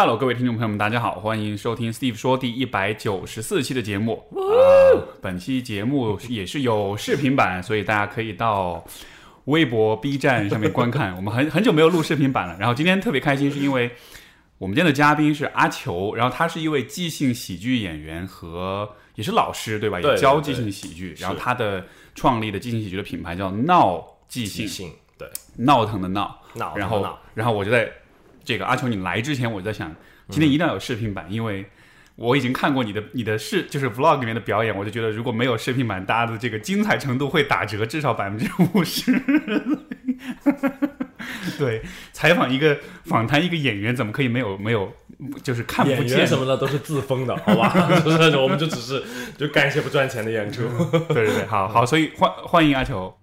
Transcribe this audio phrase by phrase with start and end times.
[0.00, 4.22] Hello，各位听众朋友们，大家好，欢迎收听 Steve 说第一百九十四期的节目。
[4.30, 4.38] 啊，
[5.20, 8.84] 本期节目也是有视频版，所以大家可以到
[9.46, 11.12] 微博、B 站上面观看。
[11.18, 13.90] 我们很很久没有录视频版了，然后今天特别开心，是因为
[14.58, 20.00] 我们今天的嘉宾是阿球，然后他是一位即兴喜剧演员和也是老师，对吧？
[20.00, 21.84] 对也教即兴喜剧，是然后他的
[22.14, 26.40] 创立的即兴喜剧的品牌叫闹即兴即，兴，对，闹腾的闹。
[26.54, 27.92] 闹然后，然后我就在
[28.48, 29.94] 这个阿球你来之前，我就在想，
[30.30, 31.66] 今天一定要有视频版，因为
[32.16, 39.12] 我已经看过你的你的视就是 vlog 里面的表演，我就觉得如果没有视频版，大家的这个精彩程度会打折，至少百分之五十。
[41.58, 41.82] 对，
[42.12, 44.90] 采访一个访谈一个演员，怎么可以没有没有
[45.42, 47.68] 就是看不演见员什么的都是自封的，好吧？
[48.00, 49.04] 就是我们就只是
[49.36, 50.62] 就干一些不赚钱的演出。
[51.12, 53.14] 对对对，好好，所以欢欢迎阿球。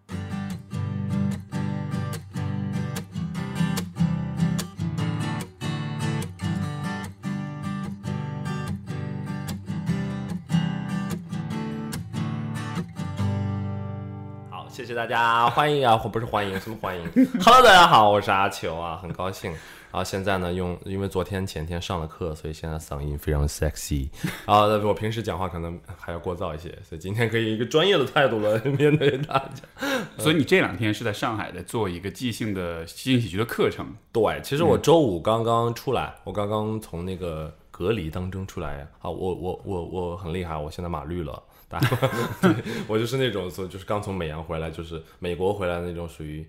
[14.96, 17.04] 大家，欢迎啊，不是欢迎，什么欢迎？
[17.44, 19.52] Hello，大家好，我是阿球啊，很高兴。
[19.52, 24.08] 然后现在呢，用因为昨天前天上了课，所以现在嗓音非常 sexy。
[24.46, 29.86] 啊，我平时讲话可能还要聒噪一些，所以今天可以一个专业的态度来面对大家。
[30.18, 41.44] 所以你这两天是在上海在做一个即兴的即兴喜剧的课程，对，其实我周五刚刚出来，我刚刚从那个隔离当中出来啊，我我我我很厉害，我现在码绿了。
[41.68, 41.90] 大家
[42.42, 42.56] 对
[42.88, 46.48] 我就是那种，就就是刚从美洋回来，就是美国回来的那种，属于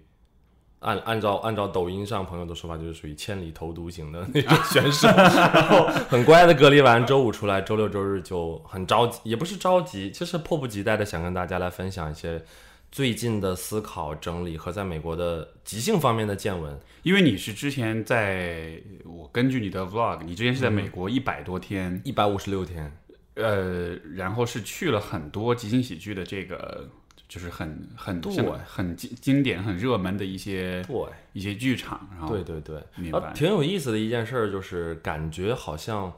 [0.80, 5.08] 按按照按照抖音上朋友的说法，就是属于千里投毒型的那种 选手。
[5.08, 12.44] 然后很乖的隔离完，周五出来，周六周日就很着急，也不是着急，就是迫不及待的想跟大家来分享一些
[12.92, 16.78] 最近的思考整理和在美国的即兴方面的见闻。
[17.02, 22.92] 因为你是之前在我根据你的 vlog，你之前是在美国一百多天，一百五十六天，
[23.36, 26.88] 呃，然后是去了很多即兴喜剧的这个，
[27.28, 28.32] 就是很很对。
[28.66, 30.96] 很经经典、很热门的一些对。
[31.32, 33.18] 一些剧场，然后对对对，明白。
[33.18, 36.12] 啊挺有意思的一件事儿，就是感觉好像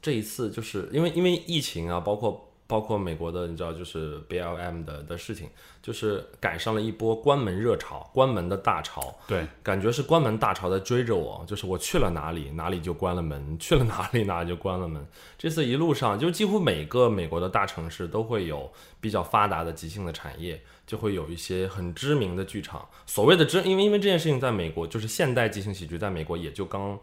[0.00, 5.50] 这一次就是因为因为疫情啊，包括包括美国的，你知道就是 BLM 的的事情，
[5.82, 15.06] 就是赶上了一波关门热潮，关门的大潮，对感觉是关门大潮在追着我，就是我去了哪里，哪里就关了门；去了哪里，哪里就关了门。
[15.36, 18.72] 这次一路上，就几乎每个美国的大城市都会有
[19.02, 22.88] 比较发达的即兴的产业，就会有一些很知名的剧场。
[23.04, 26.98] 所谓的知，因为因为这件事情在美国，就是现代即兴喜剧在美国也就刚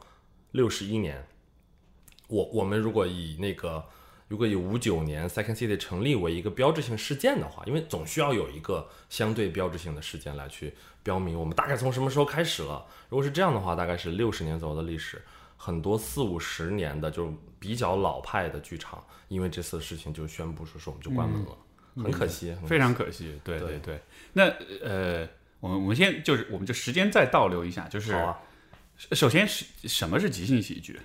[0.53, 1.28] 六十一年。
[2.28, 3.84] 我我们如果以那个
[4.29, 10.73] 如果以五九年 Second City 成立为一个标志性事件的话，因为总需要有一个相对标志性的事件来去
[11.03, 12.85] 标明我们大概从什么时候开始了。
[13.09, 15.22] 如果是这样的话，大概是六十年左右的历史。
[15.57, 21.57] 很多四五十年的就比较老派的剧场，因为这次的事情就宣布说是我们就关门了，
[21.95, 24.01] 很可惜，非常可惜，对对对对。
[24.31, 24.44] 那
[24.81, 25.28] 呃，
[25.59, 28.16] 我们我们先就是我们就时间再倒流一下，就是
[29.12, 30.97] 首先是什么是即兴喜剧？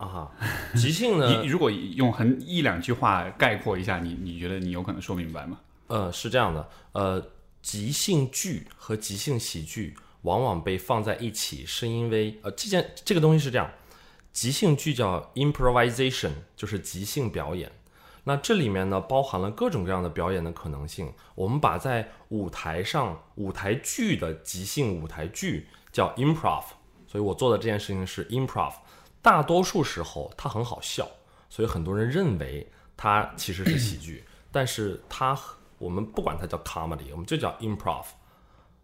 [0.00, 0.32] 啊哈，
[0.74, 5.60] 即兴呢 你，如果用很一两句话概括一下，你你觉得你有可能说明白吗？
[5.88, 7.22] 呃，是这样的，呃，
[7.60, 13.70] 即兴剧和即兴喜剧往往被放在一起，是因为呃，这件这个东西是这样，
[14.32, 17.70] 即兴剧叫 improvisation，就是即兴表演。
[18.24, 21.12] 那这里面呢，包含了各种各样的表演的可能性。
[21.34, 26.64] 我们把在舞台上舞台剧的即兴舞台剧叫 improv，
[27.06, 28.72] 所以我做的这件事情是 improv。
[29.22, 31.08] 大多数时候它很好笑，
[31.48, 32.66] 所以很多人认为
[32.96, 35.38] 它其实是喜剧，但是它
[35.78, 38.04] 我们不管它叫 comedy，我们就叫 improv。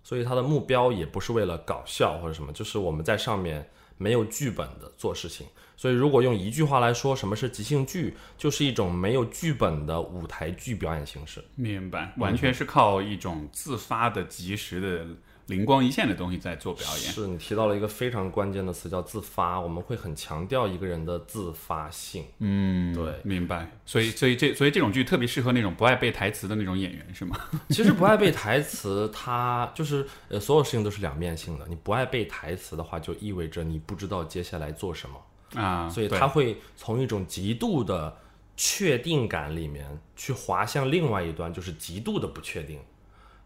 [0.02, 5.44] 所以它的目标也不是为了搞笑或者什么，就是我们在上面没有剧本的做事情。
[5.76, 11.44] 所以如果用一句话来说，什么是即兴剧，就是一种没有剧本的舞台剧表演形式。
[11.56, 15.04] 明白，完全是靠一种自发的、及时的、
[15.46, 17.12] 灵光一现的东西在做表演。
[17.12, 19.60] 是你提到了一个非常关键的词，叫自发。
[19.60, 22.24] 我们会很强调一个人的自发性。
[22.38, 23.70] 嗯，对明白。
[23.84, 27.38] 所以，所以这，所以这种剧特别适合那种不爱背台词的那种演员，是吗？
[27.70, 31.66] 其实不爱背台词，它就是呃，所有事情都是两面性的。
[31.68, 35.16] 你不爱背台词的话，就意味着你不知道接下来做什么。
[35.60, 38.16] 啊，所以对他会从一种极度的
[38.56, 42.80] 确定感里面去滑向另外一端，就是极度的不确定。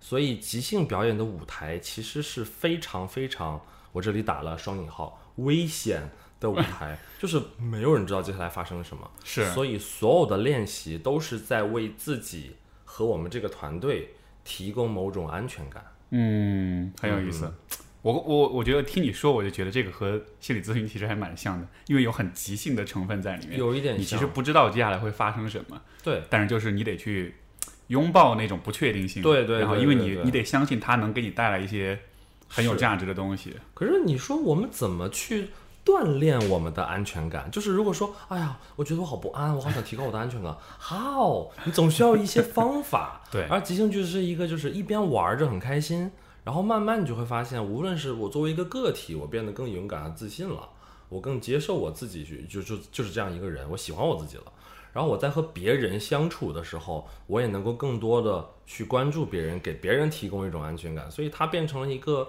[0.00, 3.60] 所以即兴表演的舞台其实是非常非常，
[3.92, 6.10] 我这里打了双引号，危险
[6.40, 9.10] 的舞台，就是没有人知道接下来发生了什么。
[9.22, 15.84] 是所以所有的练习都是在为自己和我们这个团队提供某种安全感。
[16.10, 17.52] 嗯，很有意思。
[18.02, 23.58] 我我我觉得听你说，我就觉得这个和心理咨询其实还蛮像的，因为有很即兴的成分在里面。
[23.58, 27.34] 有一点你其实不知道接下来会发生什么，对但是就是你得去
[27.90, 29.22] 拥抱那种不确定性。
[29.22, 31.98] 对对然后因为你你得相信它能给你带来一些
[32.48, 33.54] 很有价值的东西。
[33.74, 35.48] 可是你说我们怎么去
[35.84, 37.50] 锻炼我们的安全感？
[37.50, 41.50] 就是如果说，哎呀，我觉得我好不安，我好想提高我的安全感，how？
[41.64, 43.22] 你总需要一些方法。
[43.32, 46.10] 对而即兴剧是一个，就是一边玩着很开心，
[46.44, 50.68] 然后慢慢你就会发现，无论是我作为一个个体，我变得更勇敢和自信了，
[51.08, 54.44] 我更接受我自己去，就就就是这样一个人，我喜欢我自己了。
[54.92, 62.28] 然后我在和别人相处的时候，我也能够更多的去关注别人，给别人提供一种安全感，所以它变成了一个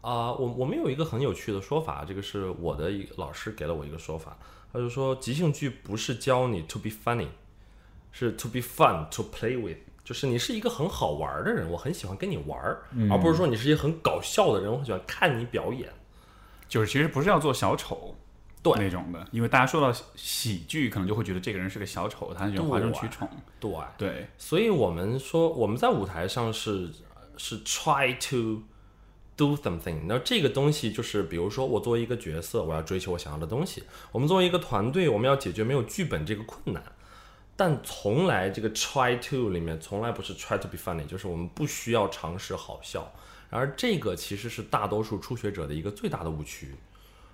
[0.00, 4.36] 啊、我我们有一个很有趣的说法，这个是我的一个老师给了我一个说法，
[4.72, 7.28] 他就说即兴剧不是教你 to be funny，
[8.10, 15.88] 是 to be fun to play with，就是你是一个很好玩的人，我很喜欢跟你玩儿，而不是说你是一个很搞笑的人，我很喜欢看你表演。
[16.68, 18.16] 就是其实不是要做小丑，
[18.62, 23.28] 对那种的，因为大家说到喜剧，可能就会觉得这个人是个小丑，他很喜欢哗众取宠。
[23.58, 26.88] 对，对，所以我们说我们在舞台上是
[27.36, 28.62] 是 try to
[29.36, 30.02] do something。
[30.06, 33.82] 那这个东西就是，比如说我作为一个角色，我要追求我想要的东西；
[34.12, 36.80] 我们作为一个团队，我们要解决没有剧本这个困难。
[37.56, 43.12] 但从来这个 try to 里面从来不是 try to be funny，就是我们不需要尝试好笑。
[43.50, 46.74] 而这个其实是大多数初学者的一个最大的误区。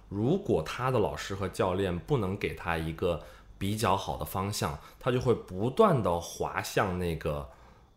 [0.09, 3.23] 如果他的老师和教练不能给他一个
[3.59, 7.49] 比较好的方向，他就会不断的滑向那个，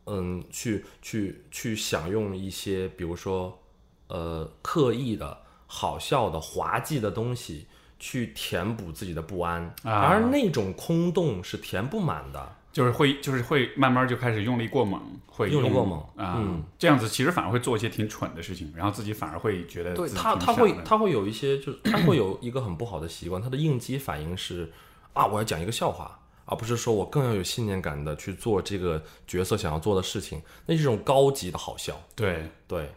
[0.05, 3.59] 嗯，去去去享用一些，比如说，
[4.07, 7.67] 呃，刻意的、好笑的、滑稽的东西，
[7.99, 9.63] 去填补自己的不安。
[9.83, 12.55] 啊而那种空洞是填不满的。
[12.71, 16.63] 就是会就是会慢慢就开始用力过猛，会用力过猛啊、嗯。
[16.79, 24.71] 这样子其实反而会做一些挺蠢的事情，然后自己反而会觉得对他他会他会有一些就是 他会有一个很不好的习惯，他的应激反应是
[25.13, 32.01] 啊，我要讲一个笑话，而不是说我更要有信念感的去做这个角色想要做的事情，那是一种高级的好笑。
[32.15, 32.49] 对。
[32.67, 32.89] 对，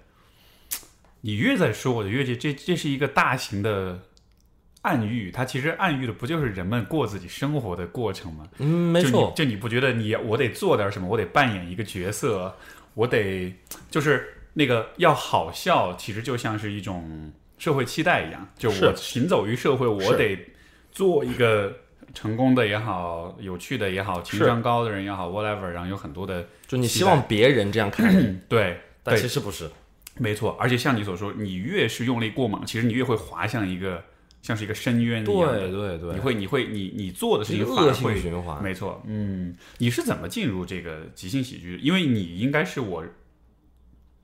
[1.22, 4.00] 你越在说，我就越觉得这这是一个大型的
[4.84, 8.46] 暗喻，它其实暗喻的不就是人们过自己生活的过程吗？
[8.58, 12.54] 嗯，没错，就你不觉得你我得做点什么，我得扮演一个角色，
[12.92, 13.52] 我得
[13.90, 18.46] 就是那个要好笑，其实就像是一种社会期待一样。
[18.58, 20.38] 就是我行走于社会，我得
[20.92, 21.74] 做一个
[22.12, 29.70] 成功的也好，有趣的也好，情商高的人也好，whatever，然后有很多的就你希望别人这样看你， 对但其实不是。
[30.16, 34.00] 没错，而且像你所说，你越是用力过猛，其实你越会滑向一个
[34.44, 35.58] 像是一个深渊一样的。
[35.58, 38.62] 对对对，你会，你会，你你做的事是一情个恶性反而会循环。
[38.62, 41.80] 没错，嗯，你是怎么进入这个即兴喜剧？
[41.82, 43.02] 因为你应该是我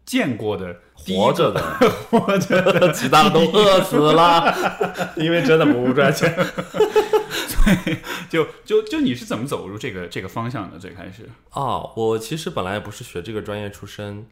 [0.04, 1.62] 见过的活着的，
[2.10, 4.54] 活着的，其他的都饿死了，
[5.16, 6.36] 因为真的不赚钱。
[8.28, 10.78] 就就就你是怎么走入这个这个方向的？
[10.78, 14.26] 最开始，啊，我其实本来也不是学这个专业出身，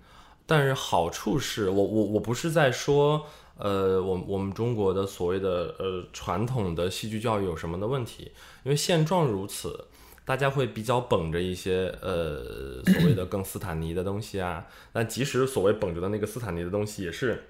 [0.46, 3.26] 但是好处是我我我不是在说，
[3.58, 8.30] 呃，我我们中国的所谓的呃传统的戏剧教育有什么的问题，
[8.62, 9.86] 因为现状如此，
[10.24, 17.48] 大家会比较绷着一些呃所谓的更斯坦尼的东西啊，但即使所谓绷着的那个斯坦尼的东西，也是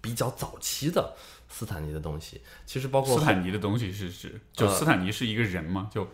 [0.00, 1.14] 比较早期的
[1.56, 5.88] 斯坦尼的东西，其实包括斯坦尼的东西是指，就呃斯坦尼是一个人吗？
[5.94, 6.04] 就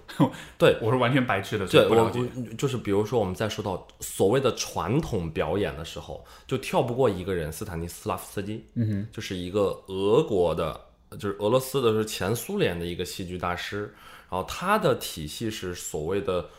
[0.59, 10.79] 对 我是完全白痴的，对我不就是比如说我们在说到所谓的传统表演的时候，就跳不过一个人，斯坦尼斯拉夫斯基，嗯哼，就是一个俄国的，
[11.13, 13.95] 就是俄罗斯的，是前苏联的一个戏剧大师，
[14.31, 16.51] 然后他的体系是所谓的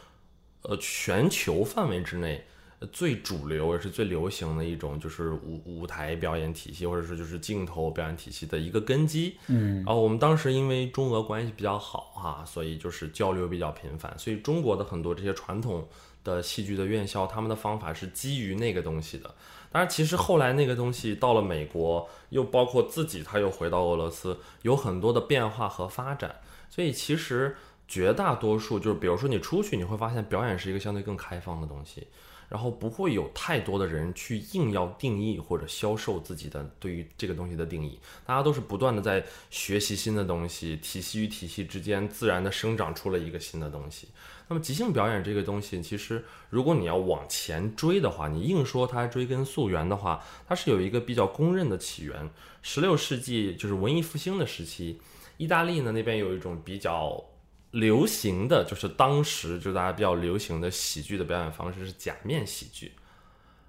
[0.64, 2.44] 呃全球范围之内。
[2.82, 9.38] 呃最主流也是最流行的一种，就是舞舞台表演体系，或者说就是镜头表演体系的一个根基。
[9.48, 15.88] 嗯，然后我们当时因为中俄关系比较好哈、所以就是交流比较频繁，所以中国的很多这些传统
[16.24, 19.34] 的戏剧的院校，他们的方法是基于那个东西的。
[19.72, 26.36] 当然，其实后来那个东西到了美国，又包括自己他又回到俄罗斯，有很多的变化和发展。
[26.70, 27.56] 所以其实
[27.88, 32.08] 绝大多数就是，比如说你出去，你会发现表演是一个相对更开放的东西。
[32.52, 44.10] 然后不会有太多的人去硬要定义或者销售自己的对于这个东西的定义，大家都是不断的在学习新的东西，体系与体系之间自然的生长出了一个新的东西。
[44.50, 52.30] 那么即兴表演这个东西，其实如果你要往前追的话，你硬说它追根溯源的话，它是有一个比较公认的起源。
[52.62, 55.00] 十六世纪就是文艺复兴的时期，
[55.38, 57.24] 意大利呢那边有一种比较
[57.72, 62.94] 流行的就是当时就大家比较流行的喜剧的表演方式是假面喜剧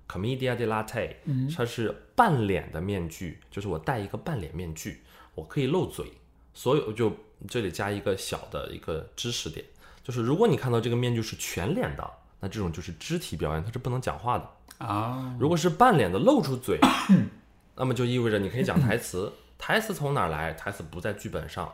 [0.09, 1.15] commedia dell'arte，
[1.57, 5.03] 它是半脸的面具，就是我戴一个半脸面具，
[5.35, 6.13] 我可以露嘴。
[6.55, 7.11] 所有就
[7.49, 9.65] 这里加一个小的一个知识点，
[10.05, 14.85] 就是如果你看到这个面具是全脸的，那这种就是肢体表演，它是不能讲话的。
[14.85, 16.79] 啊，如果是半脸的露出嘴，
[17.77, 19.33] 那么就意味着你可以讲台词。
[19.57, 20.53] 台词从哪儿来？
[20.53, 21.73] 台词不在剧本上，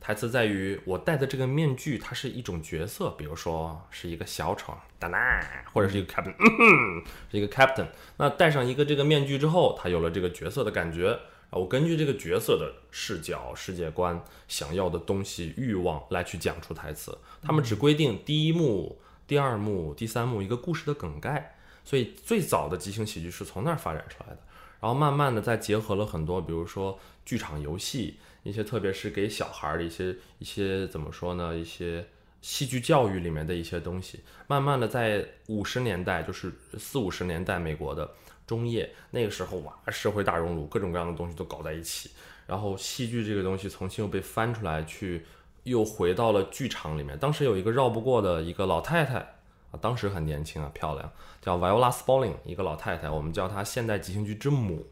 [0.00, 5.40] 台词在于我戴的这个面具，它是一种角色，比如说是一个小丑，哒啦，
[5.72, 7.86] 或者是一个 captain，嗯是一个 captain。
[8.16, 11.18] 那戴上一个这个面具之后，他有了这个角色的感觉。
[11.50, 17.18] 啊，我根据这个角色的视角、世界观、想要的东西、欲望来去讲出台词。
[17.42, 21.56] 他们只规定第一幕、第二幕、第三幕一个故事的梗概。
[21.84, 24.38] 所以最早的即兴喜剧是从那儿发展出来的，
[24.80, 32.06] 然后慢慢的再结合了很多，比如说剧场游戏，一些特别是给小孩的一些一些怎么说呢，一些
[32.40, 38.10] 戏剧教育里面的一些东西，慢慢的在五十年代，就是四五十年代美国的
[38.46, 42.10] 中叶那个时候，哇，社会大熔炉，各种各样的东西都搞在一起，
[42.46, 45.26] 然后戏剧这个东西重新又被翻出来，去
[45.64, 47.18] 又回到了剧场里面。
[47.18, 49.34] 当时有一个绕不过的一个老太太
[49.70, 51.10] 啊，当时很年轻啊，漂亮。
[51.40, 54.86] 叫 Viola Spolin，一个老太太，我们叫她现代即兴剧之母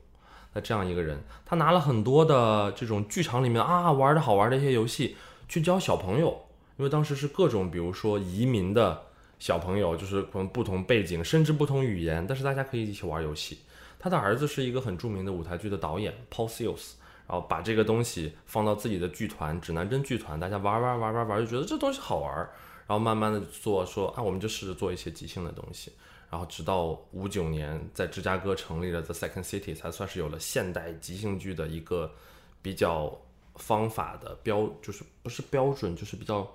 [0.54, 5.16] 那这样一个人，她拿了很多的这种剧场里面啊玩的好玩的一些游戏
[5.48, 9.02] 去教小朋友，因为当时是各种比如说移民的
[9.38, 13.58] 小朋友，就是可能不同背景，甚至不同语言，但是大家可以一起玩游戏。
[13.98, 16.92] 他的儿子是一个很著名的舞台剧的导演 Paul Seals，
[17.26, 22.48] 然后把这个东西放到自己的剧团指南针剧团，大家玩玩玩玩玩，就觉得这东西好玩，
[22.88, 25.92] 然后慢慢的做说啊，我们就试着做一些即兴的东西。
[26.30, 32.12] 然后直到五九年，在芝加哥成立了 The Second City，才算是有了现代即兴剧的一个
[32.60, 33.18] 比较
[33.54, 36.50] 方法的标，就是不是标准，就是比较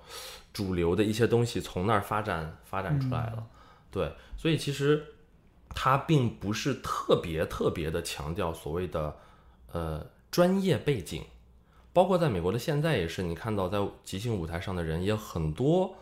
[0.52, 3.44] 主流的一些东西从那儿发展发展出来了。
[3.90, 5.04] 对，所以其实
[5.70, 9.16] 它并不是特别特别的强调所谓的
[9.72, 11.24] 呃专业背景，
[11.92, 15.96] 包括在美国的现在也是，你看到在即兴舞台上的人也很多，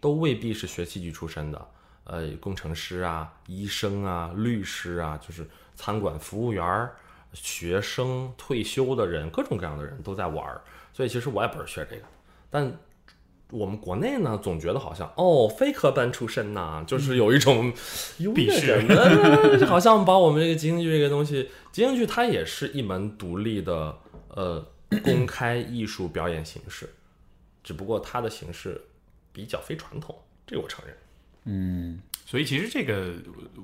[0.00, 1.68] 都未必是学戏剧出身的。
[2.04, 6.94] 呃，工程师啊，医生啊，律师啊，就是餐馆服务员儿、
[7.32, 10.62] 学生、退休的人，各种各样的人都在玩儿。
[10.92, 12.02] 所以其实我也不是学这个，
[12.48, 12.78] 但
[13.50, 17.72] 我们国内呢，总觉得好像哦，非科班出身呐，就是有一种
[18.18, 18.80] 鄙视，
[19.66, 23.98] 好像把我们这个即兴剧这个东西，即兴剧它也是一门独立的
[24.28, 24.64] 呃
[25.02, 26.88] 公开艺术表演形式，
[27.64, 28.80] 只不过它的形式
[29.36, 30.96] 比较非传统，这个我承认。
[31.44, 33.12] 嗯，所以其实这个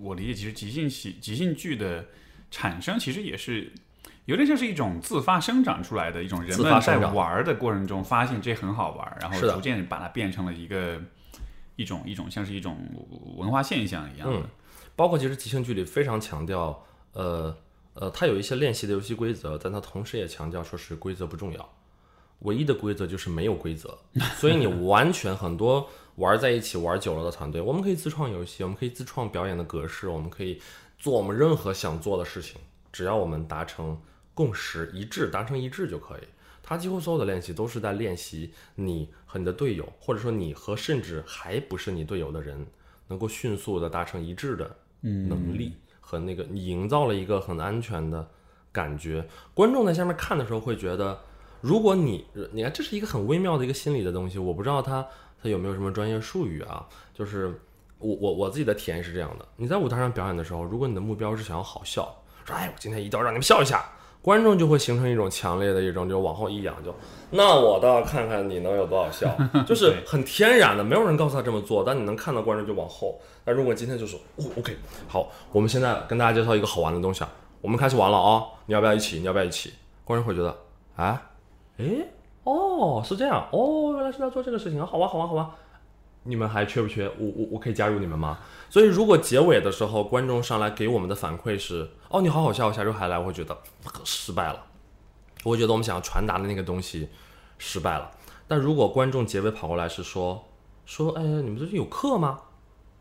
[0.02, 2.04] 我理解，其实即兴喜即兴剧的
[2.50, 3.72] 产生，其实也是
[4.26, 11.00] 有点像是一种自发生长出来的一种人们在玩的过程中发现这很好玩，然后逐渐把它变成了一个
[11.76, 12.76] 一种一种像是一种
[13.38, 14.42] 文化现象一样的。
[14.94, 17.56] 包括其实即兴剧里非常强调，呃
[17.94, 21.74] 呃，它有一些练习的游戏规则，但它同时也强调说是规则不重要，
[22.42, 23.98] 唯一的规则就是没有规则，
[24.38, 25.88] 所以你完全很多。
[26.16, 30.60] 玩在一起玩久了的团队，我们可以自创游戏，我们可以自创表演的格式，我们可以
[30.98, 32.60] 做我们任何想做的事情，
[32.92, 33.98] 只要我们达成
[34.34, 36.22] 共识一致，达成一致就可以。
[36.62, 42.66] 他几乎所有的练习都是在练习你和你的队友，或者说你和甚至还不是你队友的人，
[43.08, 48.28] 能够迅速的达成一致的能力和那个你营造了一个很安全的
[48.70, 49.26] 感觉。
[49.54, 51.18] 观众在下面看的时候会觉得，
[51.62, 55.06] 如果你你看这是一个很微妙的一个心理的东西，我不知道他。
[55.44, 56.86] 他有没有什么专业术语啊？
[57.12, 57.52] 就是
[57.98, 62.14] 我我我自己的体验是这样的：你在舞台上表演的时候，如果你的目标是想要好笑，
[62.46, 63.84] 说哎，我今天一定要让你们笑一下，
[64.22, 66.94] 观众就会形成一种强烈的一种，就往后一仰，就
[67.30, 73.20] 那我倒要看看你能有多少笑，就是很天然的，没有人告诉他这么做，但你能看到观众就往后。
[73.44, 74.76] 那如果今天就是哦，OK，
[75.08, 79.18] 好，我们现在跟大家介绍一个好玩的东西啊，我们开始玩了啊，你要不要一起？
[79.18, 79.72] 你要不要一起？
[80.04, 80.56] 观众会觉得
[80.94, 81.20] 啊，
[81.82, 82.12] 诶。
[82.44, 85.54] 哦，是这样哦，原来是在做这个事情啊，好吧，好吧，好吧，
[86.24, 87.06] 你们还缺不缺？
[87.06, 88.38] 我我我可以加入你们吗？
[88.68, 93.56] 所以如果结尾的时候观众上来给我们的反馈是，哦，你好好笑，下周还来，我会觉得
[94.02, 94.60] 失败了，
[95.44, 97.08] 我会觉得我们想要传达的那个东西
[97.58, 98.10] 失败了。
[98.48, 100.44] 但如果观众结尾跑过来是说
[100.84, 102.40] 说，哎，你们最近有课吗？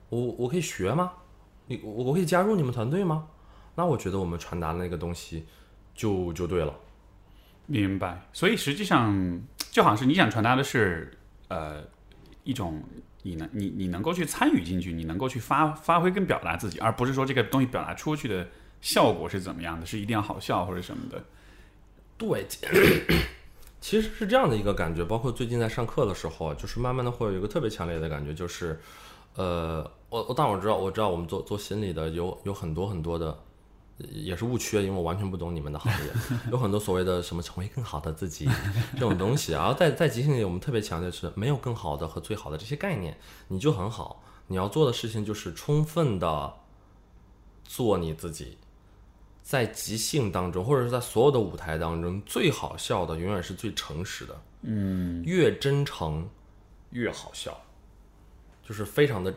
[0.10, 1.14] 我我可以学吗？
[1.66, 3.28] 你我我可以加入你们团队吗？
[3.74, 5.48] 那我觉得我们传达的那个东西
[5.96, 6.72] 就就对了。
[7.72, 11.82] 明白，所以实际上就好像是你想传达的是，呃，
[12.44, 12.84] 一种
[13.22, 18.46] 你能你你能够去参与进去，你能够去发发挥跟表达自己，而不是说这个东西表达出去的
[18.82, 21.24] 效果是怎么样的，是一定要好笑或者什么的。
[22.18, 22.46] 对，
[23.80, 25.06] 其实是这样的一个感觉。
[25.06, 28.78] 包括最近在上课的时候，就是慢慢的会有一个特别强烈的感觉，就是，
[29.36, 33.40] 呃，我我当然我知道，我知道我们做做心理的有有很多很多的，
[34.10, 36.12] 也是误区，因为我完全不懂你们的行业，
[36.52, 38.50] 有很多所谓的什么成为更好的自己
[38.94, 39.52] 这种东西。
[39.52, 43.18] 然后在在即兴里，我们特别强调是没有更好的和最好的这些概念，
[43.48, 44.24] 你就很好。
[44.48, 46.54] 你要做的事情就是充分的
[47.64, 48.58] 做你自己。
[49.44, 54.42] 在即兴当中，或者是在所有的舞台当中，最好笑的永远是最诚实的。
[54.62, 56.30] 嗯，越真诚
[56.92, 57.60] 越好笑，
[58.64, 59.34] 就是非常的，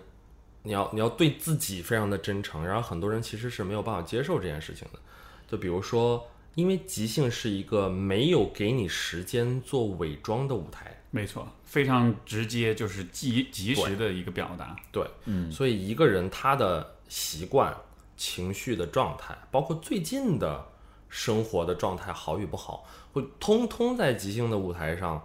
[0.64, 2.66] 你要你要对自己非常的真诚。
[2.66, 4.98] 然后很多人其实是没有办法接受这件事情的。
[5.46, 14.74] 就比如说，因为即兴是一个没有给你时间做伪装的舞台，没错，非常直接，就是即即时的一个表达。
[14.90, 17.72] 对，嗯，所以一个人他的习惯。
[18.16, 20.64] 情绪的状态，包括最近的
[21.08, 25.20] 生活的状态好与不好，会通通在即兴的舞台上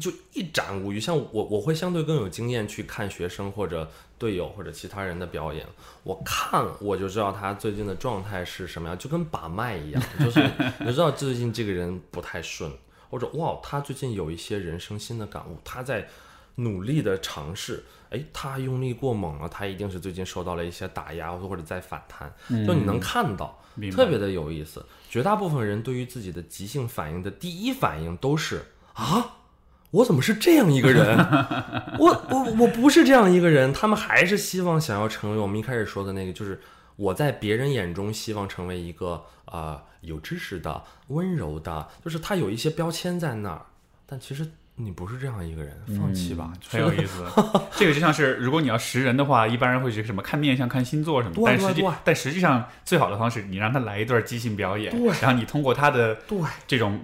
[0.00, 1.00] 就一展无余。
[1.00, 5.66] 像我，我会相对更有经验去看学生或者队友或者其他人的表演，
[6.02, 10.40] 我看我就知道他最近的状态是什么样，就跟把脉一样，就是
[10.80, 12.70] 你知道最近这个人不太顺，
[13.10, 16.08] 或者哇，他最近有一些人生新的感悟，他在
[16.56, 17.84] 努力的尝试。
[18.08, 22.32] 哎，他用力过猛了，他一定是最近受到了一些打压，或者在反弹。
[22.64, 23.60] 就你能看到，
[23.90, 24.86] 特别的有意思。
[25.10, 29.38] 绝大部分人对于自己的急性反应的第一反应都是啊，
[29.96, 31.16] 我怎么是这样一个人？
[31.98, 33.72] 我我我不是这样一个人。
[33.72, 36.60] 他们还是希望想要成为我们一开始说的那个，就是
[36.96, 43.62] 我在别人眼中希望成为一个啊有知识的、温柔的，就是他有一些标签在那儿，
[44.06, 44.46] 但其实。
[44.78, 47.24] 你不是这样一个人，放弃吧，很有意思。
[47.74, 51.42] 这个就像是，如果你要识人的话，一般人会是什么看面相、看星座什么。
[51.46, 57.00] 但实际，但实际上，最好的方式，你让他来一段即兴表演，然后你通过他的对这种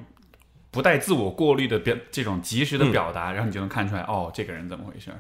[0.73, 5.13] 不带自我过滤的表，这种及时的表达，然后你就能看出来，哦，这个人怎么回事，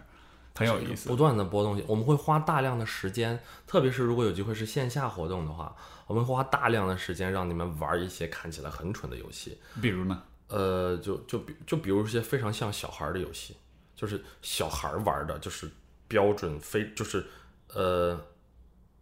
[0.56, 1.08] 很有意思。
[1.08, 10.22] 不断的播东西，我们会花大量的时间，特别是如果有机会是线下活动的话，我们会花大量的时间让你们玩一些看起来很蠢的游戏，比如呢？
[10.48, 13.56] 呃，就就比就比如一些非常像小孩的游戏，
[13.94, 15.70] 就是小孩玩的，就是
[16.08, 17.26] 标准非就是，
[17.74, 18.20] 呃，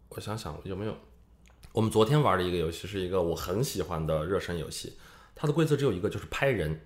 [0.09, 0.95] 我想想有没有，
[1.73, 4.97] 我们昨天玩的一个游戏是一个我很喜欢的热身游戏，
[5.41, 6.81] 它的规则只有一个，就是拍人，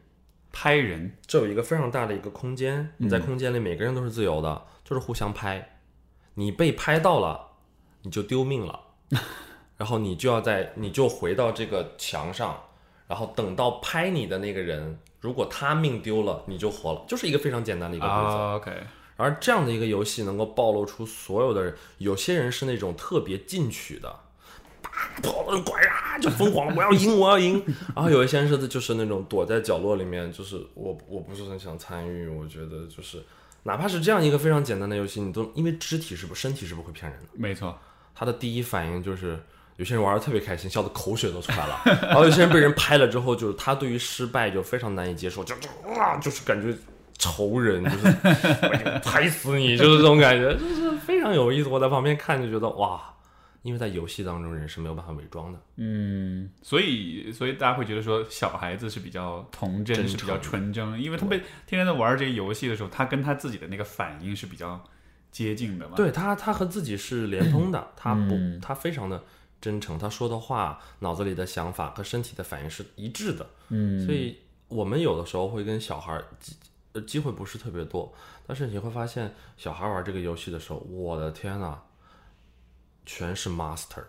[0.54, 5.82] 拍人，这有一个非常大的一个空间，你在空间里每个人都是自由的，就是互相拍，
[6.36, 7.48] 你被拍到了，
[8.04, 8.80] 你就丢命了，
[9.76, 12.58] 然后你就要在你就回到这个墙上。
[13.10, 18.56] 然后等到拍你的那个人，如果他命丢了，你就活了，就是一个非常简单的一个规则。
[18.56, 18.72] OK。
[19.18, 24.22] 而这样的一个游戏能够暴露出所有的人，有些人是那种特别进取的，
[25.22, 27.64] 跑得快啊，就疯狂， 我要赢，我要赢。
[27.96, 32.28] 然后有一些人是就是那种躲在角落里面，就是我我不是很想参与。
[32.28, 33.24] 我觉得就是
[33.64, 37.30] 哪怕是这样一个非常简单的游戏，你都因为肢体是不身体是不会骗人的。
[37.34, 37.78] 没错，
[38.14, 39.40] 他的第一反应就是。
[39.78, 41.82] 有些人玩的特别开心，笑的口水都出来了。
[42.04, 45.68] 然后有些人被人拍了之后，就是他对于失败就非常难以接受，就就
[46.00, 46.74] 啊，就是感觉
[47.18, 48.06] 仇人，就是
[49.04, 51.68] 拍死你，就是这种感觉，就是非常有意思。
[51.68, 53.02] 我在旁边看就觉得哇，
[53.66, 55.60] 因为在游戏当中人是没有办法伪装的。
[55.78, 64.84] 嗯，所以所以大家会觉得说小孩子是比较童真，是比较纯真，因为他们天天在玩这些游戏的时候，他跟他自己的那个反应是比较
[65.32, 65.96] 接近的嘛。
[65.96, 69.24] 对他，他和自己是连通的， 他不，他非常的。
[69.62, 73.50] 真诚，他说的话，脑子里的想法和身体的反应是一致的。
[73.70, 76.56] 嗯，所以我们有的时候会跟小孩机
[76.92, 78.14] 呃机会不是特别多，
[78.46, 81.80] 但是你会发现小孩玩这个游戏的时候，我的天呐，
[83.06, 84.04] 全是 master，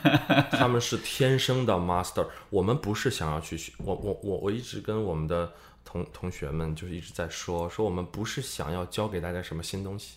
[0.52, 2.26] 他们是天生的 master。
[2.50, 5.52] 我们不是想要去学，我我我我一直跟我们的
[5.84, 10.16] 同同学们就是一直在说，说我们不是想要教给大家什么新东西，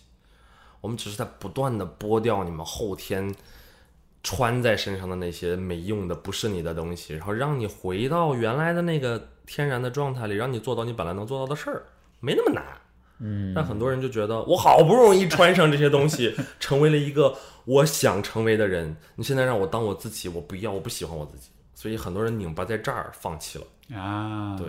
[0.80, 3.34] 我们只是在不断的剥掉你们后天。
[4.22, 11.86] 穿在身上的那些没用的、不是你的东西，然后让你回到原来的那个天然的状态里，让你做到你本来能做到的事儿，
[12.18, 12.64] 没那么难。
[13.18, 23.98] 嗯，但很多人就觉得，我好不容易穿上这些东西， 成为了一个我想成为的人，你现在让我当我自己，我不要，我不喜欢我自己，所以很多人拧巴在这儿放弃了。
[23.98, 24.66] 啊，对，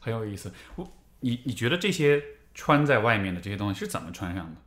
[0.00, 0.52] 很有意思。
[0.74, 0.86] 我，
[1.20, 2.22] 你你觉得这些
[2.54, 4.60] 穿在外面的这些东西是怎么穿上的？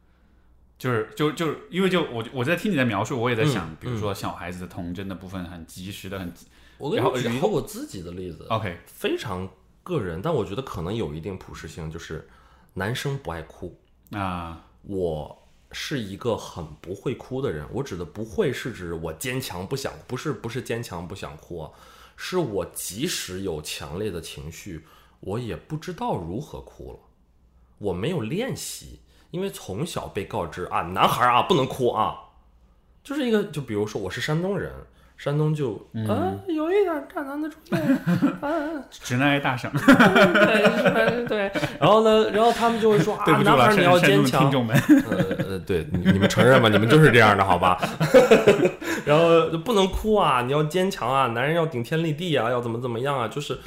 [0.79, 6.31] 就是就就是因为就我我在听你的描述，我也在想，比如说小孩子的童真的部分很及时的很，
[6.77, 9.49] 我跟你举一个我自己的例子，OK，非常
[9.83, 12.25] 个人，但我觉得可能有一定普适性，就是
[12.73, 13.79] 男生不爱哭
[14.11, 14.65] 啊。
[14.83, 21.69] 我是一个很不会哭的人，我指的不会是指我坚强不想，不是不是坚强不想哭，
[22.15, 24.85] 是我即使有强烈的情绪，
[25.19, 26.99] 我也不知道如何哭了，
[27.77, 29.01] 我没有练习。
[29.31, 32.17] 因为从小被告知啊，男孩啊不能哭啊，
[33.03, 34.73] 就是一个就比如说我是山东人，
[35.19, 35.73] 山东就
[36.07, 37.79] 啊有一点大男子主义，
[38.39, 38.49] 啊
[38.89, 44.73] 直男癌大省， 对对对，然后呢，然后他们就会说 啊男孩你要坚强听众们。
[45.11, 46.69] 呃呃，对，你你们承认吧？
[46.69, 47.77] 你们就是这样的，好吧？
[49.05, 53.27] 然后就不能哭啊，你要坚强啊，男人要顶天立地啊，要怎么怎么样啊？
[53.27, 53.57] 就是，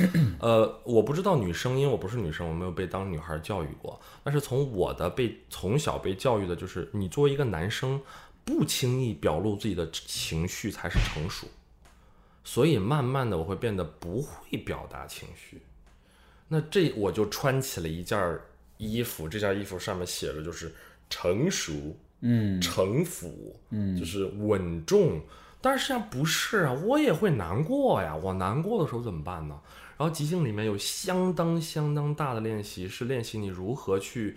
[0.41, 4.01] 呃，我不知道女生，因为我不是女生，我没有被当女孩教育过。
[4.25, 8.01] 但是从我的被从小被教育的就是，你作为一个男生，
[8.45, 11.47] 不轻易表露自己的情绪才是成熟。
[12.45, 15.63] 所以慢慢的，我会变得不会表达情绪。
[16.49, 18.45] 那这我就穿起了一件儿
[18.79, 20.75] 衣服，这件衣服上面写着就是
[21.09, 25.21] 成熟，嗯城府，嗯就是稳重。
[25.61, 28.17] 但是实际上不是啊，我也会难过呀。
[28.17, 29.61] 我难过的时候怎么办呢？
[29.97, 34.37] 然后即兴里面有相当相当大的练习，是练习你如何去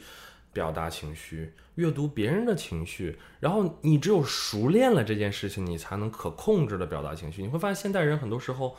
[0.55, 3.19] 表达情绪，阅读别人的情绪。
[3.41, 7.41] 然后你只有熟练了这件事情，你才能可控制的表达情绪。
[7.41, 8.77] 你会发现现代人很多时候，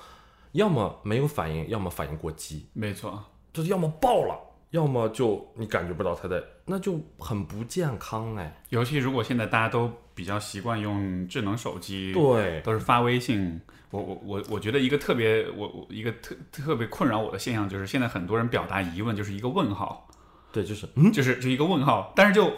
[0.53, 2.67] 要么没有反应，要么反应过激。
[2.73, 4.35] 没错，就是要么爆了，
[4.71, 8.63] 要么就你感觉不到他在，那就很不健康哎。
[8.71, 13.61] 尤其如果现在大家都比较习惯用智能手机，对，都是发微信。
[13.91, 20.09] 我我我我觉得一个特别我我一个特特别困扰我的现象就是现在很多人表达疑问就是一个问号，
[20.57, 22.51] 对，就是嗯，就是就一个问号，但是就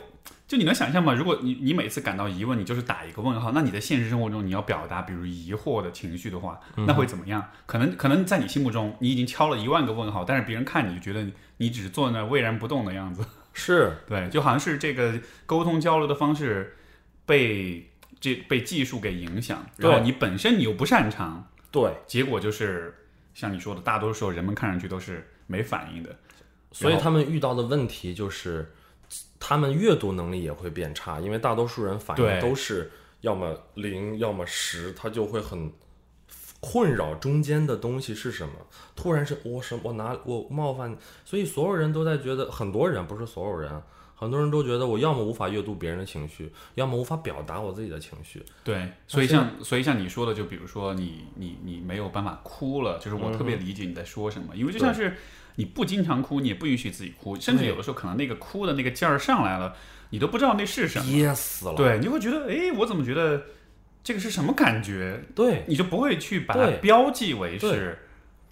[0.47, 1.13] 就你能想象吗？
[1.13, 7.45] 如果你你每次感到疑问，你就是打一个问号，那你在现实生活中你要表达比如疑惑的情绪的话，那会怎么样？
[7.67, 13.25] 可能可能在你心目中你已经敲了一万个问号，但是别人看你就觉得你你只是坐在那儿巍然不动的样子。
[13.53, 16.77] 是对，就好像是这个沟通交流的方式
[17.27, 22.95] 被这被技术给影响，然后对你本身你又不擅长，对，结果就是
[23.35, 26.17] 像你说的，大多数时候人们看上去都是没反应的。
[26.71, 28.73] 所以他们遇到的问题就是，
[29.41, 32.91] 他们阅读能力也会变差，因为大多数人反应都是
[33.23, 35.73] 要么零，要么十，他就会很
[36.61, 38.53] 困扰中间的东西是什么。
[38.95, 43.83] 突然是我什我哪我冒犯你，所以所有人都在觉得，很多人不是所有人，
[44.15, 48.45] 很多人都觉得我要么无法阅读别人的情绪，要么无法表达我自己的情绪。
[48.65, 55.17] 对，所以像所以像你说的，就比如说你你你没有办法哭了，就是我特别理解你在说什么，因为就像是
[55.59, 59.75] 你不经常哭，你也不允许自己哭，甚至有的时候可能那个哭的那个劲儿上来了，
[60.11, 61.13] 你都不知道那是什么。
[61.13, 61.75] 憋死了。
[61.75, 63.43] 对，你就会觉得，哎，我怎么觉得
[64.05, 65.21] 这个是什么感觉？
[65.35, 67.99] 对你就不会去把它标记为是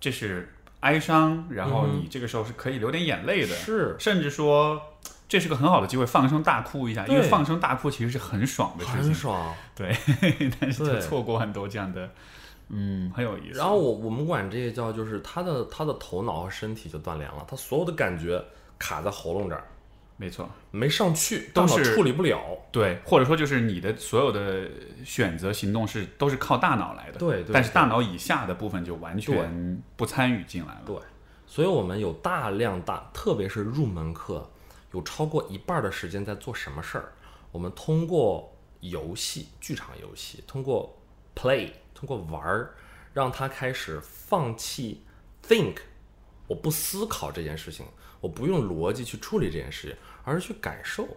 [0.01, 9.31] 这是哀伤，然后你这个时候是可以流点眼泪的，是甚至说这是个很好的机会放声大哭一下，因为放声大哭其实是很爽的事情很情，
[9.77, 9.97] 对。
[10.59, 12.11] 但是就错过很多这样的，
[12.69, 13.59] 嗯，很有意思。
[13.59, 18.45] 然后我我们管这个叫就是他的他的头脑和身体就断联了，他所有的感觉
[18.79, 19.65] 卡在喉咙这儿，
[20.17, 22.41] 没错，没上去，大脑都是处理不了。
[22.73, 24.69] 对，或者说就是你的所有的
[25.05, 30.83] 选择行动是都是靠大脑来的，对对但是大脑以下的部分就完全不参与进来了。
[30.85, 30.97] 对，
[31.47, 34.51] 所以我们有大量大，特别是入门课，
[34.93, 37.13] 有超过一半的时间在做什么事儿？
[37.53, 40.99] 我们通过游戏、剧场游戏，通过
[41.35, 42.75] play，通过玩儿，
[43.13, 45.03] 让他开始放弃
[45.45, 45.79] think，
[46.47, 47.85] 我不思考这件事情，
[48.21, 51.09] 我不用逻辑去处理这件事情，而是去感受，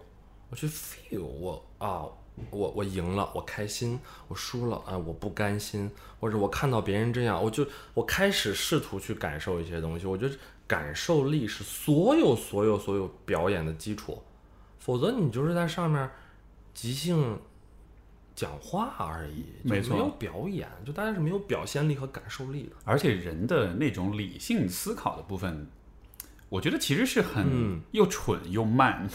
[0.48, 2.06] 我去 feel，我啊。
[2.50, 10.06] 我我赢了，我开心；我输了，啊、我不甘心，或者我看到别人这样，我就我开始试图去感受一些东西。
[10.06, 10.34] 我觉得
[10.66, 14.22] 感受力是所有所有所有表演的基础，
[14.78, 16.10] 否则你就是在上面
[16.72, 17.38] 即兴
[18.40, 22.70] 讲话而已，没错没有表演，就大家是没有表现力和感受力的。
[22.86, 25.66] 而且人的那种理性思考的部分，
[26.48, 29.06] 我觉得其实是很嗯又蠢又慢，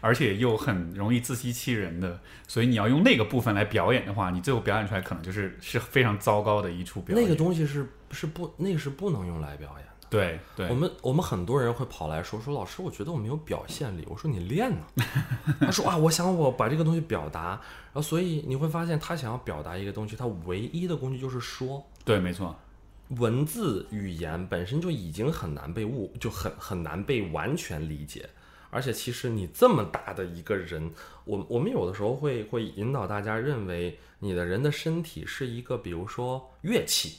[0.00, 2.18] 而且又很容易自欺欺人的。
[2.48, 7.24] 所以你要用那个部分来表演的话，你最后表演出来可能就是是非常糟糕的一出表演。
[7.24, 9.91] 那个东西是是不那个是不能用来表演的。
[10.12, 14.04] 对对我，们我们很多人会跑来说说老师，我觉得我没有表现力。
[14.08, 14.84] 我说你练呢？
[15.58, 21.82] 他说啊，我想我把这个东西表达，然后所以你会发现他想要表达一个东西，他唯一的工具就是说。
[22.04, 22.54] 对，没错，
[23.08, 28.28] 文字语言本身就已经很难被误，就很很难被完全理解。
[28.70, 30.90] 而且其实你这么大的一个人，
[31.24, 37.18] 我我们有的时候会会引导大家认为你的人的身体是一个，比如说乐器，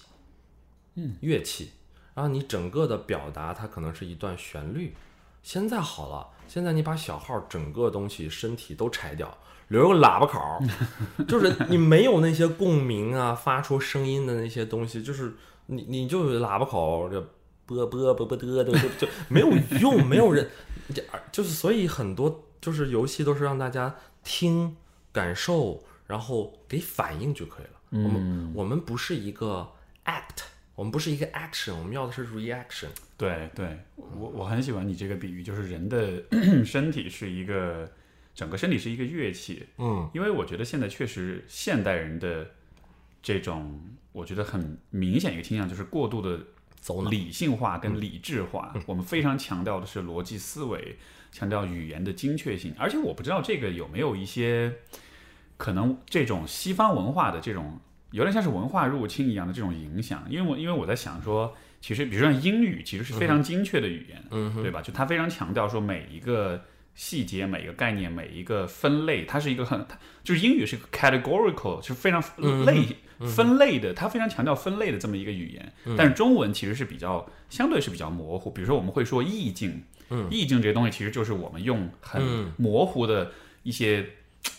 [0.96, 1.70] 嗯，乐器，
[2.14, 4.96] 然后你整个的表达它可能是一段旋律。
[5.42, 10.62] 现在好了，现在你把小号整个东西身体都拆掉，留个喇叭口儿，
[11.28, 15.34] 就是你没有那些共鸣啊，发出声音的那些东西，就是
[15.66, 17.22] 你你就有喇叭口儿就
[17.66, 19.50] 啵啵啵啵嘚嘚就就没有
[19.82, 20.50] 用， 没有人，
[20.94, 24.78] 这就是所以很多就是游戏都是让大家听、
[25.12, 28.04] 感受，然后给反应就可以了。
[28.04, 29.70] 我们我们不是一个
[30.06, 30.44] act，
[30.76, 32.88] 我们不是一个 action，我们要的是 reaction。
[33.18, 36.24] 对对，我我很喜欢你这个比喻，就是人的
[36.66, 37.92] 身体是一个
[38.34, 42.52] 整个身体是一个乐器，嗯，因为我觉得现在确实现代人的
[43.22, 43.80] 这种，
[44.12, 46.40] 我觉得很明显一个倾向就是过度的
[46.82, 47.06] 走。
[47.06, 50.98] 理性化跟理智化，我们非常强调的是逻辑思维，
[51.32, 52.76] 强调语言的精确性。
[52.78, 54.80] 而且我不知道这个有没有一些
[55.56, 57.80] 可能这种西方文化的这种
[58.14, 60.26] 有点像是文化入侵一样的这种影响。
[60.30, 64.82] 因为我因为我在想说，其实比如说像英语，其实是非常精确的语言，嗯对吧？
[64.82, 66.64] 就它非常强调说每一个。
[66.96, 72.24] 细节每一个概念每一个分类，它是一个很，它就是英语是一个 categorical，是非常
[72.68, 72.86] 类、
[73.36, 75.74] 分类的，它非常强调分类的这么一个语言。
[75.98, 83.32] 但是中文其实是比较相对是比较模糊，比如说我们会说意境，嗯意境这些东西其实就是我们用很嗯模糊的
[83.64, 84.08] 一些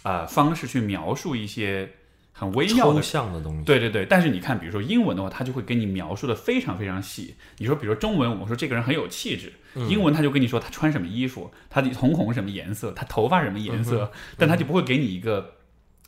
[0.03, 1.88] 啊、呃方式去描述一些
[2.37, 3.64] 很微妙抽的象的东西。
[3.64, 7.37] 对对对，但是你看，比如说英文的话，它就会给你描述的非常非常细。
[7.57, 9.53] 你说，比如说中文，我说这个人很有气质，
[9.88, 15.55] 英文他就跟你说他穿什么衣服，他的瞳孔什么颜色，他头发什么颜色，但他就不会给你一个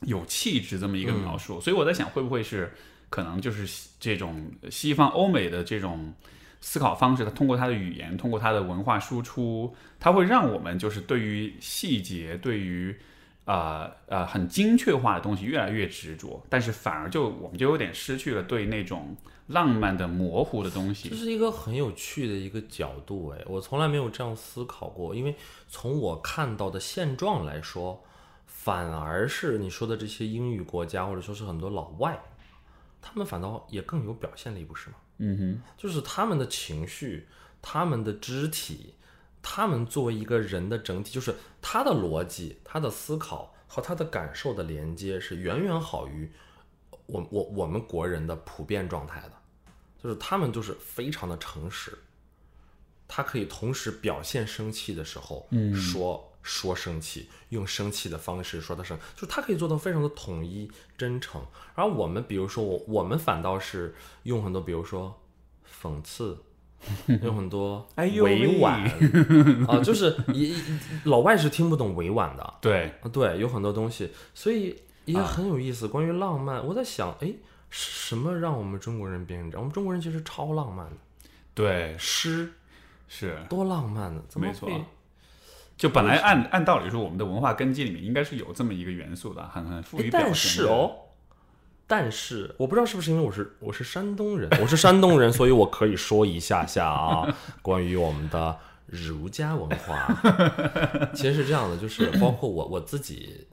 [0.00, 1.60] 有气质这么一个描述。
[1.60, 2.74] 所以我在想，会不会是
[3.08, 6.12] 可能就是这种西方欧美的这种。
[6.58, 12.96] 思考方式，它通过他的语言，通过他的文化输出，它会让我们就是对于细节，对于
[13.46, 21.16] 啊呃很精确化的东西越来越执着，但是反而就我们就有点失去了对那种浪漫的模糊的东西这。
[21.16, 25.14] 是一个很有趣的一个角度，哎，我从来没有这样思考过。
[25.14, 25.34] 因为
[25.68, 28.04] 从我看到的现状来说，
[28.46, 32.20] 反而是你说的这些英语国家，或者说是很多老外，
[33.00, 34.96] 他们反倒也更有表现力，不是吗？
[35.18, 37.28] 嗯哼，就是他们的情绪、
[37.62, 38.94] 他们的肢体、
[39.48, 41.32] 他们作为一个人的整体，就是
[41.62, 46.28] 他的逻辑、他的思考和他的感受的连接是远远好于
[47.06, 49.32] 我我我们国人的普遍状态的。
[50.02, 51.96] 就是他们就是非常的诚实，
[53.06, 61.40] 他可以同时表现生气的时候，嗯说说生气，用生气的方式说他生，就是他可以做到非常的统一真诚。
[61.76, 65.22] 而我们比如说我我们反倒是用很多，比如说
[65.80, 66.36] 讽刺，
[67.22, 68.82] 用很多委婉。
[69.68, 70.56] 啊，就是也也
[71.04, 75.88] 老外是听不懂委婉的，对，啊，对，有很多东西，所以也很有意思。
[75.88, 77.32] 关于浪漫，我在想，哎，
[77.70, 79.62] 什么让我们中国人变成这样？
[79.62, 80.96] 我们中国人其实超浪漫的，
[81.54, 82.52] 对，诗
[83.08, 84.70] 是，多浪漫呢，怎么没错。
[85.76, 90.90] 就本来按按道理说，我们的文化根基里面应该是有这么一个元素的，很很富于表现但，是哦，
[91.86, 100.08] 但是我不知道是不是因为我是我是山东人， 我是山东人，所以我可以说一下下啊， 关于我们的儒家文化。
[101.14, 103.46] 其实是这样的，就是包括我我自己。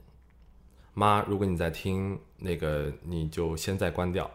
[0.96, 4.30] 妈，如果你在听那个，你就现在关掉。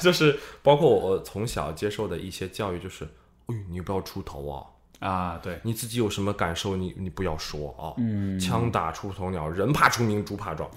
[0.00, 3.04] 就是包括我从小接受的一些教育，就是，
[3.46, 4.66] 哎，你不要出头啊，
[5.08, 7.94] 啊，对，你自己有什么感受，你你不要说啊。
[7.98, 10.68] 嗯，枪打出头鸟，人怕出名，猪怕壮。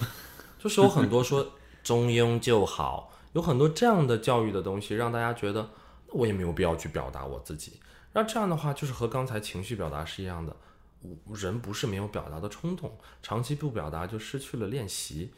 [0.60, 1.54] 就是有很多说
[1.84, 5.70] 中庸就好，有很多这样的教育的东西，让大家觉得
[6.08, 7.80] 那我也没有必要去表达我自己。
[8.14, 10.56] 那这样的话，就是和刚才情绪表达是一样的。
[11.34, 12.92] 人不是没有表达的冲动，
[13.24, 15.32] 长期不表达就失去了练习，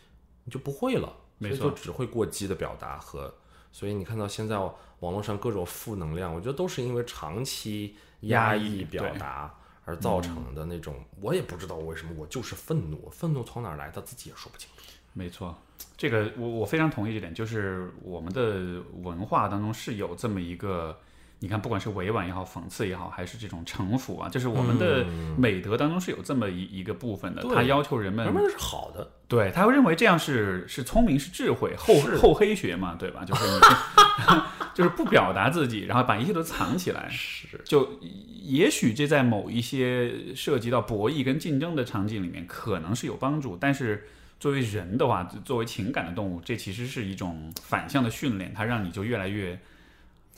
[0.43, 3.32] 你就不会了，没错就只会过激的表达和。
[3.71, 4.58] 所以你看到现在
[5.01, 10.95] 网络上各种负能量，我觉得都是因为长期压压抑抑表达而造成的那种。
[11.21, 14.84] 我也不知道为什么，我就是愤怒，愤怒从哪儿来，他自己也说不清楚。
[15.13, 15.56] 没错，
[15.97, 20.97] 这个我我非常同意这点，就是我们的文化当中是有这么一个，
[21.39, 25.06] 你看，不管是委婉也好，讽刺也好，还是这种城府啊，就是我们的
[25.38, 33.26] 美德当中是有这么一一个部分的，对它要求人们人们是好的，对，他会认为这样是是聪明是智慧，厚是厚黑学嘛，对吧？
[33.26, 33.60] 就是你
[34.74, 37.10] 就是不表达自己，然后把一切都藏起来。
[37.10, 38.00] 是就
[38.43, 44.08] 也许这在某一些涉及到博弈跟竞争的场景里面可能是有帮助，但是
[44.41, 49.60] 作为人的话，作为情感的动物，这其实是一种反向的训练，它让你就越来越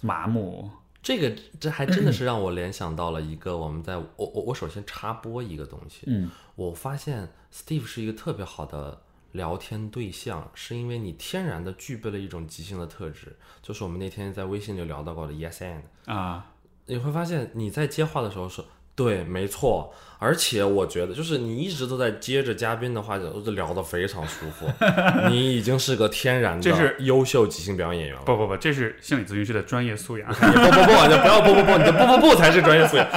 [0.01, 0.69] 麻木。
[1.01, 16.11] 这个，这还真的是让我联想到了一个我们在我我我首先插播一个东西，嗯，我发现 Steve 是一个特别好的聊天对象，是因为你天然的具备了一种即兴的特质，就是我们那天在微信就聊到过的 Yes and。
[16.13, 16.51] 啊，
[16.87, 18.61] 你会发现你在接话的时候是
[18.95, 19.91] 对，没错，
[20.23, 24.65] 而且我觉得就是你一直都在接着嘉宾的话，就聊得非常舒服，
[25.29, 28.23] 你已经是个天然的这是的优秀即兴表演演员了。
[28.25, 30.33] 不不不，这是心理咨询师的专业素养。
[30.33, 33.05] 不不不，你不要不不不，你的不不不才是专业素养。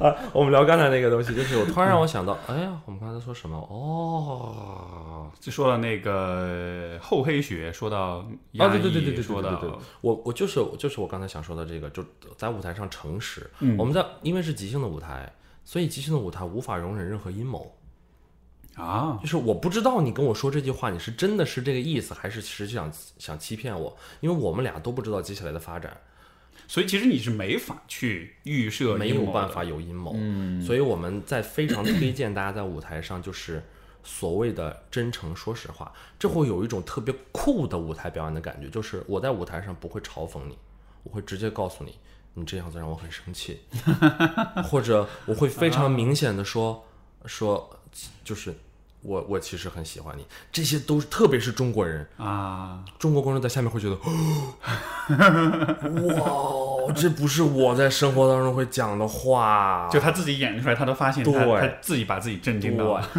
[0.00, 3.56] 啊，我们聊刚才那个东西，就是我突然让我想到，哎呀，我们刚才说什么？
[3.70, 9.62] 哦，就说到那个厚黑学，说到啊，压抑，对对对对对说到
[10.00, 12.02] 我我就是就是我刚才想说的这个，就
[12.36, 13.48] 在舞台上诚实。
[13.60, 15.30] 嗯我们在因为是即兴的舞台，
[15.64, 17.76] 所以即兴的舞台无法容忍任何阴谋。
[18.76, 23.94] 啊，就是我不知道你跟我说这句话，你是真的是这个意思，还是实际想想欺骗我？
[24.20, 25.94] 因为我们俩都不知道接下来的发展，
[26.66, 30.12] 所以其实你是没法去预设没有办法有阴谋。
[30.14, 33.62] 嗯，所以我们在非常推荐大家在舞台上就是
[34.02, 38.70] 所谓的真诚说实话，这会有一种特别酷的舞台表演的感觉。
[38.70, 40.56] 就是我在舞台上不会嘲讽你，
[41.02, 41.98] 我会直接告诉你，
[42.34, 43.60] 你这样子让我很生气，
[44.64, 46.86] 或者我会非常明显的说
[47.26, 47.68] 说，
[48.22, 48.54] 就是
[49.02, 53.96] 我我其实很喜欢你，这些都是特别是中国人，啊，中国观众在下面会觉得，
[56.14, 59.88] 哇，这不是我在生活当中会讲的话。
[59.90, 63.10] 就他自己演出来，他都发现他对他自己把自己震惊到了，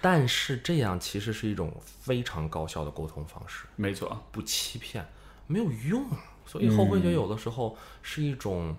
[0.00, 5.06] 但是这样其实是一种非常高效的沟通方式，没错，不欺骗
[5.46, 6.04] 没有用。
[6.46, 8.74] 所以后悔学有的时候是一种，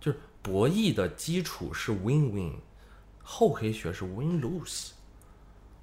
[0.00, 2.54] 就是博弈的基础是 win win，
[3.22, 4.90] 后黑学是 win lose。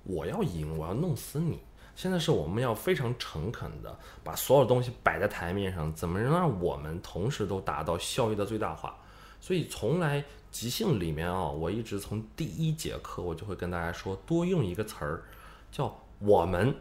[0.03, 1.59] 我要赢，我要弄死你。
[1.95, 8.95] 现在是我们要非常诚恳的把所有东西摆在台面上，怎么能让我们同时都达到效益的最大化？
[9.41, 15.23] 所以从来即兴里面啊、我一直从第一节课我就会跟大家说，多用一个词儿，
[15.71, 16.73] 叫我们，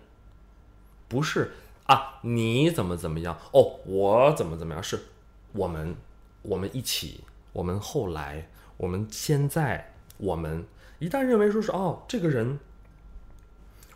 [1.08, 1.52] 不是
[1.88, 4.98] 啊你怎么怎么样哦，我怎么怎么样，是
[5.52, 5.96] 我们，
[6.42, 8.46] 我们一起，我们后来，
[8.76, 10.64] 我们现在，我们
[10.98, 12.58] 一旦认为说是哦这个人，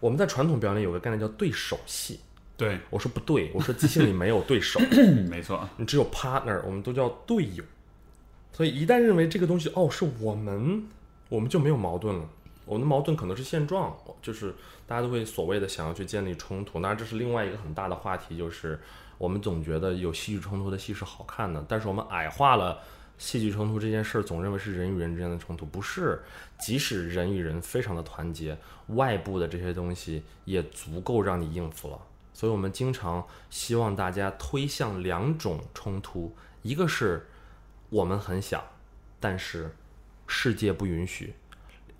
[0.00, 2.20] 我们在传统表演里有个概念叫对手戏，
[2.57, 4.81] 对，我说不对，我说即兴里没有对手。
[5.28, 7.62] 没错，你只有 partner，我们都叫队友。
[8.55, 10.85] 所以一旦认为这个东西哦是我们，
[11.28, 12.28] 我们就没有矛盾了。
[12.64, 14.55] 我们的矛盾可能是现状，就是
[14.87, 16.81] 大家都会所谓的想要去建立冲突。
[16.81, 18.81] 那，这是另外一个很大的话题，就是
[19.18, 22.81] 我们总觉得有戏剧冲突的戏是好看的，但是我们矮化了
[23.18, 26.20] 戏剧冲突这件事儿，总认为是人与人之间的冲突，不是。
[26.59, 28.57] 即使人与人非常的团结，
[28.88, 31.98] 外部的这些东西也足够让你应付了。
[32.33, 37.27] 所以我们经常希望大家推向两种冲突，一个是
[37.90, 38.62] 我们很想，
[39.18, 39.75] 但是
[40.27, 41.35] 世界不允许，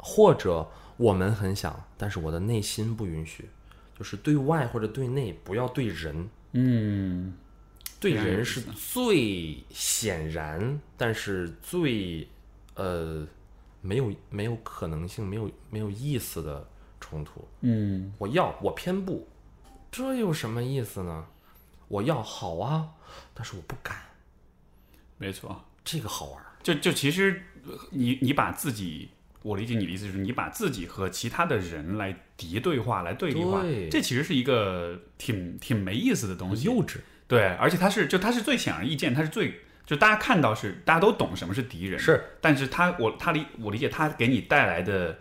[0.05, 3.49] 或者我们很想，但是我的内心不允许，
[3.97, 6.29] 就是对外或者对内，不要对人。
[6.55, 7.33] 嗯，
[8.01, 12.29] 对人是最显然，但是最
[12.75, 13.27] 呃
[13.81, 16.69] 没有没有可能性、没有没有意思的
[17.01, 17.49] 冲突。
[17.61, 19.27] 嗯，我要，我偏不，
[19.91, 21.27] 这有什么意思呢？
[21.89, 22.91] 我要好啊，
[23.33, 23.97] 但是我不敢，
[25.17, 26.47] 没错，这个好玩儿。
[26.63, 29.11] 就就其实呃你你把自己，
[29.43, 45.19] 我理解你的意思就是你把自己和其他的人来敌对化，来对立化，这其实是一个挺挺没意思的东西，幼稚，对，而且它是就它是最显而易见，它是最就大家看到是大家都懂什么是敌人，是，但是他我他理我理解他给你带来的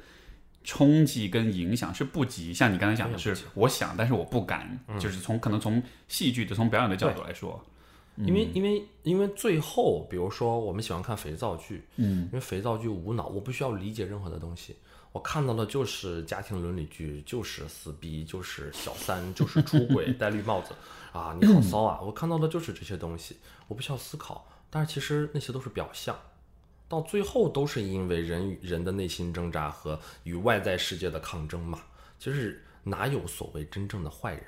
[0.63, 7.65] 冲击跟影响是不及像你刚才讲的是我想，但是我不敢，就是从可能从戏剧的从表演的角度来说，
[8.25, 14.75] 因为因为因为最后，比如说我们喜欢看肥皂剧，嗯，因为肥皂剧无脑，我不需要理解任何的东西，
[15.11, 20.73] 我看到的就是家庭伦理剧，就是撕逼，就是小三，就是出轨， 戴绿帽子，
[21.11, 21.99] 啊，你好骚啊！
[22.01, 24.47] 我看到的就是这些东西，我不需要思考。
[24.69, 26.17] 但是其实那些都是表象，
[26.87, 31.81] 到最后都是因为人与人的内心挣扎和与外在世界的抗争嘛。
[32.17, 34.43] 其实哪有所谓真正的坏人？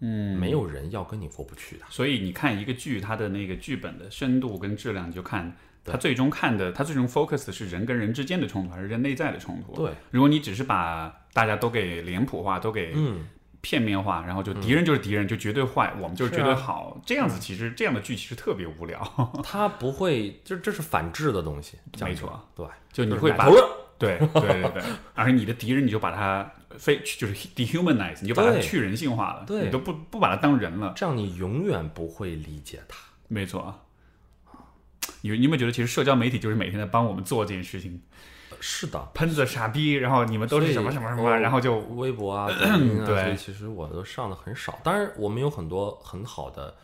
[0.00, 1.84] 嗯，没有人要跟你过不去的。
[1.90, 9.74] 所以你看一个剧，它的那个剧本的深度跟质量，你就看它最终看的，它最终 focus 的是人跟人之间的冲突，还是人内在的冲突？
[9.74, 13.26] 对，如果你只是把大家都给脸谱化，都给嗯，
[13.60, 19.02] 片面化，然后就敌人就是敌人，就绝对坏，我们就是绝对好，这样子其实这样的剧其实特别无聊。
[19.42, 23.48] 它不会，就这是反制的东西，没错，对，就你会把
[23.98, 24.82] 对对对对，
[25.14, 30.92] 而你的敌人你就把他非就是 dehumanize，你就把它去人性化了，对你都不不把它当人了。
[30.96, 32.96] 这样你永远不会理解他。
[33.26, 33.78] 没错啊，
[35.20, 38.00] 你你有没有觉得其实社交媒体就是每天在帮我们做这件事情？
[38.60, 44.80] 是的，喷子傻逼，然后你们都是什么什么什么，然后就微博啊、 抖音啊，对所以其实我都上的很少。
[44.82, 46.74] 当然，我们有很多很好的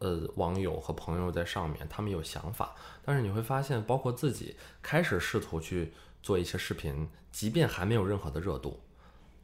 [0.00, 8.80] 呃网友和朋友在上面，他们有想法，但是你会发现，包括自己开始试图去做一些视频，即便还没有任何的热度，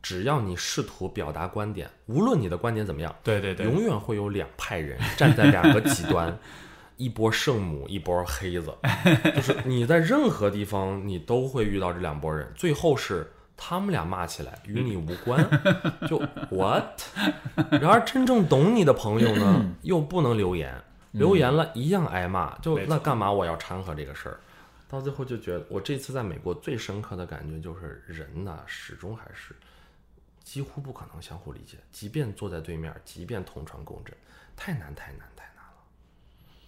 [0.02, 6.36] 只要你试图表达观点，无论你的观点怎么样，对对对，永远会有两派人站在两个极端。
[6.96, 8.70] 一波圣母，一波黑子，
[9.34, 13.26] 就是你在任何地方你都会遇到这两拨人，最后是
[13.56, 15.42] 他们俩骂起来，与你无关，
[16.06, 16.18] 就
[16.50, 17.00] what？
[17.70, 20.78] 然而真正懂你的朋友呢，又不能留言，
[21.12, 24.38] 留言了一样挨骂，就那干嘛我要掺和这个事儿？
[24.86, 29.54] 到最后就觉得，我这次在美国最深刻的感觉就是，人呐，始终还是
[30.42, 34.14] 几乎不可能相互理解，即便坐在对面，即便同床共枕，
[34.56, 35.82] 太难太难太难了，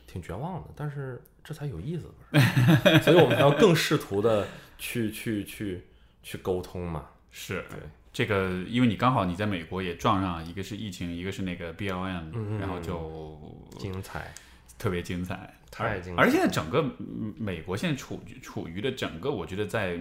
[0.06, 0.68] 挺绝望的。
[0.76, 3.02] 但是这才有意思，不是？
[3.02, 4.46] 所以我们还要更试图的
[4.78, 5.82] 去去去
[6.22, 7.06] 去沟通嘛。
[7.30, 7.78] 是对，
[8.12, 13.40] 这个，因为你刚好你在美国也撞上，一个是疫情，一个是那个 BLM，、嗯然后就
[13.78, 14.32] 精彩，
[14.78, 19.98] 特别精彩，太精彩而且现在整个嗯美国现在处于处于的整个，我觉得在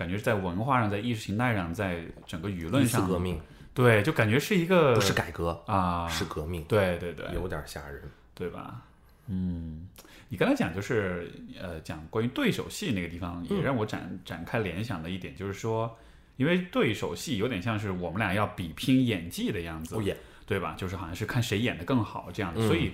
[0.00, 3.38] 感觉是在文化上，在意识形态上，在整个舆论上，革命
[3.74, 8.02] 对，就感觉是一个不是改革，啊，是革命，对对对，有点吓人。
[8.34, 8.80] 对吧？
[9.26, 9.86] 嗯，
[10.30, 11.30] 你刚才讲就是
[11.60, 15.94] 呃，讲关于对手戏那个地方，嗯也让我展、展开联想的一点，就是说，
[16.38, 20.74] 因为对手戏有点像是我们俩要比拼演技的样子，哦耶，对吧？
[20.78, 22.90] 就是好像是看谁演的更好这样的，嗯所以。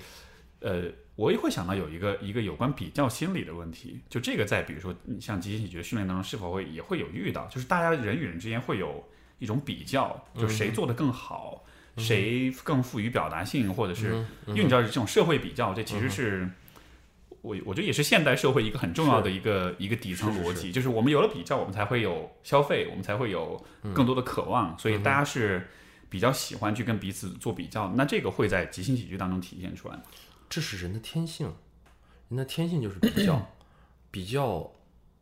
[0.60, 0.84] 呃，
[1.14, 11.64] 我也会想到有一个一个有关比较心理的问题，就这个在比如说像即兴喜剧的训练当中，是否会也会有遇到，就是大家人与人之间会有一种比较，就谁做的更好，
[11.96, 16.48] 谁更富于表达性，或者是、因为你知道这种社会比较，这其实是。
[17.42, 25.68] 我我觉得也是现代社会一个很重要的一个一个底层逻辑，就是我们有了比较，我们才会有消费，我们才会有更多的渴望，所以大家是
[26.10, 27.92] 比较喜欢去跟彼此做比较。
[27.94, 30.02] 那这个会在即兴喜剧当中体现出来吗？
[30.48, 31.54] 这是人的天性，
[32.28, 33.46] 人的天性就是比较，
[34.10, 34.70] 比较，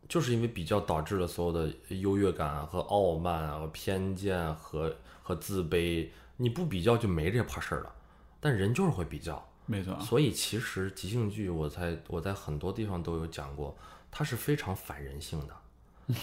[0.07, 6.09] 就是因为比较导致了所有的优越感和傲慢啊、和偏见和和自卑。
[6.37, 7.95] 你不比较就没这破事儿了，
[8.41, 9.47] 但人就是会比较。
[9.65, 13.75] 没错，所以其实即兴剧，我在我在很多地方都有讲过，
[14.11, 16.15] 它是非常反人性的，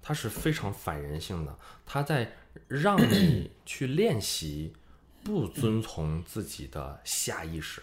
[0.00, 2.36] 它是非常反人性的，它在
[2.68, 4.72] 让你去练习
[5.24, 7.82] 不遵从自己的下意识，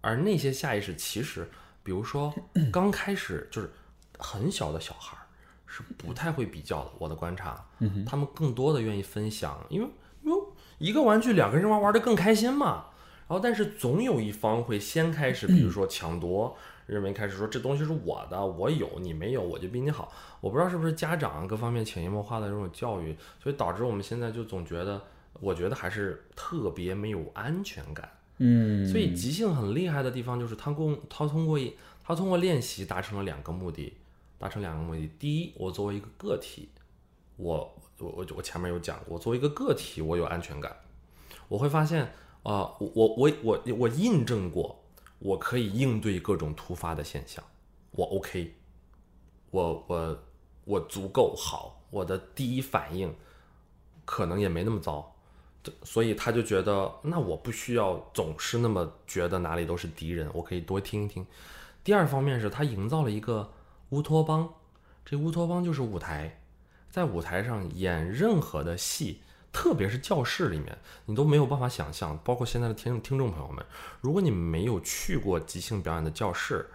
[0.00, 1.48] 而那些下意识其实，
[1.82, 2.34] 比如说
[2.72, 3.70] 刚开始就是
[4.18, 5.22] 很小的小孩儿
[5.66, 7.64] 是不太会比较的，我的观察，
[8.06, 9.88] 他们更多的愿意分享，因为
[10.22, 10.38] 因为
[10.78, 12.86] 一个玩具两个人玩玩的更开心嘛。
[13.28, 20.12] 然后，但是总有一方会先开始，比如说 抢夺，认为开始说这东西是我的，我有你没有，我就比你好。
[20.40, 25.00] 我不知道是不是家长各方面潜移默化的这种教育，所以导致我们现在就总觉得，
[25.34, 28.10] 我觉得还是特别没有安全感。
[28.42, 33.92] 嗯所以即兴很厉害的地方就是他共他通过一他通过练习达成了两个目的，
[34.38, 35.10] 达成两个目的。
[35.18, 36.70] 第一，我作为一个个体，
[37.36, 40.74] 我我我我前面有讲过，作为一个个体，我有安全感，
[41.48, 42.10] 我会发现
[42.42, 44.82] 啊、我我我我我印证过，
[45.18, 47.44] 我可以应对各种突发的现象，
[47.90, 48.54] 我 OK，
[49.50, 50.18] 我我
[50.64, 53.14] 我足够好，我的第一反应
[54.06, 55.14] 可能也没那么糟。
[55.82, 61.26] 所以他就觉得，那我不需要总是那么觉得哪里都是敌人，我可以多听一听。
[61.84, 63.52] 第二方面是他营造了一个
[63.90, 64.54] 乌托邦，
[65.04, 66.40] 这乌托邦就是舞台，
[66.90, 69.20] 在舞台上演任何的戏，
[69.52, 72.18] 特别是教室里面，你都没有办法想象。
[72.24, 73.64] 包括现在的听听众朋友们，
[74.00, 76.70] 如果你没有去过即兴表演的教室，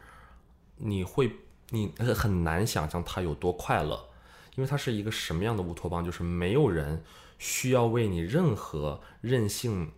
[0.77, 1.31] 你会
[1.69, 4.09] 你很难想象它有多快乐，
[4.55, 7.03] 因为它是一个什么样的乌托邦，就是没有人。
[7.37, 9.91] 需要为你任何任性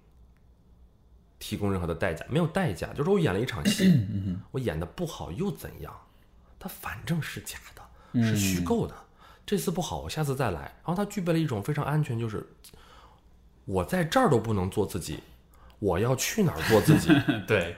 [1.40, 2.88] 提供任何的代价，没有代价。
[2.94, 4.06] 就是我演了一场戏，
[4.52, 5.94] 我演的不好又怎样？
[6.60, 8.96] 它反正是假的，是虚构的。
[9.46, 10.62] 这次不好，我下次再来。
[10.62, 12.46] 然后它具备了一种非常安全，就是
[13.66, 15.20] 我在这儿都不能做自己，
[15.80, 17.10] 我要去哪儿做自己？
[17.48, 17.76] 对。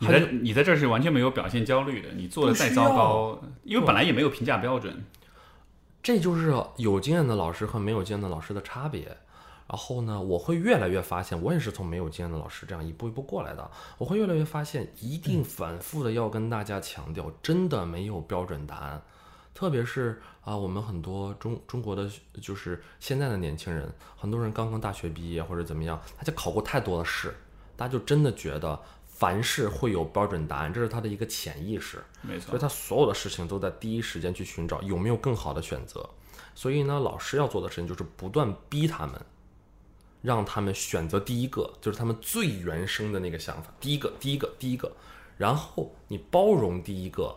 [0.00, 5.04] 你他在你在这儿是完全没有表现焦虑的，你做的再糟糕，因为本来也没有评价标准。
[6.04, 9.16] 这就是有经验的老师和没有经验的老师的差别。
[9.66, 13.70] 然后呢，我会越来越发现，我也是从没有经验的老师这样一步一步过来的。
[13.96, 19.02] 我会越来越发现，一定反复的要跟大家强调，真的没有标准答案。
[19.54, 22.06] 特别是啊，我们很多中中国的
[22.42, 27.34] 就是现在的年轻人，很多人刚刚大学毕业或者怎么样，他就考过太多的试，
[27.74, 28.78] 大家就真的觉得
[29.14, 32.02] 凡事会有标准答案，这是他的一个潜意识。
[32.20, 36.08] 没错所以，他所有的事情都在第一时间去寻找有没有更好的选择。
[36.54, 39.14] 所以呢，老师要做的事情就是不断逼他们，
[40.20, 44.90] 让他们选择第一个，就是他们最原生的那个想法，第一个，第一个，第一个。
[45.38, 47.36] 然后你包容第一个，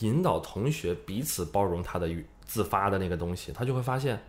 [0.00, 2.08] 引导同学彼此包容他的
[2.44, 4.22] 自发的那个东西，他就会发现，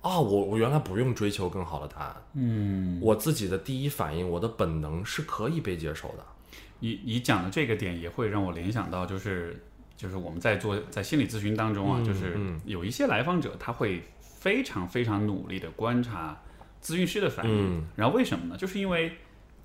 [0.00, 6.24] 啊，我我原来不用追求更好的答案，嗯，我自己的第一反应，我的本能是可以被接受的。
[6.80, 9.64] 你你讲的这个点也会让我联想到，就是
[9.96, 12.60] 就是我们在做在心理咨询当中啊，嗯就是嗯。
[12.64, 16.40] 有一些来访者他会非常非常努力的观察
[16.80, 17.84] 咨询师的反应，嗯。
[17.96, 18.56] 然后为什么呢？
[18.56, 19.10] 就是因为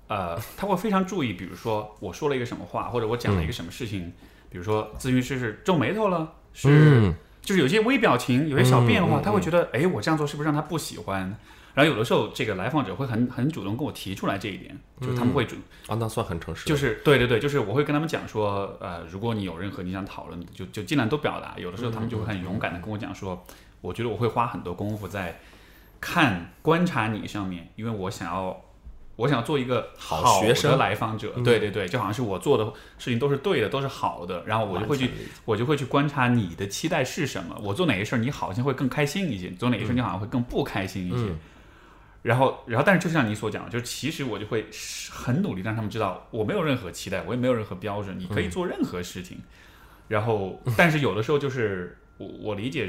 [0.08, 4.12] 呃他会非常注意，比如说我说了一个什么话，或者我讲了一个什么事情，
[4.50, 7.14] 比如说咨询师是皱眉头了，是、嗯
[7.44, 11.36] 就是有些微表情，有些小变化，他会觉得，哎，我这样做是不是让他不喜欢？
[11.74, 15.56] 然后有的时候，这个来访者会很很主动跟我提出来这一点，就是他们会主
[15.88, 21.54] 啊，那算很诚实，就是对对对，就是我会跟他们讲说，呃，如果你有任何你想讨论的，就就尽量都表达。
[21.58, 23.44] 有的时候他们就会很勇敢的跟我讲说，
[23.80, 25.40] 我觉得我会花很多功夫在
[26.00, 28.64] 看观察你上面，因为我想要
[29.16, 31.30] 我想做一个好学生的来访者。
[31.44, 32.64] 对对对，就好像是我做的
[32.98, 35.10] 事情都是对的，都是好的，然后我就会去
[35.44, 37.56] 我就会去观察你的期待是什么。
[37.62, 41.16] 我做哪些事儿，你好像会更开心一些；做哪些事儿，你好像会更不开心一些。
[41.16, 41.38] 嗯
[42.24, 44.66] 然后，然后，但是就像你所讲，就是其实我就会
[45.10, 49.42] 很努力让他们知道，我没有任何期待，我也没有任何标准，你可以做任何事情。
[50.08, 52.88] 然后，但是有的时候就是我我理解，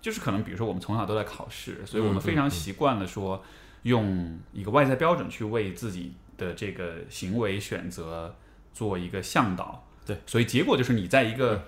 [0.00, 3.44] 就是可能比如说我们从小都在考试，所以我们非常习惯了说
[3.86, 8.34] 用一个外在标准去为自己的这个行为选择
[8.72, 9.86] 做一个向导。
[10.04, 11.64] 对，所以结果就是你在一个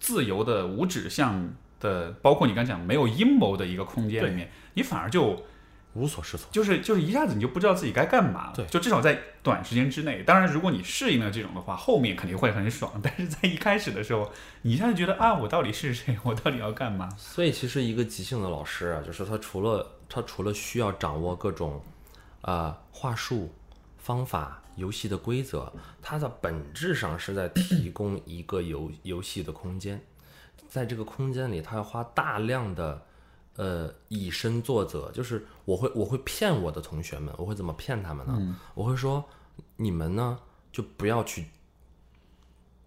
[0.00, 5.44] 自由的无指向的，包括你刚讲没有阴谋的一个空间里面，你反而就。
[5.94, 6.50] 无所适从。
[6.50, 8.52] 就是就是一下子你就不知道自己该干嘛了。
[8.56, 10.22] 对就至少在短时间之内。
[10.22, 12.90] 当然，如果你适应了这种的话，后面肯定会很爽。
[13.04, 14.32] 但是在一开始的时候，
[14.62, 16.16] 你一下子觉得啊，我到底是谁？
[16.22, 17.10] 我到底要干嘛？
[17.18, 21.80] 所以其实一个即兴的老师啊，就是他除了他除了需要掌握各种
[22.42, 23.50] 呃话术、
[23.96, 30.04] 方法、游戏的规则，它的本质上是在提供一个游游戏的空间，
[30.68, 33.06] 在这个空间里，他要花大量的
[33.56, 38.58] 呃以身作则，就是我会我会骗我的同学们，我会怎么骗他们呢？
[38.74, 39.24] 我会说
[39.76, 40.38] 你们呢
[40.70, 41.46] 就不要去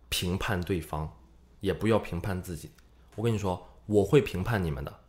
[0.09, 1.11] 评判对方，
[1.59, 2.69] 也不要评判自己。
[3.15, 4.99] 我跟你说，我会评判你们的，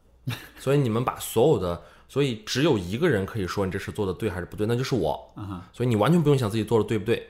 [0.58, 5.34] 所以你们把所有的，所以只有一个人可以说你这事做的对还是不对，那就是我。
[5.72, 7.28] 所以你完全不用想自己做的对不对。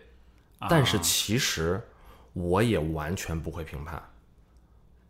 [0.68, 1.80] 但是其实
[2.32, 4.02] 我也完全不会评判。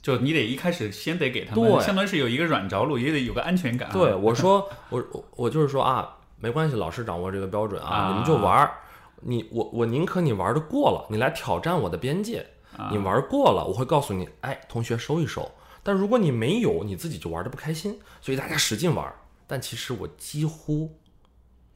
[0.01, 3.93] 就你得一开始先得给他们，对相当于是有一个软着陆，也得有个安全感啊。
[3.93, 8.75] 对，我说 我我我就是说啊，没关系，老师掌握这个标准啊，啊你们就玩儿。
[9.21, 12.47] 你我我宁可你玩的过了，你来挑战我的边界。
[12.91, 15.51] 你玩过了，我会告诉你，哎，同学收一收。
[15.83, 19.11] 但如果你没有，你自己就玩的不开心，所以大家使劲玩。
[19.47, 20.99] 但其实我几乎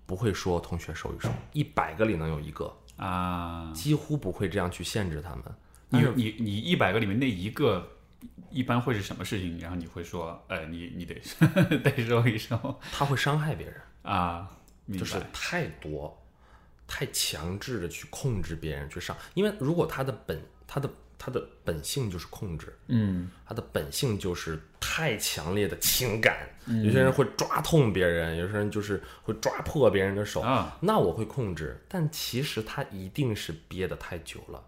[0.07, 5.45] 不会说同学收一收，一百个里能有一个，啊，几乎不会这样去限制他们。
[5.89, 7.97] 你你你一百个里面那一个。
[8.51, 9.59] 一般会是什么事情？
[9.61, 11.15] 然后你会说，呃，你你得
[11.79, 13.81] 得收一收他会伤害别人。
[14.03, 14.51] 啊，
[14.93, 16.21] 就是太多、
[16.87, 20.91] 太强制的去控制别人去上，因为如果他的本、他的、
[21.23, 26.49] 他的本性就是控制，嗯，他的本性就是太强烈的情感。
[26.65, 26.83] 嗯。
[26.83, 34.65] 有些人会抓痛别人，有些人就是会抓破别人的手，啊，那我会控制，但其实他一定是憋得太久了。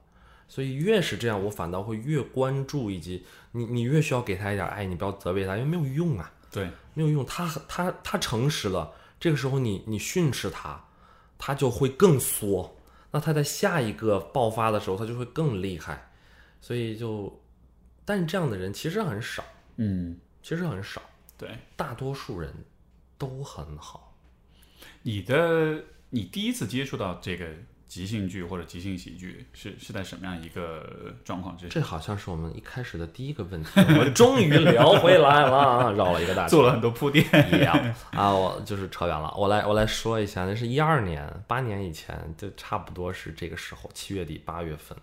[0.47, 6.31] 所以越是这样，我反倒会越关注，以及你你越需要给他一点爱，你不要责备他，因为没有用啊。
[6.51, 10.85] 对，没有用，他他他诚实了，这个时候你你训斥他，
[11.39, 12.77] 他就会更缩，
[13.11, 16.12] 那他在下一个爆发的时候，他就会更厉害，
[16.63, 17.43] 所以就，
[18.05, 19.45] 但是这样的人其实很少，
[19.77, 21.03] 嗯，其实很少，
[21.37, 21.51] 对。
[21.77, 22.51] 大多数人
[23.19, 24.17] 都很好。
[25.03, 27.47] 你的你第一次接触到这个
[27.89, 31.75] 即兴剧或者即兴喜剧是是在什么样一个状况之下？
[31.75, 36.51] 这好像是我们一开始的第一个问题，我们终于聊回来了，绕了一个大 圈。
[36.51, 37.25] 做了很多铺垫。
[37.27, 39.35] yeah, 啊，我就是扯远了。
[39.37, 44.97] 我来我来说一下，那是一二年，八年以前，就差不多是这个时候，七月底八月份，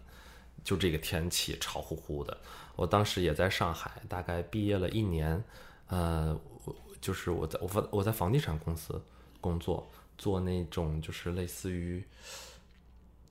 [0.70, 2.38] 就这个天气潮乎乎的。
[2.76, 5.43] 我当时也在上海，大概毕业了一年，
[5.88, 9.01] 呃，我就是我在我在我在房地产公司
[9.41, 12.03] 工作，做那种就是类似于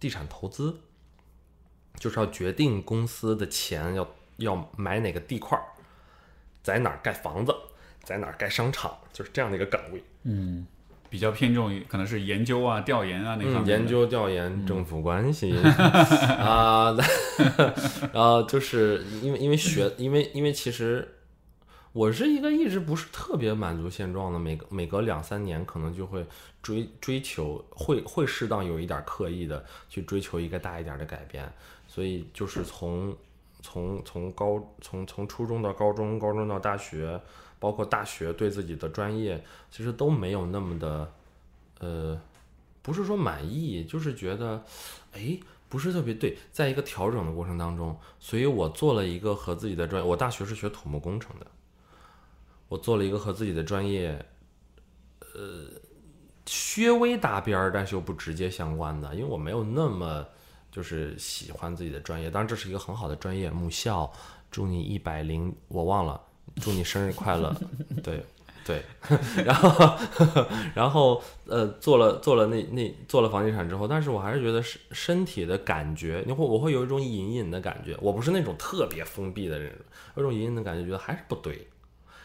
[0.01, 0.81] 地产投资，
[1.95, 5.63] 就是要决定公司的钱要要买哪个地块儿，
[6.61, 7.55] 在哪儿盖房子，
[8.03, 10.03] 在哪儿盖商场，就是这样的一个岗位。
[10.25, 10.67] 嗯
[11.11, 15.57] 比较偏重于可能是研究啊、调研啊那方面嗯，研究调研政府关系。
[15.63, 16.95] 啊，
[18.13, 21.17] 然后就是因为因为学，因为因为其实
[21.93, 26.25] 我是一个一直不是特别满足现状的，每个每隔两三年可能就会
[26.63, 31.51] 追追求，会会适当有一点刻意的去追求一个大一点的改变，
[31.87, 33.17] 所以就是从
[33.63, 37.21] 从从高从从初中到高中，高中到大学，
[37.59, 41.13] 包括大学对自己的专业其实都没有那么的
[41.81, 42.21] 呃。
[42.81, 44.65] 不是说满意，就是觉得，
[45.13, 45.39] 哎，
[45.69, 51.47] 不是特别对，在一个调整的过程当中，所以我做了一个和自己的专业，我大学是学土木工程的，
[52.67, 54.25] 我做了一个和自己的专业，
[55.35, 55.67] 呃，
[56.77, 60.27] 略微搭边儿，但是又不直接相关的，因为我没有那么
[60.73, 64.11] 就是喜欢自己的专业，当然这是一个很好的专业，母校，
[64.51, 66.19] 祝你一百零，我忘了，
[66.61, 67.55] 祝你生日快乐，
[68.03, 68.25] 对。
[68.65, 68.83] 对，
[69.47, 69.99] 然后，
[70.77, 79.75] 然后，呃，做了做了那那做了房地产之后，但是我还是觉得身身体的感觉，你会我会有一种隐隐的感觉，我不是那种特别封闭的人，
[80.17, 81.67] 有种隐隐的感觉，觉得还是不对，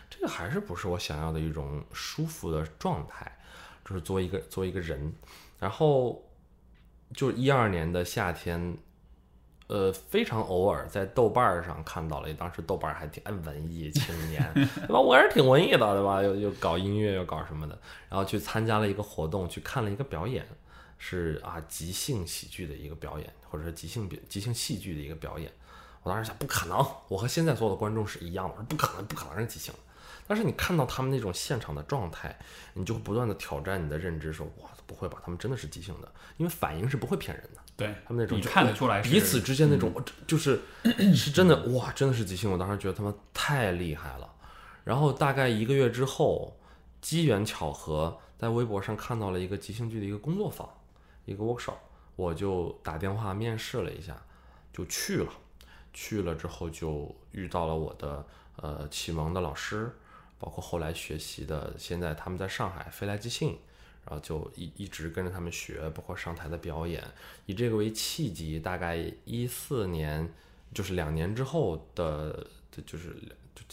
[0.10, 3.38] 这个还是不是我想要的一种舒服的状态，
[3.86, 5.14] 就是作为一个作为一个人，
[5.62, 6.22] 然后，
[7.14, 8.78] 就一二年的夏天。
[9.74, 15.00] 呃，非常偶尔在豆瓣上看到了，当时豆瓣还挺文艺青年， 对吧？
[15.00, 16.22] 我也是挺文艺的，对吧？
[16.22, 17.76] 又又搞音乐，又搞什么的，
[18.08, 20.46] 然后去参加了一个活动，去看了一个表演，
[21.00, 25.52] 是啊，即兴喜剧的一个表演，或者说即兴即兴戏剧的一个表演。
[26.04, 29.74] 我当时想，不可能，我和现在所有的观众是一样的，说不可能，不可能是即兴。
[30.28, 32.38] 但是你看到他们那种现场的状态，
[32.76, 35.20] 你就不断的挑战你的认知，说哇，不会吧？
[35.24, 37.62] 他们真的是即兴的，因为反应是不会骗人的。
[37.76, 39.94] 对他们那种，你看得出来彼此之间那种，
[40.28, 40.62] 就是
[41.16, 42.52] 是真的 哇，真的是即兴。
[42.52, 44.30] 我当时觉得他们太厉害了。
[44.84, 46.58] 然后大概一个月之后，
[47.02, 50.70] 机缘巧合，在微博上看到了一个即兴剧的一个工作坊，
[51.26, 51.78] 一个 workshop，
[52.16, 54.22] 我就打电话面试了一下，
[54.72, 55.32] 就去了。
[55.94, 58.26] 去了之后就遇到了我的
[58.56, 59.96] 呃启蒙的老师，
[60.40, 63.58] 包括后来学习的，现在他们在上海飞来即兴。
[64.06, 67.02] 然后就一一直跟着他们学，包括上台的表演，
[67.46, 70.30] 以这个为契机，大概一四年，
[70.74, 72.46] 就是两年之后的，
[72.86, 73.16] 就是
[73.56, 73.64] 就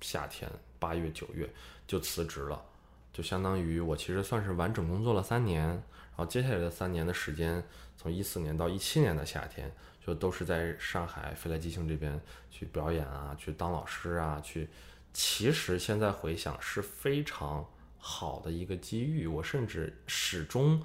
[0.00, 1.46] 夏天八月九月
[1.86, 2.64] 就辞职了，
[3.12, 5.82] 就相当于我其实算是完整工作了三年，然
[6.16, 7.62] 后接下来的三年的时间，
[7.98, 9.70] 从一四年到一七年的夏天，
[10.04, 12.18] 就都是在上海飞来即兴这边
[12.50, 14.66] 去表演啊，去当老师啊，去，
[15.12, 17.68] 其实现在回想是非常。
[18.06, 20.82] 好的一个机遇，我甚至始终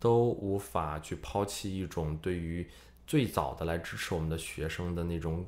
[0.00, 2.66] 都无法去抛弃一种对于
[3.06, 5.46] 最早的来支持我们的学生的那种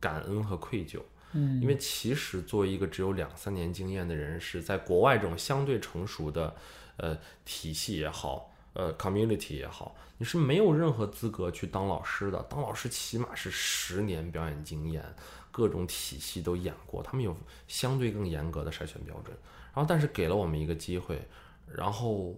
[0.00, 1.00] 感恩和愧疚。
[1.32, 6.56] 嗯，因为其实作为一个只有两三年经验的人士，在国外这种相对成熟的
[6.96, 12.42] 呃体系也好，呃 community 也好，你是没有任何资格去当老师的。
[12.44, 15.04] 当老师起码是十年表演经验，
[15.52, 17.36] 各种体系都演过，他们有
[17.66, 19.36] 相对更严格的筛选标准。
[19.78, 21.28] 然后，但是给了我们一个机会，
[21.72, 22.36] 然后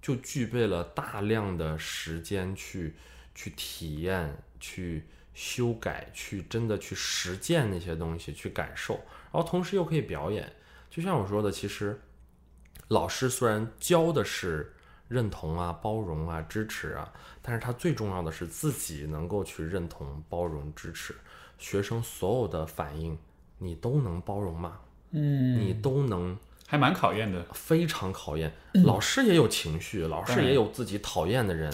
[0.00, 2.94] 就具备了大量的时间去
[3.34, 10.52] 去体验、去修改、去真的去实践那些东西、去感受，然后同时又可以表演。
[10.88, 12.00] 就像我说的，其实
[12.86, 14.72] 老师虽然教的是
[15.08, 21.16] 认同啊、包容啊、支持啊，但是他最重要的是自己能够去认同、包容、支持
[21.58, 23.18] 学生所有的反应，
[23.58, 24.78] 你都能包容吗？
[25.10, 26.36] 嗯，你都能，
[26.66, 28.52] 还蛮考验的，非常考验。
[28.84, 31.72] 老师也有情绪，老师也有自己讨厌的人。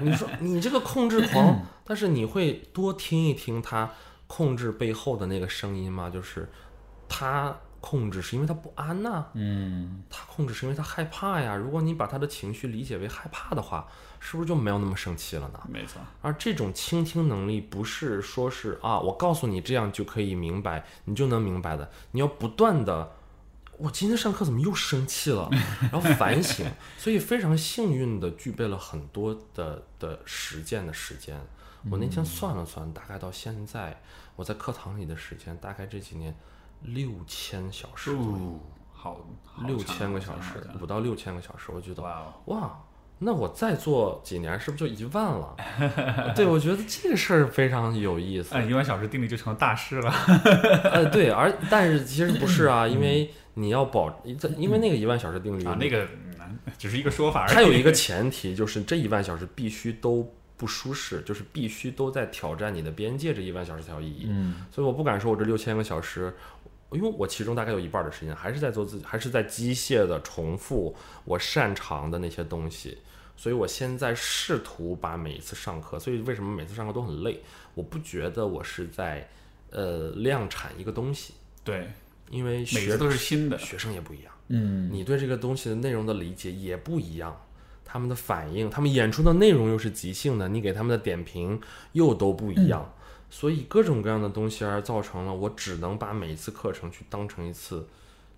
[0.00, 3.90] 你说你这个控制狂，但是你会多听一听他
[4.26, 6.08] 控制背后的那个声音吗？
[6.08, 6.48] 就是
[7.08, 11.54] 他控制是因为他不安呐，嗯，他控制是因为他害怕呀。
[11.54, 13.86] 如果你把他的情绪理解为害怕的话。
[14.24, 15.60] 是不是就没有那么生气了呢？
[15.68, 21.90] 没错，而这种倾听能力不是说是啊，我告诉你这样就可以明白，你就能明白的。
[22.12, 23.16] 你要不断的，
[23.78, 25.50] 我今天上课怎么又生气了？
[25.90, 26.64] 然后反省，
[26.96, 31.44] 所以非常幸运的具备了很多的的实践的时间。
[31.90, 34.00] 我那天算了算，大概到现在
[34.36, 36.32] 我在课堂里的时间，大概这几年
[36.84, 38.10] 六千小时，
[38.92, 39.20] 好，
[39.66, 42.80] 六千个小时，五到六千个小时，我觉得哇哇。
[43.24, 45.54] 那我再做几年，是不是就一万了？
[46.34, 48.52] 对，我觉得这个事儿非常有意思。
[48.56, 50.12] 哎，一万小时定律就成了大师了。
[50.90, 56.04] 呃，对，而但是其实不是啊，因为你要保，因为那个一万小时定律啊，那个
[56.76, 57.46] 只是一个说法。
[57.46, 64.26] 它有一个前提，就是这一万小时必须都不舒适，就是必须都在挑战你的边界，这一万小时才有意义。
[64.28, 66.34] 嗯，所以我不敢说我这六千个小时。
[66.94, 72.98] 因为我其中大概有一半的时间还是在做自己，还是在机械的重复我擅长的那些东西，
[73.36, 77.42] 所以我现在试图把每一次上课，所以为什么每次上课都很累？
[77.74, 79.28] 我不觉得我是在
[79.70, 81.34] 呃量产一个东西，
[81.64, 81.90] 对，
[82.30, 87.40] 因为每次都是新的，学生也不一样，嗯，你对这个东西的内容的理解也不一样，
[87.84, 91.60] 他们的反应，他们演出的内容又是即兴的，你给他们的点评
[91.92, 92.94] 又都不一样。
[93.34, 97.88] 所以各种各样的东西而造成了我只能把每一次课程去当成一次，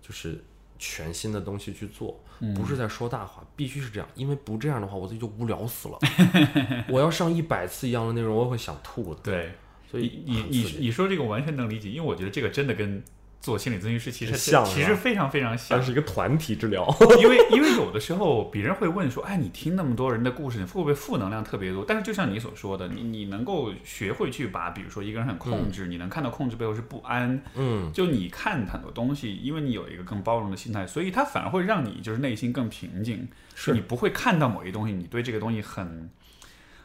[0.01, 0.41] 就是
[0.79, 5.99] 全新的东西去做，嗯不是在说大话，必须是这样，因为不这样的话，我自己就无聊死了。
[6.87, 9.19] 我要上一百次一样的内容，我会想吐的。
[9.21, 9.51] 对，
[9.91, 13.03] 所以你你你说这个完全能理解，因为我觉得这个真的跟
[13.41, 15.85] 做心理咨询师其实像其实非常非常像它。
[15.85, 16.87] 是一个团体治疗。
[17.21, 21.85] 因为因为有的时候别人会问说，哎，你听那么多人的故事，你会不会负能量特别多？
[21.87, 36.09] 但是就像你所说的，你你能够学会去把，比如说一个人很控制，你能看到控制背后是不安，嗯，就你看很多东西，因为你有一个更包容的心态，所以它反而会让你就是内心更平静，是你不会看到某一东西，你对这个东西很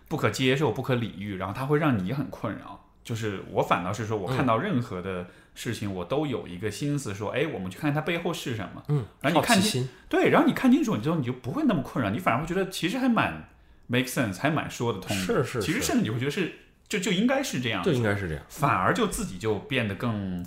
[0.09, 2.87] 不可接受、不可理喻，然后它会让你很困扰。
[3.03, 8.83] 就是我反倒是说，我看到任何的事情，我都有一个心思说，哎，我们去看它背后是什么。
[8.89, 13.49] 嗯，然后你看清对，然后你看清楚，你之后你就不会那么困扰，你反而会觉得其实还蛮
[13.87, 15.23] make sense，还蛮说得通的。
[15.23, 16.53] 是是是其实甚至你会觉得是
[16.89, 18.45] 就就应该是这样，就应该是这样。
[18.49, 20.47] 反而就自己就变得更，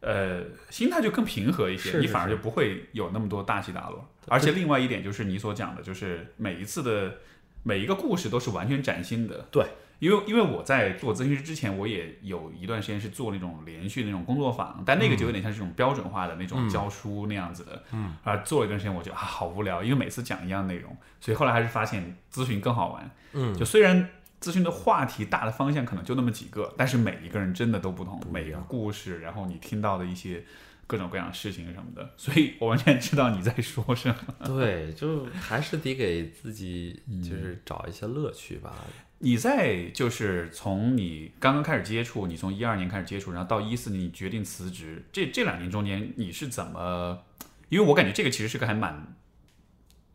[0.00, 4.08] 呃，心态就更平和一些，你反而就不会有那么多大起大落。
[4.26, 7.16] 而且另外一点就是你所讲的，就是每一次的
[7.62, 9.46] 每一个故事都是完全崭新的。
[9.50, 9.64] 对，
[9.98, 17.84] 因为因为我在做咨询师之前，我也有一段时间是做那种连续的那种工作坊，但那个就有点像这种标准化的那种教书那样子的。
[17.92, 23.10] 嗯，啊，做了一段时间，我觉得啊好无聊，因为每次讲一样内容，所以后来还是发现咨询更好玩。
[23.32, 24.08] 嗯，就虽然
[24.40, 30.44] 咨询的话题大的方向可能就那么几个，但是每一个人真的都不同，每一个故事，然后你听到的一些
[30.86, 34.16] 各种各样的事情什么的，所以我完全知道你在说什么。
[34.46, 38.72] 对，就还是得给自己嗯就是找一些乐趣吧。
[39.20, 47.24] 你在就是从你刚刚开始接触，你从一二年开始接触，然后到一四年你决定辞职，这这两年中间你是怎么？
[47.68, 49.14] 因为我感觉这个其实是个还蛮，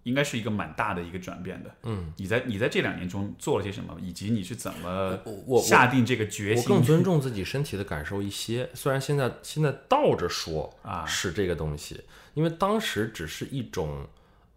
[0.03, 1.75] 应该是一个蛮大的一个转变的。
[1.83, 5.19] 嗯，你在你在这两年中做了些什么，以及你是怎么
[5.61, 6.63] 下定这个决心？
[6.63, 12.01] 我更尊重自己身体的感受一些，虽然现在现在倒着说啊是这个东西，
[12.33, 14.07] 因为当时只是一种，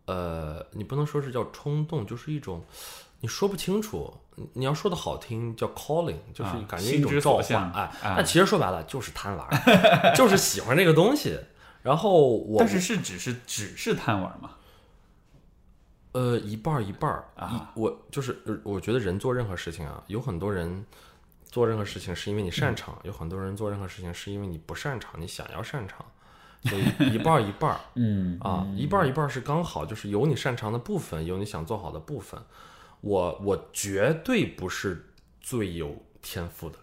[0.07, 2.64] 呃，你不能说是叫冲动，就是一种
[3.27, 11.37] 你说不清楚，你你要说的好听叫 calling，就是啊感觉一种召唤，所向哎，啊那其实说白了就是贪玩儿， 就是喜欢这个东西。
[11.83, 14.51] 然后我但是是只是只是贪玩嘛？
[16.12, 20.87] 呃，一半儿一半儿啊我就是，呃我觉得人做任何事情啊，有很多人
[21.51, 26.05] 做任何事情是因为你擅长，有很多人做任何事情是因为你不擅长，你想要擅长，
[26.64, 32.41] 所以一半儿一半儿 嗯啊，一半儿一半儿是刚好，就是有你擅长的部分，有你想做好的部分。
[33.01, 36.78] 我我绝对不是最有天赋的，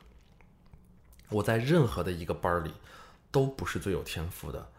[1.30, 2.72] 我在任何的一个班儿里
[3.32, 4.72] 都不是最有天赋的，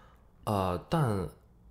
[0.45, 1.29] 呃，但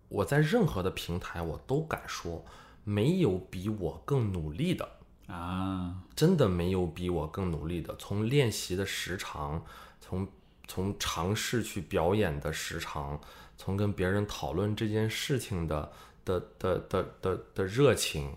[0.10, 2.46] 我在任何的平台我都敢说，
[2.84, 4.88] 没有比我更努力的，
[5.28, 7.96] 啊，真的没有比我更努力的。
[7.96, 9.66] 从练习的时长，
[10.00, 10.28] 从
[10.68, 13.20] 从尝试去表演的时长，
[13.58, 15.92] 从跟别人讨论这件事情的
[16.24, 18.36] 的的的的的热情，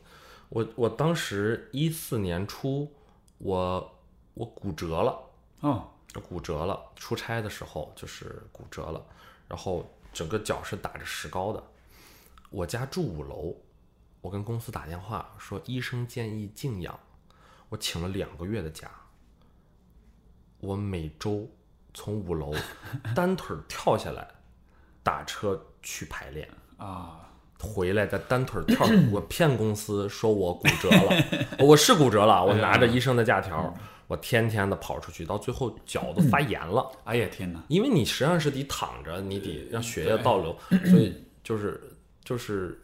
[0.48, 2.92] 我我当时一四年初，
[3.38, 3.98] 我
[4.34, 5.20] 我骨折了。
[5.60, 5.90] 哦，
[6.28, 9.04] 骨折了，出差的时候就是骨折了，
[9.48, 11.62] 然后整个脚是打着石膏的。
[12.50, 13.56] 我家住五楼，
[14.20, 16.98] 我跟公司打电话说医生建议静养，
[17.68, 18.90] 我请了两个月的假。
[20.58, 21.50] 我每周
[21.92, 22.54] 从五楼
[23.14, 24.26] 单腿跳下来，
[25.02, 28.86] 打车去排练，啊，回来再单腿跳。
[29.10, 31.24] 我骗公司说我骨折了，
[31.64, 33.74] 我是骨折了，我拿着医生的假条，
[34.06, 36.88] 我天天的跑出去，到最后脚都发炎了。
[37.04, 37.62] 哎呀天哪！
[37.68, 41.80] 因为你实际上是得躺着，你得让血液倒流，所以就是
[42.22, 42.80] 就是，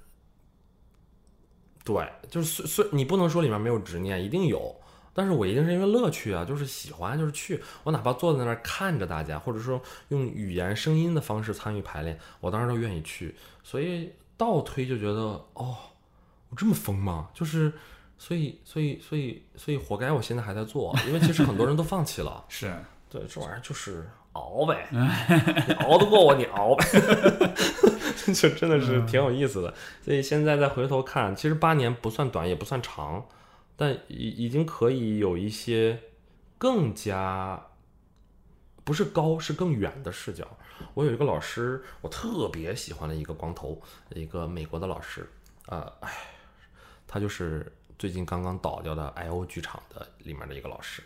[1.84, 4.74] 对，就是虽虽你不能说里面没有执念，一定有，
[5.12, 13.34] 但是我一定是因为乐趣啊，就是喜欢，就是去，我哪怕坐在那儿看着大家，或者说用语言、声音的方式参与排练，我当时都愿意去。
[13.62, 14.10] 所以
[14.44, 15.20] 倒推就觉得，
[15.54, 15.76] 哦，
[16.50, 17.28] 我这么疯吗？
[17.32, 17.72] 就是。
[18.18, 22.44] 所以，所以，所以，所以，活该我现在还在做，因为其实很多人都放弃了。
[22.48, 22.72] 是
[23.10, 26.86] 对，这玩意儿就是熬呗，你熬得过我，你熬呗，
[28.32, 29.74] 就真的是挺有意思的。
[30.04, 33.26] 所以现在再回头看，其实八年不算短，也不算长，
[33.74, 35.98] 但已已经可以有一些
[36.58, 37.70] 更加
[38.84, 40.46] 不是高，是更远的视角。
[40.94, 43.80] 我有一个老师，我特别喜欢的一个光头，
[44.10, 45.28] 一个美国的老师，
[45.66, 46.12] 啊、哎，
[47.06, 51.02] 他就是最近刚刚倒掉的 I O 剧场的里面的一个老师。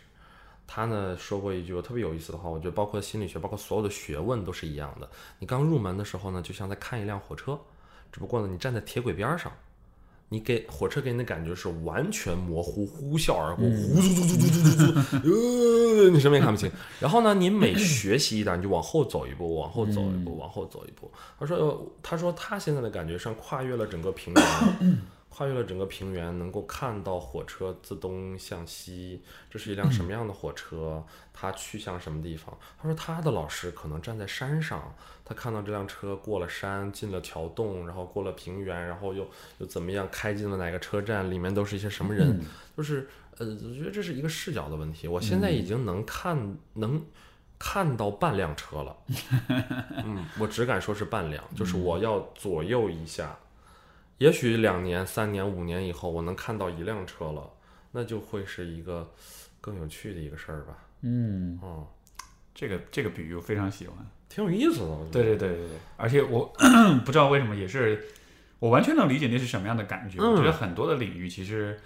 [0.65, 5.09] 他呢说过一句我特别有意思的话，我觉得包括心理学，包括所有的学问都是一样的。
[5.39, 7.57] 你刚入门的时候呢，就像在看一辆火车，
[8.11, 9.51] 只不过呢你站在铁轨边上，
[10.29, 13.95] 你给火车给你的感觉是完全模糊，呼啸而过，呼
[16.09, 16.69] 你什么也看不清。
[16.99, 21.09] 然后呢，你每学习一段，你就往后走一步，往后走一步，往后走一步。
[21.39, 24.43] 他说，呃他说他现在的感觉上跨越了整个平原，
[25.37, 29.21] 跨越了整个平原，能够看到火车自东向西，
[29.51, 31.03] 这是一辆什么样的火车？
[31.31, 32.57] 它去向什么地方？
[32.81, 34.91] 他说他的老师可能站在山上，
[35.23, 39.29] 他看到这辆车过了山，进了桥洞，然后过了平原，然后又
[39.59, 41.29] 又怎么样开进了哪个车站？
[41.29, 42.43] 里面都是一些什么人？
[42.75, 43.07] 就是
[43.37, 45.07] 呃，我觉得这是一个视角的问题。
[45.07, 47.05] 我现在已经能看能
[47.59, 48.97] 看到半辆车了，
[50.03, 53.37] 嗯，我只敢说是半辆，就是我要左右一下，
[54.17, 57.49] 也许两年、三年、五年以后，我能看到一辆车了，
[57.91, 59.11] 那就会是一个
[59.61, 60.77] 更有趣的一个事儿吧。
[61.01, 61.85] 嗯，嗯，
[62.55, 63.97] 这个这个比喻我非常喜欢。
[64.29, 64.85] 挺有意思的。
[64.85, 66.51] 我觉得对对对对对，而且我
[67.05, 68.07] 不知道为什么，也是
[68.59, 70.19] 我完全能理解那是什么样的感觉。
[70.19, 71.79] 嗯我觉得很多的领域其实，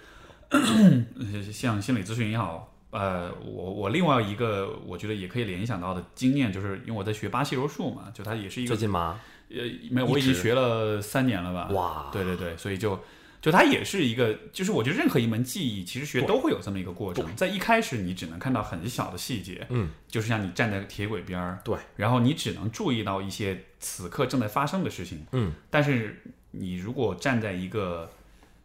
[0.48, 0.60] 呃
[1.52, 9.20] 像心理咨询也好，呃，我我另外一个我觉得也可以联想到的经验，就是因为我在学巴西柔术嘛，就它也是一个最近吗？
[9.54, 11.68] 呃，没有，我已经学了三年了吧？
[11.72, 12.98] 哇，对对对，所以就
[13.40, 17.24] 就它也是一个，就是我觉得任何一门技艺，其实学都会有这么一个过程。
[17.34, 26.22] 在一开始，你只能看到很小的细节，嗯，就是像你站在铁轨边儿，对，然后你只能注意到一些此刻正在发生的事情，嗯，但是
[26.52, 28.10] 你如果站在一个，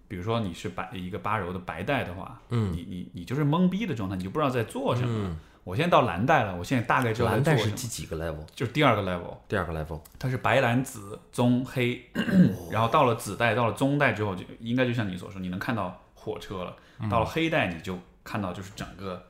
[0.07, 5.29] 比如说你是白一个八柔的白带的话，嗯你你你就是懵逼的状态，你就不知道在做什么。
[5.29, 5.37] 嗯，
[5.67, 8.45] 我现在到蓝带了，我现在大概知道在蓝带是第几个 level？
[8.55, 9.35] 就是第二个 level。
[9.49, 9.99] 第二个 level。
[10.17, 12.01] 它是白蓝紫棕黑，
[12.71, 16.73] 然后到了紫带，到了棕带之后，就应该就像你所说，你能看到火车了。
[17.11, 19.21] 到了黑带，你就看到就是整个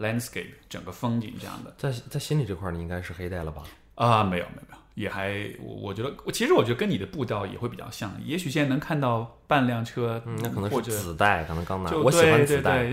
[0.00, 1.72] landscape 整个风景这样的。
[1.78, 3.62] 在在心理这块儿，你应该是黑带了吧？
[3.94, 8.12] 啊，没有没有没有，也还我我觉得，其实我觉得跟你的步调也会比较像。
[8.24, 11.90] 也许现在能看到半辆车，嗯，那可能是子带，可能刚拿。
[11.90, 12.88] 就我喜欢子带，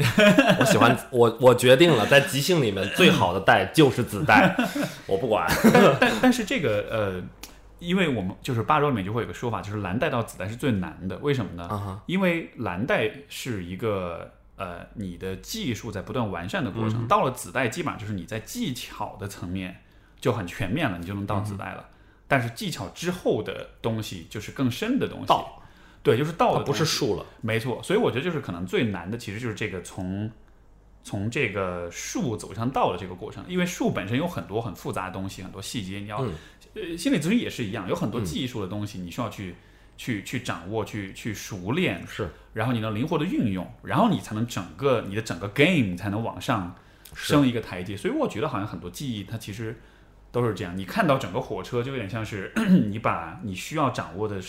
[0.59, 4.55] 我喜欢 我我决定了，在即兴里面最好的带就是子带，
[5.05, 5.47] 我不管。
[5.99, 7.23] 但 但是这个呃，
[7.77, 12.01] 因为我们就是八周里面就会有个说法，就是蓝带到子带是最难的，为什么呢？
[12.07, 19.81] 因为蓝带是一个呃你的技术在不断完善的过嗯程，到了子带基本上就是你在技巧的层面
[20.19, 21.85] 就很全面了，你就能到紫带嗯了。
[22.31, 25.61] 但是技巧之后的东西就是更深的东西，道。
[26.01, 26.79] 对，就是道它不的东西。
[26.79, 27.25] 是术了。
[27.41, 30.31] 没错，所以我觉得就是可能最难的，其实就是这个从
[31.03, 36.31] 从这个术走向道的这个过程，因为术本身有很多很复杂的东西，很多细节，你要、嗯。
[36.73, 39.53] 呃心理咨询也是一样，有很多技术的东西，你需要去、
[39.97, 42.29] 去去掌握，去去熟练，是。
[42.53, 46.73] 然后你能灵活的运用，然后你才能整个你的整个 game 才能往上
[47.13, 47.97] 升一个台阶。
[47.97, 49.77] 所以我觉得好像很多技艺它其实
[50.31, 52.51] 都是这样，你看到整个火车就有点像是
[52.89, 54.41] 你把你需要掌握的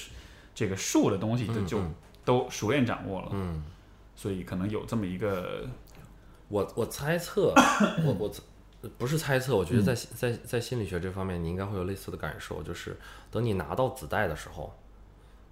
[0.54, 1.94] 这个术的东西都就嗯。
[2.24, 3.30] 都熟练掌握了。
[3.32, 3.60] 嗯，
[4.14, 5.66] 所以可能有这么一个，
[6.46, 7.52] 我我猜测，
[8.06, 8.32] 我我
[8.96, 9.84] 不是猜测，我觉得嗯。
[9.86, 12.96] 在在在心理学这方面，你应该会有类似的感受，就是
[13.28, 14.72] 等你拿到子弹的时候，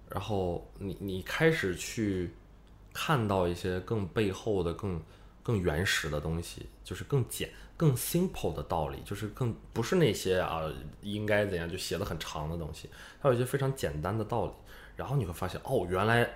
[0.09, 2.31] 然后你你开始去
[2.93, 4.97] 看到一些更背后的、更
[5.43, 10.61] 更原始的东西，就是更简、更 simple 的道理，就是更不是那些啊
[11.01, 12.89] 应该怎样就写的很长的东西，
[13.21, 14.51] 它有一些非常简单的道理，
[14.95, 16.29] 然后你会发现哦，原来。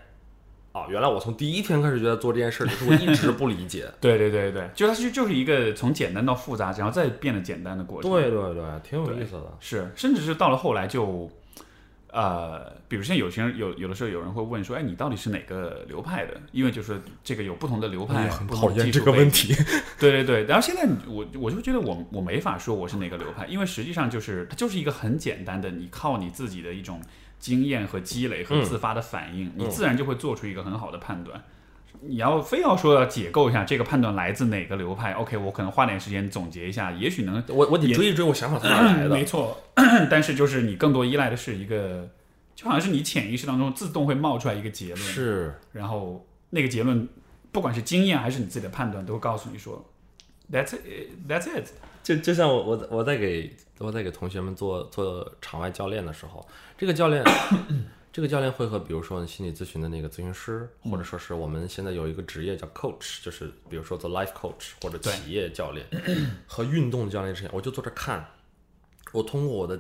[0.75, 3.89] 啊，原来我从第一天开始就在做这件事，就是我一直不理解。
[4.01, 8.11] 对对对对，就它就就是一个从简单到复杂，然后再变得简单的过程。
[8.11, 9.57] 对对对，挺有意思的。
[9.61, 11.31] 是，甚至是到了后来就，
[12.16, 16.39] 呃，比如现在有些人有有的时候有人会问说，哎，你到底是哪个流派的？
[16.53, 19.30] 因为就是这个有不同的流派，很讨厌这个问。
[19.30, 19.53] 题。
[19.99, 27.01] 对 对对，然后现在我我就觉得我我没法说我是哪个流派，因为实际上就是它就是一个很简单的，你靠你自己的一种
[27.38, 31.43] 经验和积累和嗯自发的反应，你嗯自然就会做出一个很好的判断。
[32.01, 39.25] 你要非要说要解构一下这个判断来自哪个流派， OK，我可能花点时间总结一下，也许能我我得追一追我想法从哪来的没。
[39.25, 39.57] 错，
[40.09, 42.07] 但是就是你更多依赖的是一个，
[42.55, 47.07] 就好像是你潜意识当中自动会冒出来一个结论，是，然后那个结论，
[47.51, 49.83] 不管是经验还是你自己的判断，都会告诉你说
[50.51, 51.67] ，That's it，That's it。
[52.03, 57.23] 就就像我我我在给我在给同学们做做场外教练的时候，这个教练
[58.16, 65.86] 这个教练会和比如说心理咨询的那个咨询师，或者说是我们现在有一个职业叫 coach，就是比如说做 life coach 或者企业教练
[66.47, 68.26] 和运动教练之前，我就坐这看，
[69.11, 69.78] 我通过我的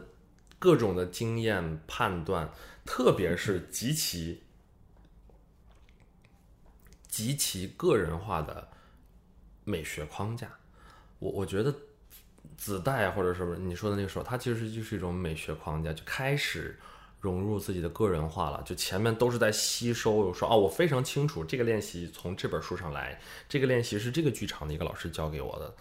[0.59, 2.51] 各种的经验判断，
[2.83, 4.43] 特别是极其
[7.07, 8.67] 极其个人化的
[9.63, 10.51] 美学框架，
[11.19, 11.73] 我我觉得
[12.57, 16.77] 子代或者什么你说的那个时候，它其实就是一种美学框架，就开始
[17.25, 20.11] 融入自己的个人化了，就前面都是在吸收。
[20.11, 23.19] 我说哦，我非常清楚这个练习从这本书上来，
[23.49, 25.73] 这个练习是这个剧场的一个老师教给我的。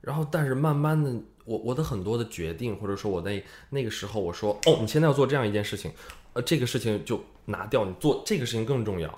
[0.00, 5.92] 然后，但是慢慢的，我我的很多的决定，或者说我那那个时候我说哦，你现在要做这样一件事情，
[6.32, 9.08] 呃，这个事情就拿掉，你做这个事情更重要。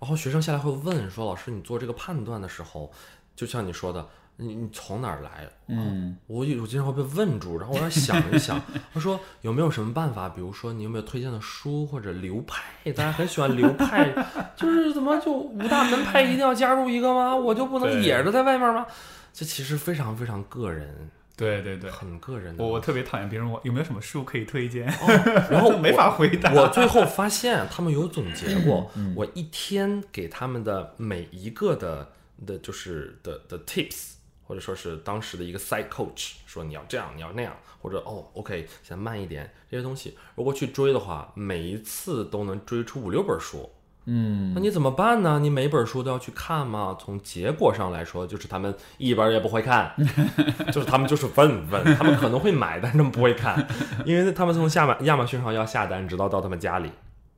[0.00, 2.92] 然后学生下来会问说，老师，你做这个判断的时候，
[3.34, 4.08] 就像你说的。
[4.36, 5.48] 你你从哪儿来？
[5.68, 8.60] 嗯，我有我经常会被问住，然后我要想一想。
[8.92, 10.28] 他说有没有什么办法？
[10.28, 12.90] 比如说你有没有推荐的书或者流派？
[12.92, 14.12] 大家很喜欢流派，
[14.56, 17.34] 就是怎么就五大门派一定要加入一个吗？
[17.34, 18.84] 我就不能野着在外面吗？
[19.32, 21.10] 这其实非常非常个人。
[21.36, 22.62] 对对对，很个人的。
[22.62, 24.86] 我我特别讨厌别人问有没有什么书可以推荐，
[25.50, 26.52] 然后没法回答。
[26.52, 32.12] 我最后发现他们有总结过，我一天给他们的每一个的
[32.46, 34.12] 的就是的的 tips。
[34.46, 43.70] 或者说是当时的一个 side coach 说你要这样，你要那样，或者哦，OK，先慢一点，这些东西如果去追的话，每一次都能追出五六本书，
[44.06, 45.38] 嗯，那你怎么办呢？
[45.40, 46.96] 你每本书都要去看吗？
[47.00, 49.94] 从结果上来说，就是他们一本也不会看，
[50.70, 53.66] 就是他们就是问问，他们可能会买，但是他们不会看，
[54.04, 56.90] 因为他们从亚马亚马逊上要下单，直到到他们家里，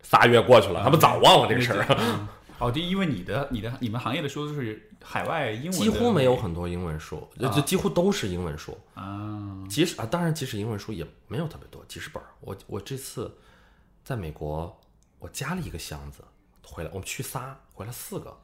[0.02, 1.86] 仨月过去了，他们早忘了这个事儿。
[2.58, 9.64] 哦，就因为你的、你的、你们行业的书都是海外英文，几乎没有很多英文书，就几乎都是英文书啊。
[9.70, 12.20] 即使啊，当然，即使英文书也没有特别多，几十本。
[12.40, 13.32] 我我这次
[14.04, 14.80] 在美国，
[15.20, 16.24] 我加了一个箱子
[16.64, 18.36] 回来，我们去仨回来四个，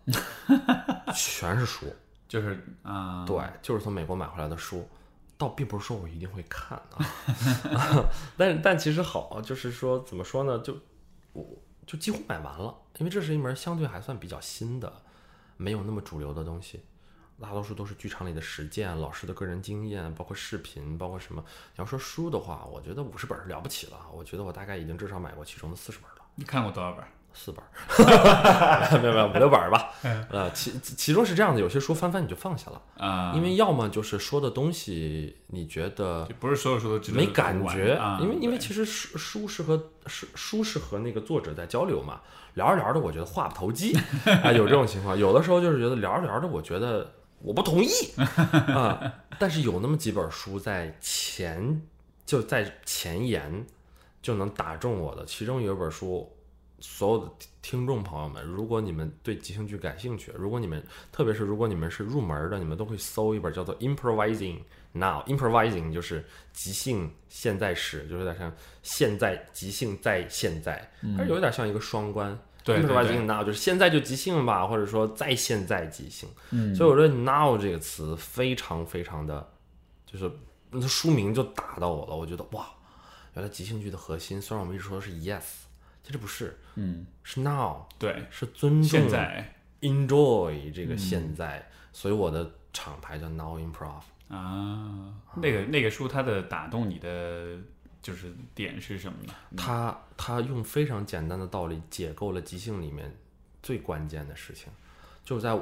[1.15, 1.93] 全是书，
[2.29, 4.89] 就是啊，对，就是从美国买回来的书。
[5.37, 8.07] 倒并不是说我一定会看啊，
[8.39, 10.77] 但但其实好，就是说怎么说呢，就
[11.33, 11.45] 我。
[11.85, 15.03] 就几乎买完了，因为这是一门相对还算比较新的，
[15.57, 16.83] 没有那么主流的东西，
[17.41, 21.45] 大多数都是剧场里的实践、老师的个人经验，包括视频，包括什么。
[21.75, 26.25] 你要说书的话，我觉得五十本是了不起了，我觉得我大概已经至少买过其中的四十本了。
[26.35, 27.05] 你看过多少本？
[27.35, 27.65] 四本，
[29.01, 29.91] 没有没有五六本吧。
[30.31, 42.21] 呃，其其中是这样的，有些书翻翻你就放下了啊，因为要么就是说的东西你觉得不是所有书都没感觉，因为因为其实书书是和书书是和那个作者在交流嘛，
[42.55, 43.97] 聊着聊着我觉得话不投机
[44.45, 47.89] 啊，有这种情况，有的时候就是觉得聊着聊着我觉得我不同意
[48.73, 49.01] 啊，
[49.39, 51.83] 但是有那么几本书在前
[52.27, 53.67] 就在前言
[54.21, 56.31] 就能打中我的，其中有一本书。
[56.83, 57.31] 所有的
[57.63, 64.59] 听众朋友们，如果你们对即兴剧感兴趣，如果你们特别是如果你们是入门的，你们都可以搜一本叫做《Improvising
[64.91, 68.53] Now》，Improvising 就是即兴现在时，就是有点像
[68.83, 72.37] 现在即兴在现在，它有点像一个双关。
[72.65, 76.29] Improvising Now 就是现在就即兴吧，或者说在现在即兴。
[76.75, 79.49] 所以我觉得 Now 这个词非常非常的，
[80.05, 80.31] 就是
[80.71, 82.17] 那书名就打到我了。
[82.17, 82.67] 我觉得哇，
[83.35, 85.43] 原来即兴剧的核心，虽然我们一直说的是 Yes。
[86.03, 95.15] 其实不是，嗯，是 now，对，是尊重现在，enjoy 这个现在，所以我的厂牌叫 Now Improv 啊。
[95.37, 97.57] 那个那个书它的打动你的
[98.03, 99.35] 就是点是什么呢？
[99.57, 103.17] 它它用非常简单的道理解构了即兴里面
[103.63, 104.73] 最关键的事情，
[105.25, 105.57] 就是在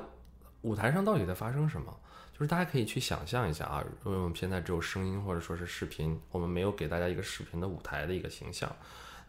[0.63, 1.95] 舞台上到底在发生什么。
[2.33, 8.75] 就是大家可以去想象一下啊，因为我们现在只有声音或者说是视频，我们没有给大家一个视频的舞台的一个形象。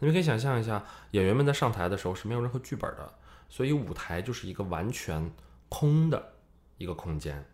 [0.02, 3.14] 你们可以想象一下，演员们在上台的时候是没有任何剧本的，
[3.48, 5.32] 所以舞台就是一个完全
[5.70, 6.34] 空的
[6.80, 7.46] 一个空间。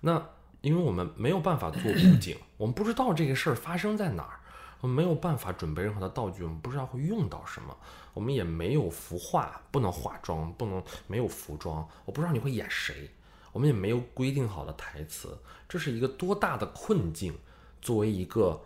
[0.00, 0.22] 那
[0.60, 4.40] 因为我们没有办法做布景，我们不知道这个事儿发生在哪儿，
[4.82, 7.74] 我们没有办法准备任何的道具，我们不知道会用到什么，
[8.12, 13.10] 我们也没有服化，不能化妆，不能没有服装，我不知道你会演谁，
[13.52, 17.38] 我们也没有规定好的台词，这是一个多大的困境？
[17.80, 18.60] 作为一个。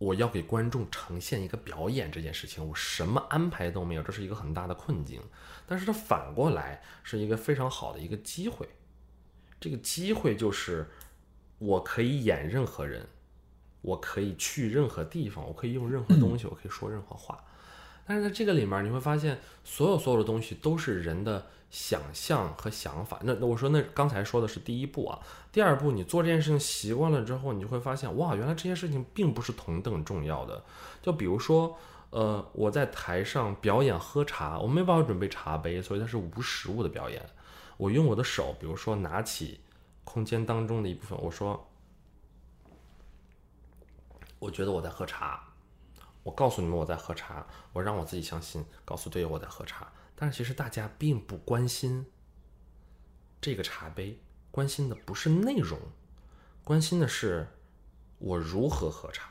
[0.00, 5.20] 我要给观众呈现一个表演这件事情，我什么安排都没有，这是一个很大的困境。
[5.66, 8.66] 但是它反过来是一个非常好的一个机会，
[9.60, 10.88] 这个机会就是
[11.58, 13.06] 我可以演任何人，
[13.82, 17.44] 我可以去任何地方，我可以用任何东西，我可以说任何话。
[18.06, 21.46] 但是在这个里面，你会发现所有所有的东西都是人的。
[21.70, 25.16] 想象和想法，那那我说那刚才说的是第一步啊，
[25.52, 30.64] 第二步你做这件事情习惯了之后，你就会发现哇，原来这些事情并不是同等重要的。
[31.00, 31.78] 就比如说，
[32.10, 37.24] 呃，我在台上表演喝茶，我没办法准备茶杯，所以它是无实物的表演。
[37.76, 39.60] 我用我的手，比如说拿起
[40.02, 41.70] 空间当中的一部分，我说，
[44.40, 45.49] 我觉得我在喝茶，
[46.22, 49.90] 我告诉你们我在喝茶，我让我自己相信，告诉队友我在喝茶。
[50.14, 52.04] 但是其实大家并不关心
[53.40, 55.78] 这个茶杯，关心的不是内容，
[56.62, 57.48] 关心的是
[58.18, 59.30] 我如何喝茶。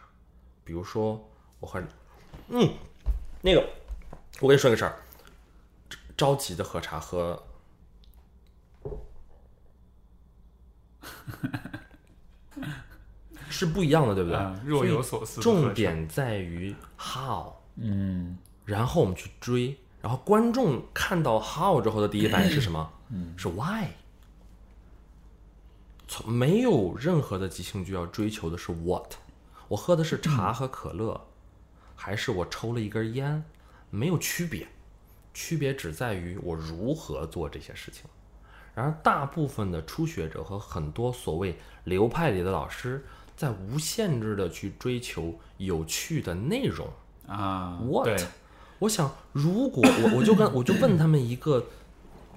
[0.64, 1.30] 比如说，
[1.60, 1.80] 我喝，
[2.48, 2.74] 嗯，
[3.42, 3.70] 那个，
[4.40, 5.00] 我跟你说个事儿，
[6.18, 7.44] 着急的喝茶和
[13.50, 14.38] 是不一样的，对不对？
[14.38, 22.92] 啊若有所思重点在于 how，嗯，然后我们去追，然后观众看到 how 之后的第一反应是什么？
[23.10, 23.88] 嗯，是 why。
[26.08, 29.14] 从没有任何的即兴剧要追求的是 what，
[29.68, 31.28] 我喝的是茶和可乐，
[31.96, 33.44] 还是我抽了一根烟，
[33.92, 34.68] 没有区别，
[35.34, 38.06] 区别只在于我如何做这些事情。
[38.74, 43.06] 然而，大部分的初学者和很多所谓流派里的老师，
[43.40, 46.86] 在无限制的去追求有趣的内容。
[47.26, 48.22] 啊 What？
[48.80, 51.68] 我想，如果我我就跟我就问他们一个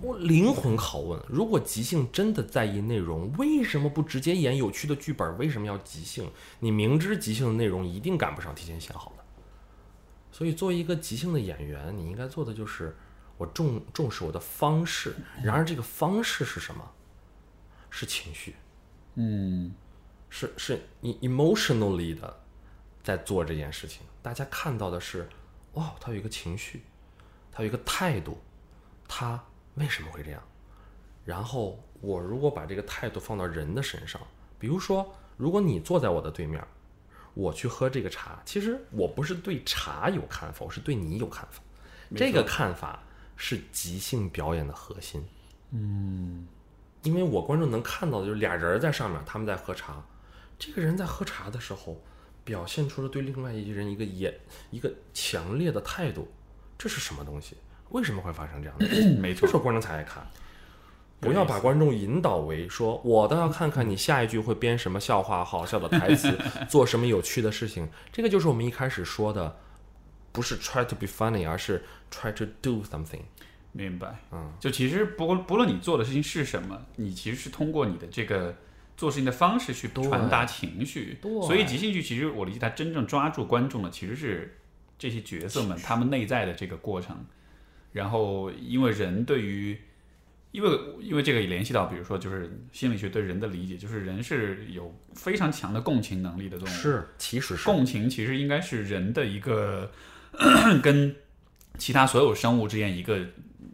[0.00, 5.36] 我灵魂拷问：如果即兴真的在意内容，为什么不直接演有趣的剧本？
[5.38, 6.30] 为什么要即兴？
[6.60, 9.24] 你明知即兴的内容一定赶不上提前写好的，
[10.30, 12.96] 所以作为一个即兴的演员，你应该做的就是
[13.38, 15.16] 我重重视我的方式。
[15.42, 16.88] 然而，这个方式是什么？
[17.90, 18.54] 是情绪，
[19.16, 19.72] 嗯，
[20.34, 22.40] 是是你 emotionally 的
[23.04, 24.00] 在做这件事情。
[24.22, 25.28] 大家看到的是，
[25.74, 26.82] 哇，他有一个情绪，
[27.52, 28.38] 他有一个态度，
[29.06, 29.38] 他
[29.74, 30.42] 为什么会这样？
[31.22, 34.18] 然后我如果把这个态度放到人的身上，
[34.58, 36.66] 比如说，如果你坐在我的对面，
[37.34, 41.62] 我去喝这个茶，其实我不是对茶有看法，我是对你有看法。
[42.16, 43.02] 这个看法
[43.36, 45.22] 是即兴表演的核心。
[45.72, 46.46] 嗯，
[47.02, 50.02] 因为我观众能看到的就是俩人在上面，他们在喝茶。
[50.64, 52.00] 这个人在喝茶的时候，
[52.44, 54.32] 表现出了对另外一个人一个严、
[54.70, 56.30] 一个强烈的态度。
[56.78, 57.56] 这是什么东西？
[57.88, 59.20] 为什么会发生这样的事情？
[59.20, 60.24] 没错这时候观众才爱看。
[61.18, 66.32] 不要把观众引导为说，我倒要看看你下一句会编什么笑话、好笑的台词，
[66.68, 67.88] 做什么有趣的事情。
[68.12, 69.56] 这个就是我们一开始说的，
[70.30, 73.22] 不是 try to be funny，而是 try to do something。
[73.72, 74.16] 明白。
[74.30, 78.54] 嗯，就其实不不论你做的事情是什么，你其实是通过你的这个
[78.96, 81.18] 做事情的方式去传达情绪。
[81.22, 84.58] 所以即兴剧其实我理解它真正抓住观众的其实是
[84.98, 87.24] 这些角色们他们内在的这个过程。
[87.92, 89.78] 然后因为人对于
[90.52, 90.70] 因为
[91.00, 96.70] 因为这个也联系到，比如说就是心理学对人的理解，就是人是有非常强的共情能力的动物。
[96.70, 99.90] 是，其实是共情其实应该是人的一个
[100.82, 101.16] 跟
[101.78, 103.18] 其他所有生物之间一个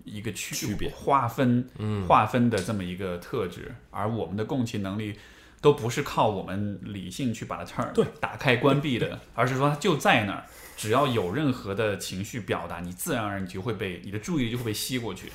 [0.08, 0.90] 一个区区别。
[0.90, 2.06] 划分嗯。
[2.06, 5.14] 划分的这么一个特质，而我们的共情能力
[5.60, 8.06] 都不是靠我们理性去把它 turn 对。
[8.20, 10.44] 打开关闭的，而是说它就在那儿，
[10.76, 15.30] 只要有任何的情绪表达，你自然而然你就会被你的注意力就会被吸过去。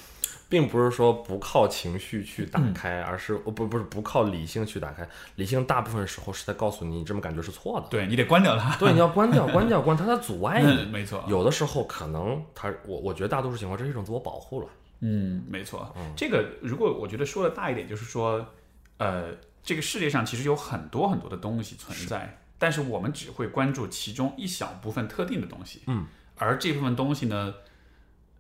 [0.54, 5.04] 并不是说不靠情绪去打开，而是哦不不是不靠理性去打开。
[5.38, 7.88] 理性大部分时候是在告诉你，你这么感觉是错的。
[7.90, 8.76] 对你得关掉它。
[8.76, 10.92] 对，你要关掉， 关掉，关它，它在阻碍嗯，你。
[10.92, 11.26] 没错。
[11.28, 14.68] 有的时候可能它，我我觉得大多数情况这是一种自我保护了。
[15.00, 15.92] 嗯，没错。
[16.16, 18.46] 这个如果我觉得说的大一点，就是说，
[18.98, 19.32] 呃，
[19.64, 25.82] 这个世界上其实有很多很多的东西存在，但是我们只会关注其中一小部分特定的东西。
[25.88, 26.06] 嗯，
[26.38, 27.56] 而这部分东西呢，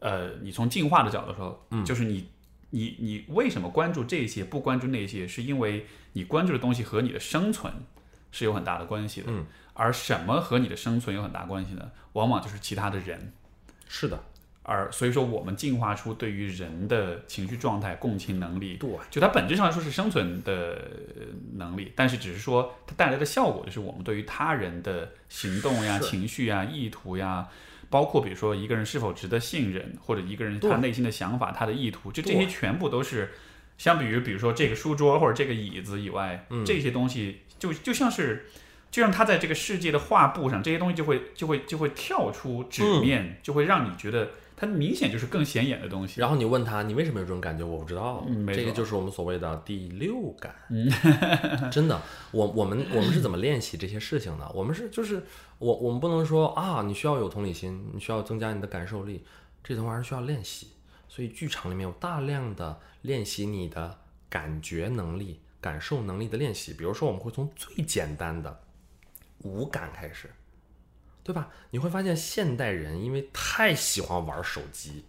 [0.04, 2.28] 呃，你从进化的角度说，嗯，就是你
[2.72, 7.72] 你你为什么关注这些，不关注那些，是因为你关注的东西和你的生存
[8.34, 9.28] 是有很大的关系的。
[9.30, 11.89] 嗯，而什么和你的生存有很大关系呢？
[12.12, 13.32] 往往就是其他的人。
[13.88, 14.22] 是的，
[14.64, 20.54] 而所以说，我们进化出对于人的情绪状态、共情能力，对，就它本质上来说是生存的
[21.16, 27.47] 呃能力，但是只是说它带来的效果就是我们对于他人的行动呀、情绪呀、意图呀，
[27.94, 33.30] 包括比如说一个人是否值得信任，或者一个人他内心的想法、他的意图，就这些全部都是
[33.78, 36.66] 相比于比如说这个书桌或者这个椅子以外，嗯。
[36.66, 38.48] 这些东西就就像是。
[38.94, 43.02] 就像他在这个世界的画布上，这些东西就会就会就会跳出纸嗯。
[43.02, 44.30] 面，就会让你觉得
[44.65, 46.22] 它明显就是更显眼的东西。
[46.22, 47.65] 然后你问他，你为什么有这种感觉？
[47.65, 48.23] 我不知道。
[48.27, 50.56] 嗯这个就是我们所谓的第六感。
[51.72, 54.49] 真的，我我们我们是怎么练习这些事情的？
[54.53, 55.22] 我们是就是
[55.60, 59.26] 我我们不能说啊，你需要有同理心，你需要增加你的感受力，
[59.64, 60.68] 这东西还是需要练习。
[61.10, 63.99] 所以剧场里面有大量的练习你的
[64.30, 66.73] 感觉能力、感受能力的练习。
[66.73, 68.61] 比如说，我们会从最简单的
[69.40, 70.31] 五感开始，
[71.24, 71.50] 对吧？
[71.72, 75.06] 你会发现现代人因为太喜欢玩手机，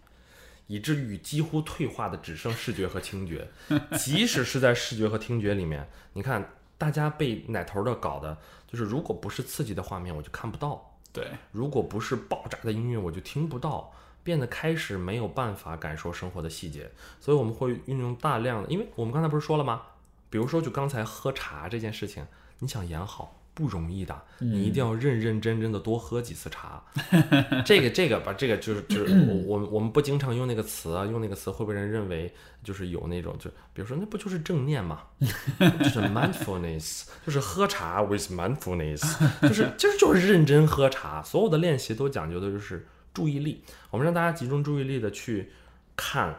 [0.67, 3.47] 以至于几乎退化的只剩视觉和听觉。
[3.99, 8.37] 即使是在视觉和听觉里面，你看大家被奶头的搞的，
[8.67, 10.75] 就是如果不是刺激的画面，我就看不到；
[11.11, 13.93] 对，如果不是爆炸的音乐，我就听不到。
[14.23, 16.89] 变得开始没有办法感受生活的细节，
[17.19, 19.83] 所以我们会运用大量的，因为我们刚才不是说了吗？
[20.31, 22.25] 比如说，就刚才喝茶这件事情，
[22.57, 26.83] 你想演好，不容易的，嗯你一定要认认真真的多喝几次茶。
[27.65, 32.31] 这个这个吧，这个就是就是我 我我们不经常用那个词啊，用那个词会被人认为
[32.63, 39.01] 就是有那种就比如说那不就是正念嘛， 就是 mindfulness，就是喝茶 with mindfulness，
[39.41, 41.23] 就是就是就是认真喝茶。
[41.23, 45.51] 所有的练习都讲究的就是注意力，我们让大家集中注意力的去
[45.95, 46.35] 看、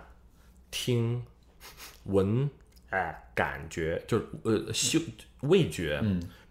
[0.71, 1.25] 听、
[2.05, 2.51] 闻、
[2.91, 5.01] 哎，感觉，就是呃嗅、
[5.41, 6.03] 味觉、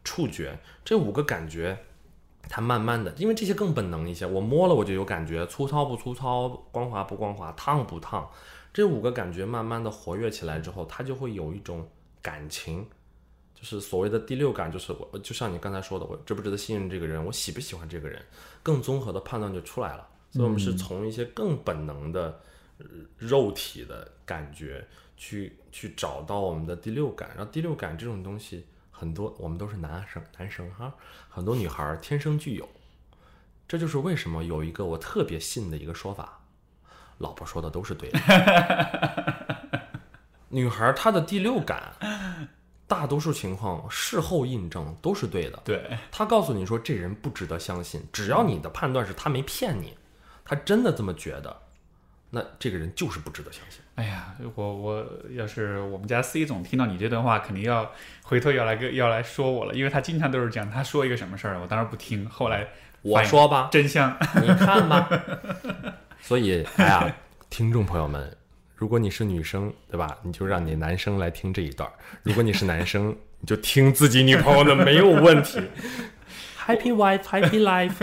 [0.05, 1.77] 触觉这五个感觉，
[2.47, 8.29] 它慢慢的，因为这些更本能一些，我摸了我就有感觉，粗糙不粗糙，光滑不光滑，烫不烫，
[8.71, 11.85] 这五个感觉慢慢的活跃起来之后，它就会有一种
[12.21, 12.87] 感情。
[13.55, 18.21] 就是所谓的第六感，就是我就像你刚才说的，我值不值得信任这个人，我喜不喜欢这个人，
[18.61, 20.07] 更综合的判断就出来了。
[20.31, 22.41] 所以我们是从一些更本能的、
[22.77, 22.85] 呃
[23.17, 27.29] 肉体的感觉去去找到我们的第六感。
[27.29, 28.65] 然后第六感这种东西，
[29.05, 30.91] 很多我们都是男生男生哈，
[31.29, 32.67] 很多女孩儿天生具有。
[33.67, 36.39] 这就是为什么有一个我特别信的一个说法，
[37.19, 38.19] 老婆说的都是对的。
[40.49, 41.93] 女孩儿她的第六感，
[42.87, 45.61] 大多数情况事后印证都是对的。
[45.63, 49.95] 对，她告诉你说这人不值得相信，只要你的判断是他没骗你，
[50.43, 51.55] 他真的这么觉得，
[52.29, 53.81] 那这个人就是不值得相信。
[53.95, 57.89] 哎呀，我我要是我们家 C 总听到你这段话，肯定要
[58.23, 62.67] 回头要来跟要来说我了，因为他经常都是这样，他说一个什么事儿，我当时不听，后来
[63.01, 65.09] 我说吧，真相，你看吧。
[66.19, 67.15] 所以，哎呀，
[67.49, 68.35] 听众朋友们，
[68.75, 70.17] 如果你是女生，对吧？
[70.23, 71.89] 你就让你男生来听这一段；
[72.23, 75.61] 如果你是男生， 你就听自己女朋友的，没有问题。
[76.67, 77.93] Happy wife, happy life。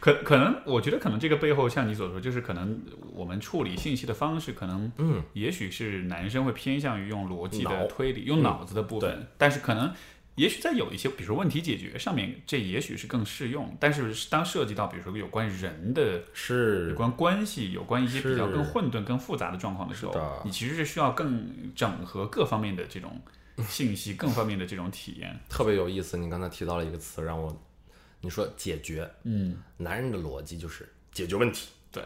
[0.00, 2.80] 可可能我觉得可能这个背后像你所说，就是可能
[3.14, 9.92] 我们处理信息的方式，可能嗯，也许是男生会偏向于用逻辑的推理，用脑子的部分，但是可能。
[10.36, 13.76] 也许在有一些，比如说问题解决上面，这也许是更适用。
[13.80, 23.20] 但是当涉及到比如说有关人的、是有关关系、有关一些比较更混沌、更复杂的状况的时候，你其实是需要更整合各方面的这种
[23.66, 25.36] 信息、 更方面的这种体验。
[25.48, 26.16] 特别有意思。
[26.16, 27.60] 你刚才提到了一个词，让我
[28.20, 32.04] 你说解决，嗯，男人的逻辑就是解决问题，对，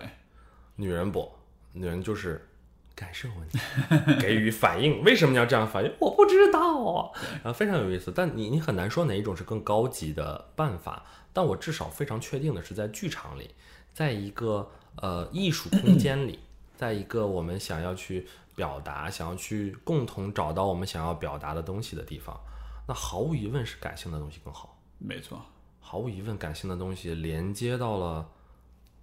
[0.76, 1.30] 女人不，
[1.72, 2.48] 女人就是
[2.94, 3.58] 感受问题，
[4.20, 5.02] 给予反应。
[5.02, 5.92] 为什么要这样反应？
[5.98, 7.12] 我不知道。
[7.42, 11.04] 然后非常有意思，但你你很难说哪一种是更高级的办法。
[11.32, 13.54] 但我至少非常确定的是，在剧场里，
[13.94, 16.38] 在一个呃艺术空间里，
[16.76, 22.38] 在一个我们想要去表达、想要去共同找到我们想要表达的东西的地方，
[22.86, 24.78] 那毫无疑问是感性的东西更好。
[24.98, 25.42] 没错，
[25.84, 28.30] 毫无疑问，感性的东西连接到了，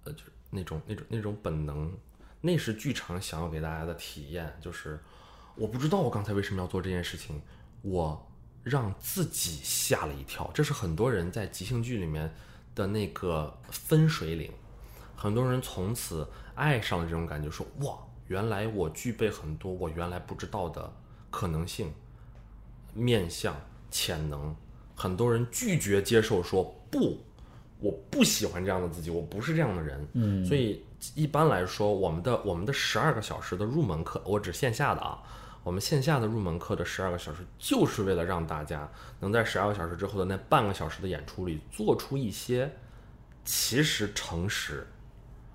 [0.02, 1.92] 呃，就是那种那种那种本能，
[2.40, 4.52] 那是剧场想要给大家的体验。
[4.60, 4.98] 就是
[5.54, 7.40] 我不知道我刚才为什么要做这件事情，
[7.82, 8.28] 我
[8.64, 10.50] 让自己吓了一跳。
[10.52, 12.34] 这是很多人在即兴剧里面
[12.74, 14.50] 的那个分水岭，
[15.14, 16.26] 很多人从此
[16.56, 17.96] 爱上了这种感觉，说哇，
[18.26, 20.92] 原来我具备很多我原来不知道的
[21.30, 21.92] 可能性、
[22.94, 23.54] 面向、
[23.90, 24.56] 潜能。
[25.00, 27.18] 很多人拒绝接受说不，
[27.78, 30.06] 我不喜欢这样的自己，我不是这样的人。
[30.12, 35.22] 嗯，所以一般来说，我们的我们的十二个小时的入门课，我指线下的啊，
[35.64, 38.86] 我们线下的入门课的十二个小时，就是为了让大家
[39.20, 42.70] 能在十二个小时之后的那半个小时的演出里，做出一些
[43.42, 44.86] 其实诚实。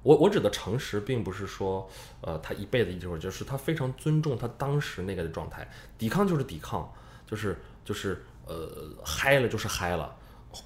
[0.02, 1.88] 我我指的诚实，并不是说，
[2.22, 5.68] 呃，他一辈子一就是他非常尊重他当时那个的状态，
[6.00, 6.92] 抵抗就是抵抗，
[7.28, 10.16] 就是就是呃，嗨了就是嗨了，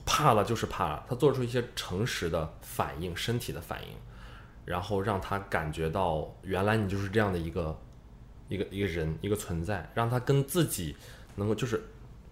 [0.06, 3.90] 怕了就是怕了，他做出一些诚实的反应，身体的反应，
[4.66, 7.80] 然后让他感觉到原来你就是这样的一个
[8.48, 10.96] 一个一个人一个存在，让他跟自己
[11.36, 11.84] 能够就是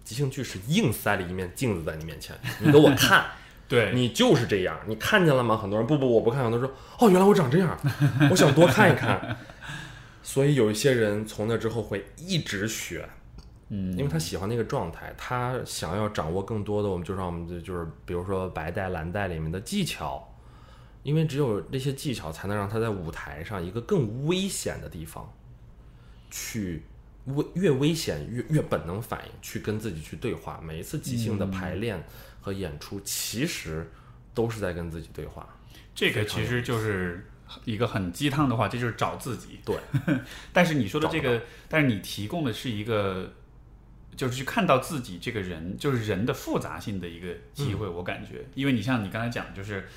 [0.03, 3.25] 即兴剧是硬塞了一面镜子在你面前，你给我看。
[3.69, 5.57] 对，你就是这样，你看见了吗？
[5.57, 6.41] 很多人不不，我不看。
[6.41, 7.77] 很多人说，哦，原来我长这样，
[8.31, 9.37] 我想多看一看。
[10.23, 13.09] 所以有一些人从那之后会一直学，
[13.69, 20.35] 嗯，因为他喜欢那个状态，他想要掌握更多的，我们就让我们的就是比如说白带、蓝带里面的技巧，
[21.03, 25.31] 因为只有这些技巧才能让他在舞台上一个更危险的地方
[26.29, 26.83] 去。
[27.35, 30.61] 危越危险越越本能反应，去跟自己去对话。
[30.63, 32.01] 每一次即兴的排练
[32.39, 33.85] 和演出，其实
[34.33, 35.45] 都是在跟自己对话。
[35.93, 37.27] 这个其实就是
[37.65, 39.59] 一个很鸡汤的话，这就是找自己。
[39.65, 39.77] 对，
[40.53, 43.29] 但是你说的这个，但是你提供的是一个，
[44.17, 47.87] 就是去看到自己这个人，就是人的复杂性的一个机会。
[47.87, 49.87] 我感觉，因为你像你刚才讲，就是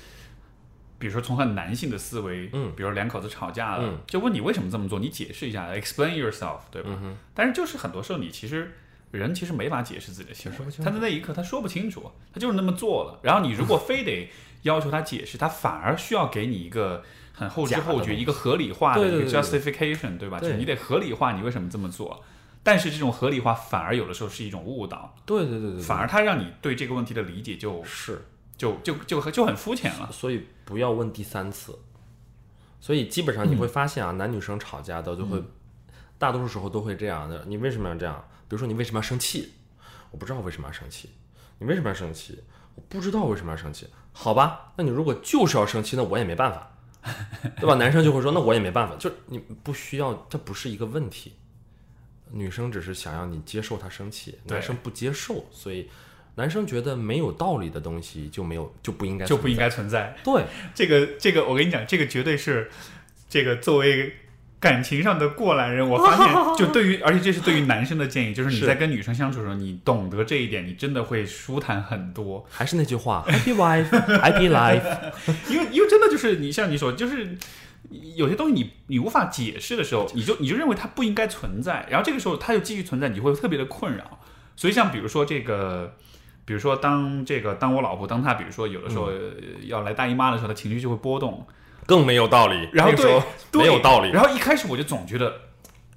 [0.99, 6.89] 比如说从很男性的思维，嗯比如两口子吵架了，嗯就问你为什么这么做，你解释一下，explain yourself，对吧？
[6.91, 8.71] 嗯哼，但是就是很多时候你其实
[9.09, 13.19] 人其实没法解释自己的行为，他在那一刻他说不清楚，他就是那么做了。
[13.23, 14.29] 然后你如果非得
[14.61, 17.03] 要求他解释，他反而需要给你一个
[17.33, 20.39] 很后知后觉、一个合理化的一个 justification，对吧？
[20.39, 22.23] 就是你得合理化你为什么这么做。
[22.63, 28.27] 但是这种合理化反而有的时候是一种误导，对对对对对，反而它让你对这个问题的理解就是
[28.57, 30.09] 就就就就很肤浅了。
[30.11, 31.77] 所以不要问第三次。
[32.79, 35.39] 所以基本上你会发现啊，男女生吵架的就会，
[36.17, 37.43] 大多数时候都会这样的。
[37.47, 38.23] 你为什么要这样？
[38.47, 39.53] 比如说你为什么要生气？
[40.09, 41.09] 我不知道为什么要生气。
[41.59, 42.43] 你为什么要生气？
[42.73, 43.87] 我不知道为什么要生气。
[44.13, 46.71] 好吧，那你如果就是要生气，那我也没办法，
[47.59, 47.75] 对吧？
[47.75, 51.33] 男生就会说，那我也没办法，就你不需要，这不是一个问题。
[52.33, 55.89] 女生只是想要你接受她生气，男生不接受，所以
[56.35, 60.15] 男生觉得没有道理的东西就没有就不应该就不应存在该存在。
[60.23, 60.43] 对。
[60.73, 62.69] 这个这个，我跟你讲，这个绝对是
[63.29, 64.13] 这个作为
[64.59, 72.45] 感情上的过来人，我发现 就对于，而且这是对于男生的建议，就是你在跟女生相处的时候，你懂得这一点，你真的会舒坦很多。
[72.49, 75.11] 还是那句话，Happy wife, Happy life。
[75.49, 77.35] 因为因为真的就是你像你说，就是
[78.15, 84.19] 有些东西你你无法解释的时候，你就你就认为它不应该存在，然后这个时候它又继续存在，你会特别的困扰。
[84.55, 85.95] 所以像比如说这个。
[86.43, 89.31] 比如说，当这个当我老婆当她，比如说有的时候呃
[89.61, 91.45] 要来大姨妈的时候，她情绪就会波动，
[91.85, 92.67] 更没有道理。
[92.73, 93.21] 然后对
[93.61, 95.33] 没有道理，然后一开始我就总觉得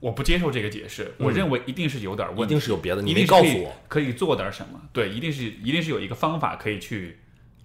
[0.00, 3.74] 我不接受这个解释，我认为一定是有点问题，一定是有别的，你没告诉我。
[3.88, 4.78] 可以做点什么。
[4.92, 7.18] 对，一定是一定是有一个方法可以去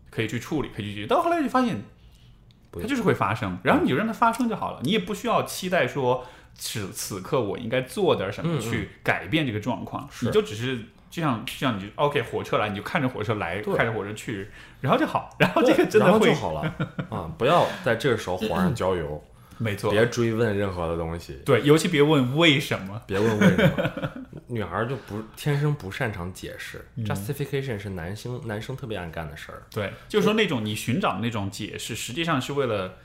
[0.09, 1.07] 可以去处理，可以去解决。
[1.07, 1.83] 到后来就发现不
[2.73, 10.79] 它就是会发生，然后你就让它发生就好了，你也不需要期待说此此刻我应该做点什么去改变这个状况，是你就只是。
[11.09, 14.47] 就像就像你就 OK，火车来你就看着火车来，对看着火车去，
[14.79, 16.61] 然后就好，然后这个真的会就好了
[17.09, 17.27] 啊！
[17.35, 19.19] 不要在这个时候火上 浇油，
[19.59, 24.11] 没错，别追问任何的东西，对，尤其别问为什么，别问为什么。
[24.47, 29.61] 女孩就不天生不擅长解释嗯，justification 是男生男生特别爱干的事儿。
[29.69, 32.95] 对，就是说那种你寻找的那种解释，实际上是为了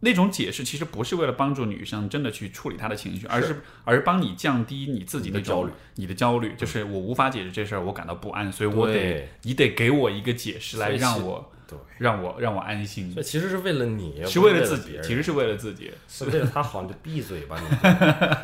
[0.00, 13.12] 那种解释，其实不是为了帮助女生真的去处理她的情绪，而是而是帮你降低你自己你的焦虑，你的焦虑，就是我无法解释这事儿，我感到不安，所以我得你得给我一个解释来让我对，让我让我安心。
[13.12, 17.56] 所，以其实是为了你，是为了自己，其实是为了自己，是为了他好，你就闭嘴吧，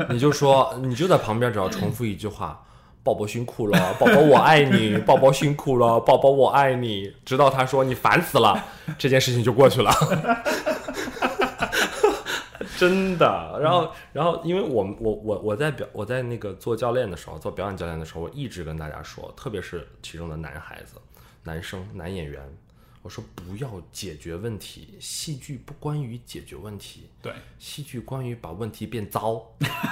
[0.08, 0.14] 你。
[0.14, 2.62] 你就说，你就在旁边只要重复一句话。
[3.02, 8.64] 宝宝辛苦了，宝宝我爱你， 宝宝辛苦了，宝宝我爱你，直到他说你烦死了，
[8.98, 9.92] 这件事情就过去了。
[12.76, 20.96] 真的，然后，然后，因为我们我我我在表我在那个做教练的时候，做表演教练的时候，我一直跟大家说，特别是其中的男孩子、
[21.44, 22.42] 男生、男演员，
[23.06, 29.34] 我说不要解决问题，戏剧不关于解决问题，对，戏剧关于把问题变糟。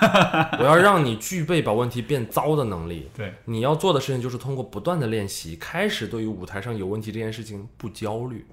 [0.59, 3.09] 我要让你具备把问题变糟的能力。
[3.17, 8.45] 对，你要做的事情就是通过不断的练习，开始对于舞台上有问题这件事情不焦虑。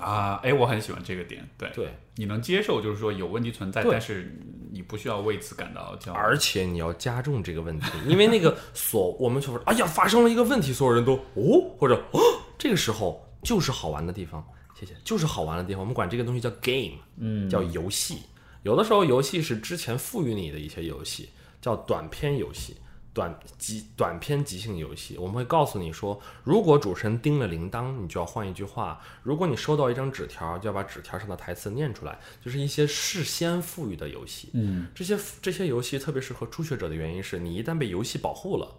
[0.00, 4.34] 啊，哎，我很喜欢这个点，对，对，你能接受，就是说有问题存在，但是
[4.72, 12.20] 你不需要为此感到焦虑，而且你要加重这个问题，因为那个 所我们说，哎呀，发生了一个问题，所有人都哦，或者哦，
[12.56, 14.46] 这个时候就是好玩的地方，
[14.78, 15.80] 谢谢，就是好玩的地方。
[15.80, 18.22] 我们管这个东西叫 game，嗯，叫游戏。
[18.62, 22.76] 有的时候游戏是之前赋予你的一些游戏，叫短篇游戏。
[23.14, 34.50] 短即短篇即兴游戏，我们会告诉你说，如果主持人叮了铃铛，你就要换一句话；如果你收到一张纸条，就要把纸条上的台词念出来，就是一些事先赋予的游戏。
[34.52, 38.76] 嗯，这些这些游戏特别适合初学者的原因是你一旦被游戏保护了，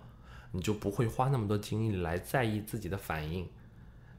[0.54, 3.46] 你就不会花那么多精力来在意自己的反应，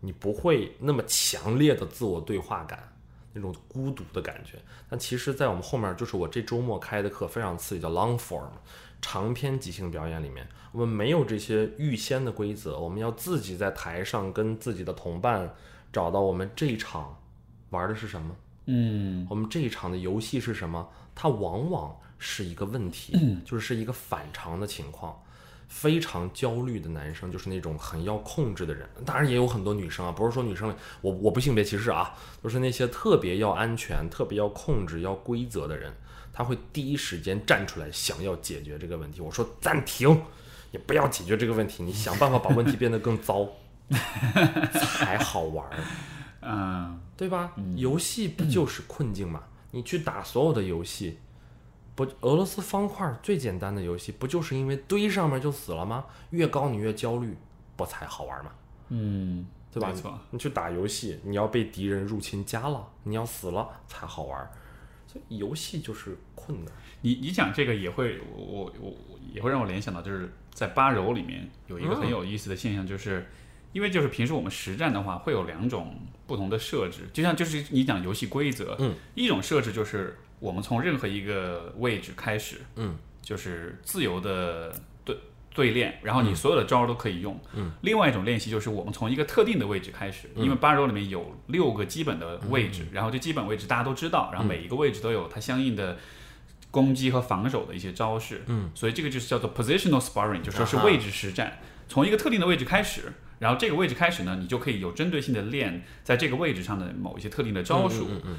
[0.00, 2.92] 你不会那么强烈的自我对话感，
[3.32, 4.58] 那种孤独的感觉。
[4.88, 8.48] 但其实，在我们后面就是我这周末开的课非常刺激，叫 long form
[9.02, 15.54] 长篇即兴表演里面，我们没有这些预先的规则，我们要自己在台上跟自己的同伴
[15.92, 17.18] 找到我们这一场
[17.70, 18.36] 玩的是什么。
[18.66, 20.88] 嗯，我们这一场的游戏是什么？
[21.14, 23.14] 它往往是一个问题，
[23.44, 25.20] 就是是一个反常的情况。
[25.70, 35.94] 非常焦虑的男生就是那种很要控制的人，当然也有很多女生啊，不是说女生我我不性别歧视啊，就是那些特别要安全、特别要控制、要规则的人，
[36.32, 39.20] 他会第一时间站出来想要解决这个问题。
[39.20, 40.20] 我说暂停，
[40.72, 43.48] 你不要解决这个问题，你想办法把问题变得更糟，
[44.72, 45.78] 才好玩儿。
[46.42, 47.52] 嗯，对吧？
[47.76, 49.44] 游戏不就是困境嘛？
[49.70, 51.18] 你去打所有的游戏，
[52.06, 56.06] 不，俄罗斯方块最简单的游戏，不就是因为堆上面就死了吗？
[56.30, 57.36] 越高你越焦虑，
[57.76, 58.50] 不才好玩吗？
[58.88, 59.88] 嗯，对吧？
[59.88, 64.50] 没错，你去打游戏，你要被敌人入侵家了，你要死了才好玩。
[65.06, 66.72] 所以游戏就是困难。
[67.02, 73.28] 你你讲这个也会，我我我也会让我联想到，就是在八柔里面有一个很有意思的现象，就是
[73.72, 85.16] 因为就是平时我们实战的话，会有两种不同的设置，就像就是你讲游戏规则，嗯，一种设置就是我们从任何一个位置开始，嗯，就是自由的对
[85.54, 95.96] 对练，然后你所有的招儿都可以用，嗯，另外一种练习就是我们从一个特定的位置开始，因为八柔里面有六个基本的位置，然后这基本位置大家都知道，然后每一个位置都有它相应的。
[96.72, 100.86] 攻击和防守的一些招式，嗯，所以这个就是叫做 positional sparring，就说是啊哈。
[100.86, 101.58] 位置实战，
[101.88, 108.36] 从一个特定的位置开始，然后这个位置开始呢，你就可以有针对性的练在这个位置上的某一些特定的招数，嗯嗯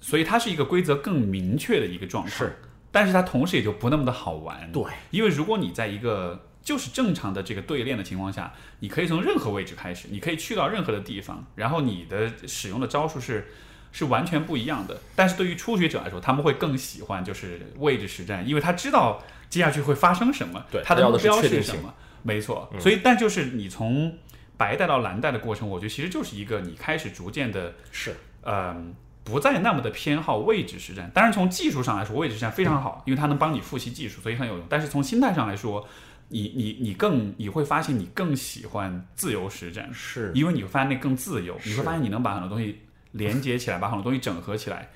[0.00, 2.58] 所以它是一个规则更明确的一个状态，是，
[2.90, 13.48] 但是它同时也就不那么的好玩，对，因为如果你在一个就是正常的这个对练的情况下，你可以从任何位置开始，你可以去到任何的地方，然后你的使用的招数是
[13.92, 15.00] 是完全不一样的。
[15.14, 22.70] 但是对于初学者来说，他们会更喜欢就是位置实战，因为他知道接下去会发生什么，对他的目标是什么，没错。
[22.78, 24.18] 所以，但就是你从
[24.56, 28.94] 白带到蓝带的过程，我觉得其实就是一个你开始逐渐的是，嗯，
[29.26, 31.10] 不再那么的偏好位置实战。
[31.12, 34.64] 当然，从技术上来说，位置实战非常好，因为它能帮你复习技术，所以很有用。
[34.68, 35.84] 但是从心态上来说，
[36.28, 44.88] 你你你更你会发现你更喜欢自由实战，是，因为你会发现那更自由，你会发现你能把很多东西连接起来，把很多东西整合起来，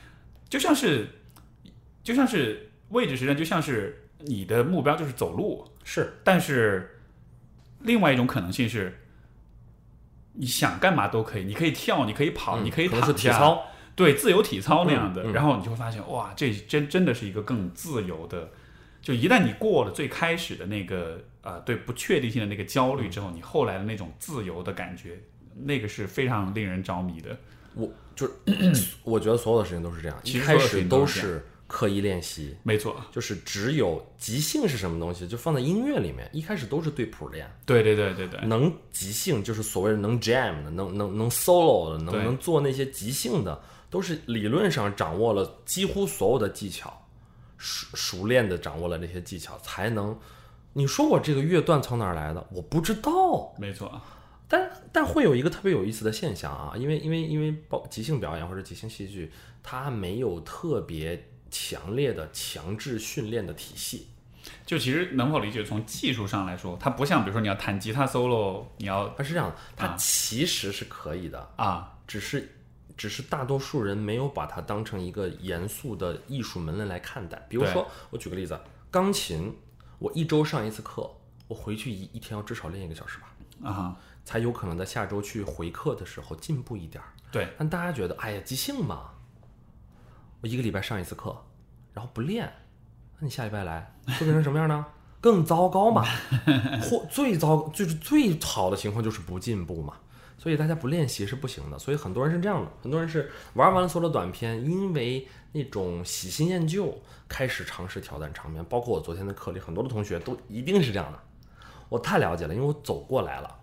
[0.48, 1.08] 就像是
[2.04, 7.00] 就像是位置实战，就像是你的目标就是走路，是，但是
[7.80, 8.96] 另外一种可能性是。
[10.32, 13.66] 你想干嘛都可以，你可以跳，你可以跑，嗯你可以躺下，体操，
[14.00, 18.48] 对自由体操那样的，嗯嗯然后你就会发现，哇，这真真的是一个更自由的。
[19.02, 25.18] 就一旦你过了最开始的那个呃对不确定性的那个焦虑之后，你后来的那种自由的感觉，
[25.54, 27.36] 那个是非常令人着迷的。
[27.74, 37.48] 我就是我觉得所有的事情都是这样，其实一开始都都是刻意练习，没错，就是只有即兴是什么东西，就放在音乐里面，一开始都是对谱练。
[37.64, 43.58] 对对对对对，能即兴就是所谓的能 jam 的，能能能 solo 的，能对能做那些即兴的，
[43.90, 47.06] 都是理论上掌握了几乎所有的技巧，
[47.58, 50.18] 熟熟练的掌握了这些技巧，才能。
[50.72, 52.46] 你说我这个乐段从哪儿来的？
[52.52, 54.00] 我不知道，没错，
[54.46, 59.32] 但但会有一个特别有意思的现象啊，因为因为因为包即兴表演或者即兴戏剧，
[59.64, 64.06] 它没有特别强烈的强制训练的体系。
[64.64, 72.48] 就其实能否理解，从技术上来说，它不像比如说你要弹吉他 solo，你要它是这样的，它啊其实是可以的，啊，只是
[73.00, 77.46] 只是大多数人没有把它当成一个严肃的艺术门类来看待。
[77.48, 78.60] 比如说，我举个例子，
[78.90, 79.56] 钢琴，
[79.98, 81.10] 我一周上一次课，
[81.48, 87.08] 我回去一一天要至少练一个小时吧，啊哈，才有可能在下周去回课的时候进步一点儿。
[87.32, 89.12] 对，但大家觉得，哎呀，即兴嘛，
[90.42, 91.34] 我一个礼拜上一次课，
[91.94, 92.52] 然后不练，
[93.18, 94.84] 那你下礼拜来会变成什么样呢？
[95.22, 96.04] 更糟糕嘛，
[96.84, 99.94] 或最糟就是最好的情况就是不进步嘛。
[100.40, 101.78] 所以大家不练习是不行的。
[101.78, 106.98] 所以很多人是这样的，很多人是玩完了所有的短片，因为那种喜新厌旧，
[107.28, 108.64] 开始尝试挑战长篇。
[108.64, 111.18] 包括我昨天的课里，很多的同学都一定是这样的。
[111.90, 113.54] 我太了解了，因为我走过来了。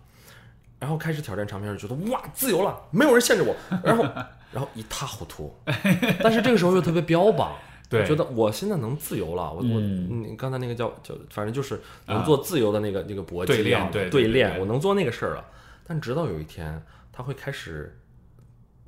[0.78, 3.52] 然后开始挑战长篇，就觉得哇，自由了，没有人限制我，
[3.82, 4.04] 然后
[4.52, 5.52] 然后一塌糊涂。
[6.22, 7.56] 但是这个时候又特别标榜，
[7.90, 9.52] 觉得我现在能自由了。
[9.52, 15.44] 我我嗯你刚才那个叫叫，反正就是能做自由的那个、那个搏击对练一样的对对对对练，我能做那个事儿了。
[15.88, 17.98] 但直到有一天，他会开始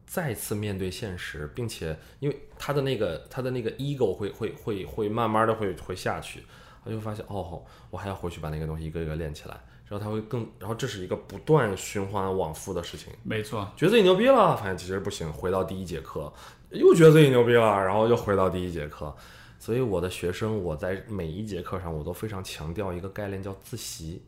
[0.07, 6.45] 再次面对现实，并且因为他的那个他的那个 ego 会会会会慢慢的会会下去，
[6.85, 9.59] 他就发现哦，我还要回去把那个东西一个一个练起来。
[9.89, 13.13] 然后他会更，然后这是一个不断循环往复的事情。
[13.25, 16.33] 没错，觉得自己牛逼了，发现其实不行，回到第一节课，
[16.71, 19.13] 又觉得自己牛逼了，然后又回到第一节课。
[19.59, 24.23] 所以我的学生，我在每一节课上，我都非常强调一个概念，叫自习。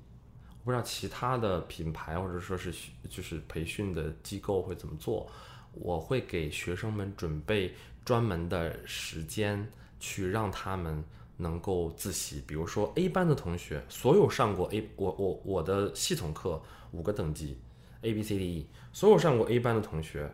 [0.63, 2.73] 我不知道其他的品牌或者说是
[3.11, 5.29] 就是培训的机构会怎么做。
[5.73, 7.75] 我会给学生们准备
[8.05, 9.67] 专门的时间，
[9.99, 11.03] 去让他们
[11.39, 12.43] 能够自习。
[12.47, 16.63] 比如说 A 班的同学，所有上过 A 我我我的系统课
[16.93, 17.57] 五个等级
[18.03, 20.33] A B C D E，所有上过 A 班的同学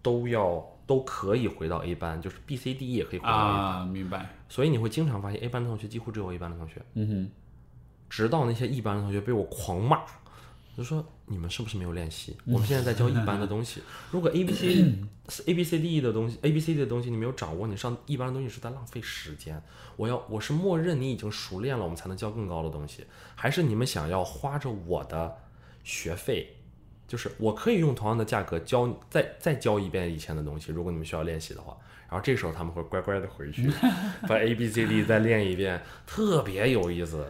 [0.00, 3.64] 都要都可以回到 A 班，就是 B C D E 也可以回到 A 班。
[3.64, 7.30] 啊，明白，所以你会经常发现 A 班的同学几乎只有 A 班的同学，嗯哼，
[8.12, 10.02] 直到那些一班的同学被我狂骂，
[10.76, 12.36] 就说你们是不是没有练习？
[12.44, 13.80] 我们现在在教一班的东西，
[14.10, 14.94] 如果 A B C
[15.46, 19.62] A B C D E 的东西，A B C D 的东西你没有掌握，你上一班的东西是在浪费时间。
[19.96, 25.34] 我要我是默认你已经熟练了，我们才能教更高的东西，还是你们想要花着我的
[25.82, 26.54] 学费？
[27.08, 31.74] 就是我可以用同样的价格教再再教一遍以前的东西，如果你们需要练习的话。
[32.10, 33.72] 然后这时候他们会乖乖的回去，
[34.28, 37.24] 把 A B C D 再练一遍，特别有意思。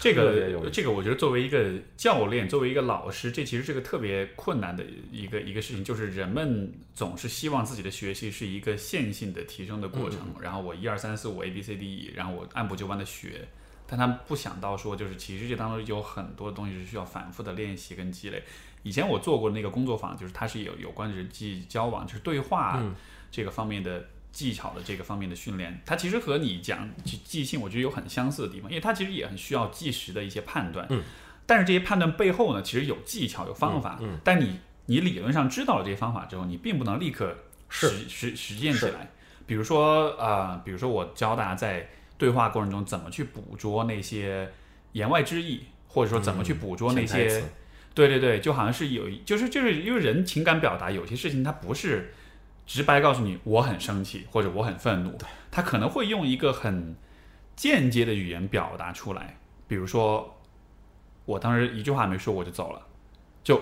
[0.00, 13.48] 这个这个，我觉得作为一个教练，作为一个老师，这其实是个特别困难的一个一个事情，就是人们总是希望自己的学习是一个线性的提升的过程，然后我一二三四五 A B C D E，然后我按部就班的学，
[13.86, 18.42] 但他们不想到说，就是其实这当中有很多东西是需要反复的练习跟积累。
[18.82, 22.94] 以前我做过那个工作坊，就是它是有有关人际交往，就是对话嗯。
[23.34, 30.86] 这个方面的技巧的这个方面的训练，它其实和你讲即即兴，我觉得有很相似的地方，因为它其实也很需要即时的一些判断。
[30.90, 31.02] 嗯，
[31.46, 33.98] 但是这些判断背后呢，其实有技巧、有方法。
[34.00, 37.36] 嗯嗯但你你理论上知道了这些方法之后，你并不能立刻
[37.68, 39.10] 实实实践起来。
[39.46, 44.50] 比如说啊、呃比如说我教大家在对话过程中怎么去捕捉那些
[44.92, 47.42] 言外之意，或者说怎么去捕捉那些。
[47.94, 52.14] 对对对，就好像是有一，就是就是因为人情感表达有些事情，它不是
[52.72, 55.18] 直白告诉你我很生气或者我很愤怒，
[55.50, 56.96] 他可能会用一个很
[57.54, 59.38] 间接的语言表达出来，
[59.68, 60.40] 比如说
[61.26, 62.86] 我当时一句话没说我就走了，
[63.44, 63.60] 就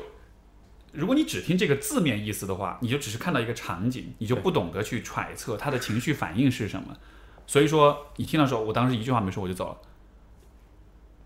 [0.93, 6.97] 如果你只听这个字面意思的话，你就只是看到一个场景，你就不懂得去揣测他的情绪反应是什么。
[7.49, 9.79] 所以说，你听到说我当时一句话没说我就走了，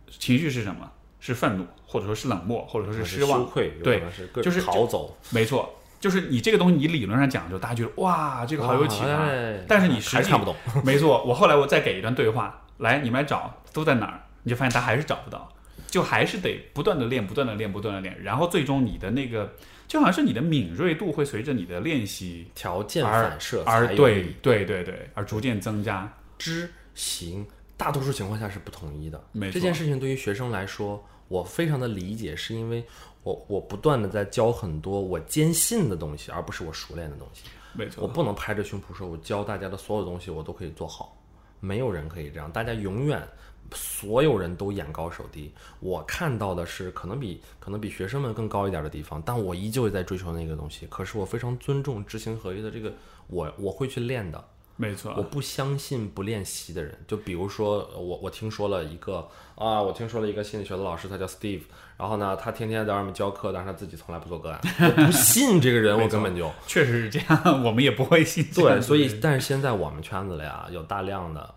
[0.08, 0.90] 情绪是什么？
[1.20, 3.46] 是愤怒，或者说是冷漠，或者说是失望羞。
[3.46, 5.74] 愧，对是就是逃走，没错，
[6.04, 9.24] 就是你这个东西，你理论上讲就，大家觉得哇，这个好有启发。
[9.24, 10.54] 哎但是你实际看不懂。
[10.84, 15.50] 没错，我后来我再给一段对话，来你们来找都在哪儿，你就发现他还是找不到，
[15.86, 19.54] 就还是得不断的练，不断的练，不断的练，然后最终你的那个
[19.88, 26.12] 就好像是你的敏锐度会随着你的练习条件而反射而对对对对而逐渐增加。
[26.36, 27.46] 知行，
[27.78, 29.18] 大多数情况下是不统一的。
[29.50, 32.84] 这件事情对于学生来说，我非常的理解，是因为
[33.24, 37.42] 我我不断的在教很多我坚信的东西，而不是我熟练的东西。
[37.72, 41.20] 没错，我不能拍着胸脯说，我教大家的所有东西我都可以做好，
[41.58, 43.26] 没有人可以这样，大家永远。
[43.72, 50.86] 所有人都眼高手低，我看到的是可能比可能比学生们更高一点的地方，但我依旧在追求那个东西。
[50.90, 52.92] 可是我非常尊重知行合一的这个，
[53.26, 54.44] 我我会去练的。
[54.76, 61.62] 没错，我不相信不练习的人，就比如说我我听说了一个啊，我听说了一个心理学的老师，他叫 Steve，
[61.96, 66.50] 然后呢，他天天在外面教课，但是他自己从来不做个案，我不信这个人， 我根本就。
[66.66, 71.54] 确实是这样， 我们也不会信对，所以但是现在我们圈子里啊，有大量的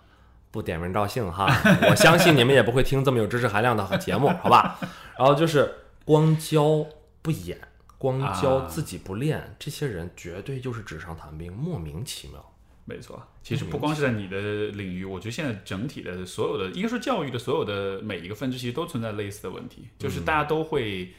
[0.52, 1.48] 不点名道姓哈，
[1.89, 4.80] 我相信你们也不会听这么有知识含量的节目，好吧？
[5.18, 5.73] 然后就是
[6.06, 6.85] 光教
[7.23, 7.57] 不演，
[7.98, 8.68] 光教啊。
[8.69, 12.53] 自己不练，这些人绝对就是纸上谈兵，莫名其妙。
[12.89, 21.11] 没错，其实不光是在你的领域，我觉得现在整体的所有的，应该说教育的所有的每一个分支，其实都存在类似的问题，就是大家都会，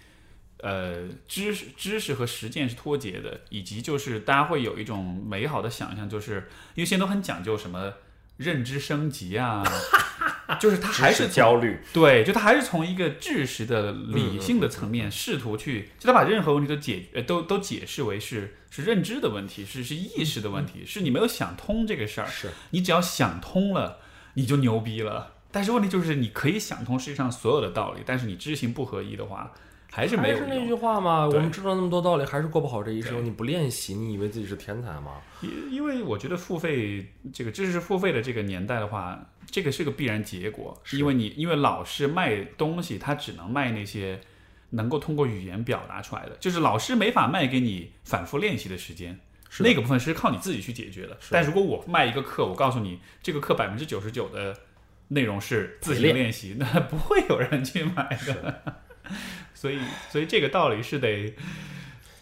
[0.56, 7.92] 呃，知识知识和实践是脱节的，以及就是大家会有一种美好的想象，就是因为现在都很讲究什么
[8.38, 9.62] 认知升级啊，
[10.58, 22.26] 就是他还是焦虑，对，就他还是从一个知识的理性的层面试图去，就他把任何问题都解呃都都解释为是是认知的问题，是是意识的问题，是你没有想通这个事儿。
[22.26, 23.98] 是你只要想通了，
[24.34, 25.34] 你就牛逼了。
[25.50, 29.52] 但是问题就是你可以想通世界上所有的道理，但是你知行不合一的话，
[29.98, 30.72] 还是没有还是那句。
[30.72, 33.24] 话嘛，我们知道那么多道理，还是过不好这一生。
[33.24, 35.20] 你不练习，你以为自己是天才吗？
[35.40, 39.20] 因因为我觉得付费这个知识付费的这个年代的话，
[39.50, 44.20] 这个是个必然结果，因为你因为老师卖东西，他只能卖那些
[44.70, 49.18] 能够通过语言表达出来的，就是老师没法卖给你反复练习的时间。
[49.50, 51.18] 是那个部分是靠你自己去解决的。
[51.28, 54.54] 但如果我卖一个课，我告诉你这个课百分之九十九的
[55.08, 58.62] 内容是自己练习，那不会有人去买的。
[59.60, 61.34] 所以，所以这个道理是得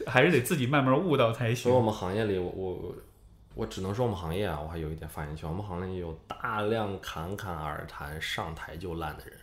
[0.07, 1.75] 还是得自己慢慢悟到才行所以。
[1.75, 2.95] 我们行业里，我我
[3.55, 5.47] 我只能说我们行业啊，我还有一点发言权。
[5.47, 9.37] 我们行业有大量侃侃而谈、上台就烂的人，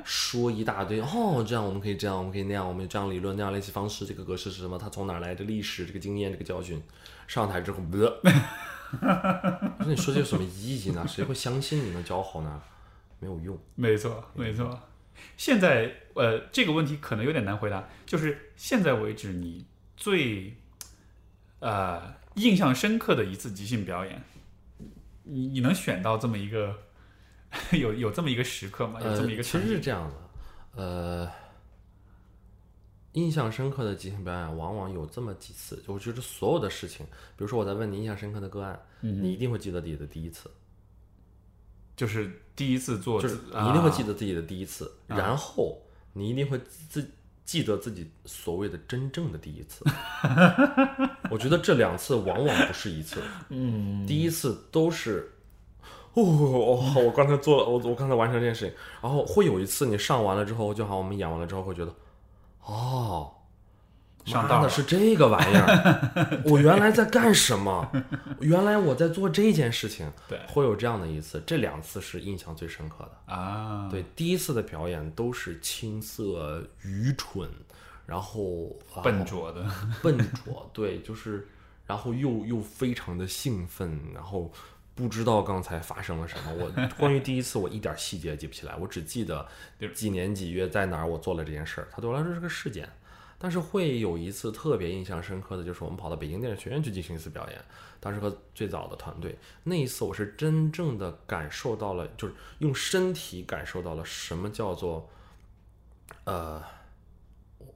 [0.06, 4.78] 说一大堆哦，这样我们可以这样，我们可以那样，我们有这样理论、那样练习方式，这个格式是什么？
[4.78, 6.82] 它从哪儿来的历史、这个经验、这个教训？
[7.28, 8.16] 上台之后，呃
[9.78, 11.06] 我说你说这有什么意义呢？
[11.06, 12.62] 谁会相信你能教好呢？
[13.18, 13.58] 没有用。
[13.74, 14.80] 没错，没错。
[15.36, 17.88] 现在，呃，这个问题可能有点难回答。
[18.06, 19.66] 就是现在为止，你
[19.96, 20.54] 最
[21.60, 24.22] 呃印象深刻的一次即兴表演，
[25.24, 26.76] 你你能选到这么一个
[27.72, 29.00] 有有这么一个时刻吗？
[29.02, 29.68] 有这么一呃，其个场景？
[29.68, 31.30] 实是这样的，呃，
[33.12, 40.48] 印象深刻的即兴表演往往有这么几次，就我觉得所有的事情，比如说我在问你印象深刻的个案，嗯你一定会记得自己的第一次，
[42.00, 45.76] 就是第一次做，就是啊你一定会记得自己的第一次，啊然后
[46.14, 46.58] 你一定会
[46.88, 47.10] 自
[47.44, 49.84] 记得自己所谓的真正的第一次。
[51.30, 53.20] 我觉得这两次往往不是一次，
[53.50, 55.30] 嗯，第一次都是。
[56.14, 61.94] 哦，我刚才做了，我我刚才完成这件事情，然后会有一次你上完了之后，就好像我们演完了之后会觉得，
[62.64, 63.30] 哦，
[64.30, 67.90] 上道了妈的是这个玩意儿， 我原来在干什么？
[68.40, 70.10] 原来我在做这件事情。
[70.28, 73.34] 对会有这样的一次，这两次是印象最深刻的。
[73.34, 77.48] 啊，对，第一次的表演都是青涩、愚蠢，
[78.06, 79.64] 然后啊笨拙的，
[80.02, 81.48] 笨拙，对，就是，
[81.86, 84.52] 然后又又非常的兴奋，然后
[84.94, 86.52] 不知道刚才发生了什么。
[86.52, 89.46] 我关于第一次，我一点细节记不起来，我只记得
[89.94, 92.88] 几年几月在哪儿我做了这件事儿，它对我来说是个事件。
[93.42, 97.64] 但是会有一次特别印象深刻的就是我们跑到北京电影学院去进行一次表演，
[97.98, 99.34] 当时和最早的团队，
[99.64, 105.08] 那一次我是真正的感受到了，就是用身体感受到了什么叫做，
[106.24, 106.62] 呃，
[107.58, 107.66] 我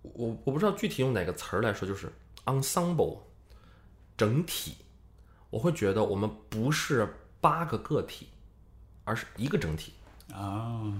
[0.00, 2.10] 我我不知道具体用哪个词儿来说，就是
[2.46, 3.18] ensemble
[4.16, 4.76] 整体，
[5.50, 7.06] 我会觉得我们不是
[7.38, 8.28] 八个个体，
[9.04, 9.92] 而是一个整体。
[10.32, 10.90] 啊，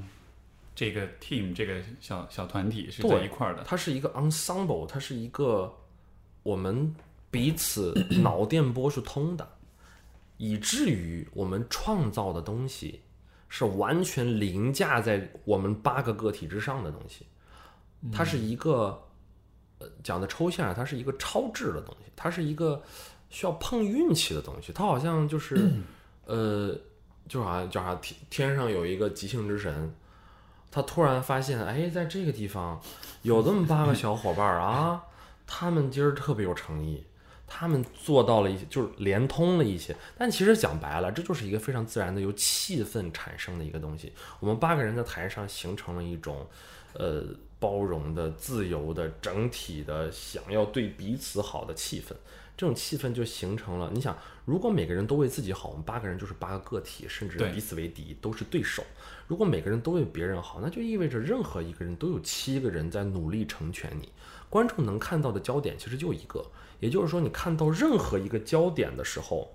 [0.75, 5.73] 这个 team 这个小小团体是对在一块儿的，它是一个 ensemble，它是一个
[6.43, 6.95] 我们
[7.31, 9.49] 彼此 脑电波是通的，
[10.39, 13.01] 以至于我们创造的东西
[13.49, 17.27] 是完全凌驾在我们八个个体之上的东西。
[18.13, 19.01] 它是一个，
[19.79, 22.83] 呃，讲的抽象，它是一个超智的东西，它是一个
[23.31, 24.73] 需要碰运气的东西。
[24.73, 25.71] 它好像就是，
[26.27, 26.77] 呃，
[27.29, 29.95] 就好像叫啥天天上有一个即兴之神，
[30.73, 32.81] 他突然发现，哎，在这个地方
[33.21, 35.05] 有这么八个小伙伴儿啊，
[35.47, 37.05] 他们今儿特别有诚意，
[37.47, 39.95] 他们做到了一些，就是连通了一些。
[40.17, 44.15] 但其实讲白了，这就是一个非常自然的由气氛产生的一个东西。
[44.41, 46.47] 我们八个人在台上形成了一种，
[46.95, 47.23] 呃，
[47.59, 52.15] 包容的、自由的、整体的，想要对彼此好的气氛。
[52.55, 53.91] 这种气氛就形成了。
[53.93, 58.85] 你想，如果每个人都为自己好，我们八个人就是八个个体，甚至彼此为敌，都是对手。
[59.33, 64.13] 如果每个人都为别人好，那就意味着任何一个人都有七个人在努力成全你。
[64.51, 66.45] 观众能看到的焦点其实就一个，
[66.81, 69.51] 也就是说，你看到任何一个焦点的时候，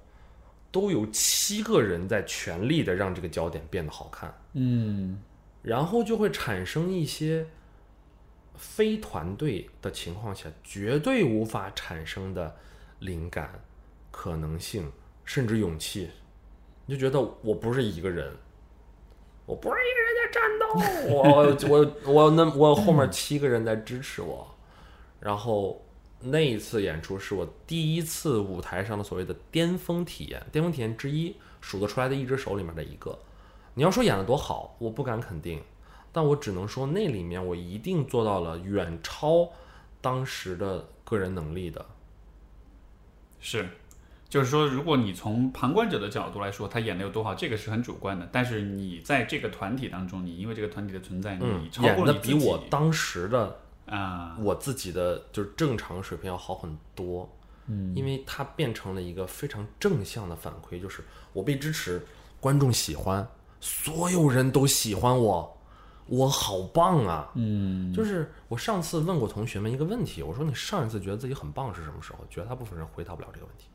[0.71, 4.35] 都有七个人在全力的让这个焦点变得好看。
[4.53, 5.21] 嗯，
[5.61, 7.45] 然后就会产生一些
[8.55, 12.55] 非团队的情况下绝对无法产生的
[12.97, 13.63] 灵感、
[14.09, 14.91] 可能性，
[15.23, 16.09] 甚至勇气。
[16.87, 18.33] 你就觉得我不是一个人，
[19.47, 20.63] 我不是一个人在战斗，
[21.15, 24.45] 我我我那我后面七个人在支持我。
[25.19, 25.83] 然后
[26.19, 33.17] 那一次演出是我第一次舞台上的所谓的巅峰体验，巅峰体验之一，数得出来的一只手里面的一个。
[33.73, 35.63] 你要说演得多好，我不敢肯定，
[36.11, 39.49] 但我只能说那里面我一定做到了远超
[40.01, 41.85] 当时的个人能力的。
[43.39, 43.69] 是，
[44.29, 48.27] 就是说，如果你从旁观者的角度来说，他演的有多好，这个是很主观的。
[48.31, 57.29] 但是你在这个团体当中，你因为这个团体的存在，嗯你，超演的比我当时的啊，我自己的就是正常水平要好很多。
[57.67, 62.05] 嗯，因为它变成了一个非常正向的反馈，就是我被支持，
[62.39, 63.25] 观众喜欢，
[63.61, 65.57] 所有人都喜欢我，
[66.05, 67.29] 我好棒啊！
[67.35, 72.19] 嗯，就是我上次问过同学们一个问题，我说你上一次觉得自己很棒是什么时候？
[72.29, 73.67] 绝大部分人回答不了这个问题。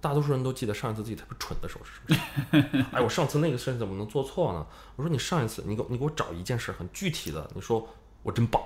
[0.00, 2.84] 大多数人都记得上一次自己特别蠢的时候是什么时候。
[2.98, 4.66] 哎，我上次那个事情怎么能做错呢？
[4.96, 7.86] 我说你上一次，你给我你给我找一件事很具体的，你说
[8.22, 8.62] 我真棒，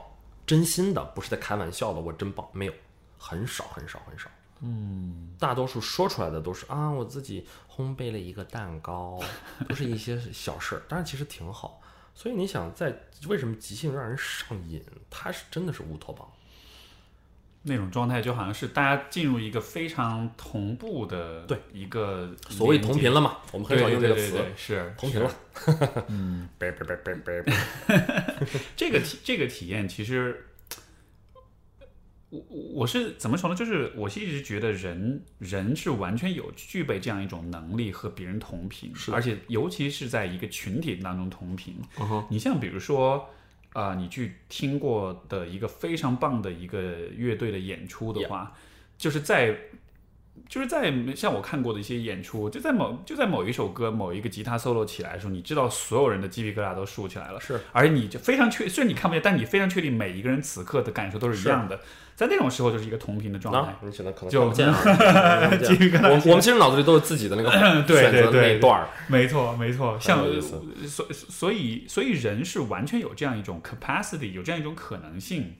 [0.46, 2.72] 真心的，不是在开玩笑的，我真棒，没有，
[3.18, 4.30] 很少很少很少。
[4.60, 9.20] 嗯，大多数说出来的都是啊，我自己烘焙了一个蛋糕，
[9.68, 11.80] 都是一些小事儿，当然其实挺好。
[12.14, 12.96] 所以你想，在
[13.26, 14.82] 为什么即兴让人上瘾？
[15.10, 16.26] 它是真的是乌托邦。
[17.66, 25.34] 那种状态就好像是大家进入一个非常同步的对一个所谓同频了嘛，我们很少用这个词，是同频了。
[26.08, 27.54] 嗯，别别别别别别，
[28.76, 30.46] 这个体这个体验其实，
[32.28, 32.40] 我
[32.74, 33.56] 我是怎么说呢？
[33.56, 41.76] 就是我是一直觉得人人是完全有具备这样一种能力和别人同频，而且尤其是在一个群体当中同频。
[42.28, 43.30] 你像比如说。
[43.74, 48.56] 啊、你去听过的一个非常棒的一个乐队的演出的话
[48.96, 49.58] 就是在
[50.48, 61.80] 就是在像我看过的一些演出，就在某就在某一首歌某一个吉他 solo 起来的时候，你知道所有人的鸡皮疙瘩都竖起来了，是，而你就非常确，虽然你看不见，但你非常确定每一个人此刻的感受都是一样的，
[62.14, 63.70] 在那种时候就是一个同频的状态。
[63.70, 67.50] 啊，你现在可能就 我我们其实脑子里都有自己的那个
[67.82, 70.24] 对选择的对对那一段儿，没错，没错，像
[70.86, 75.54] 所所以所以人是完全有这样一种 capacity，有这样一种可能性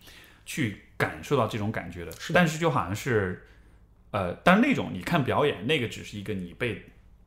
[0.45, 2.13] 去感受到这种感觉的。
[2.13, 3.47] 是的但是就好像是，
[4.15, 6.81] 呃，但是那种你看表演，那个只是一个你被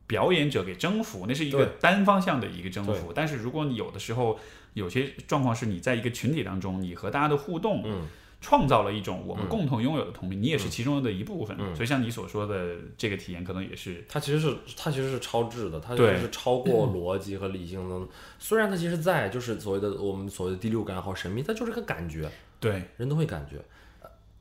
[0.06, 3.12] 表演者给征服，那是一个单方向的一个征服。
[3.14, 4.38] 但是如果你有的时候
[4.72, 8.06] 有些状况是你在一个群体当中，你和大家的互动，嗯，
[8.40, 11.54] 创造了一种我们嗯共同拥有的同频，你也是其中的一部分。
[11.60, 18.08] 嗯所以像你所说的这个体验，可能也是它其实是它其实是超智的，它其实是超过逻辑和理性的。
[18.38, 22.26] 虽然它其实在就是所谓的我们所谓的第六感好神秘，它就是个感觉，
[22.58, 23.62] 对，人都会感觉。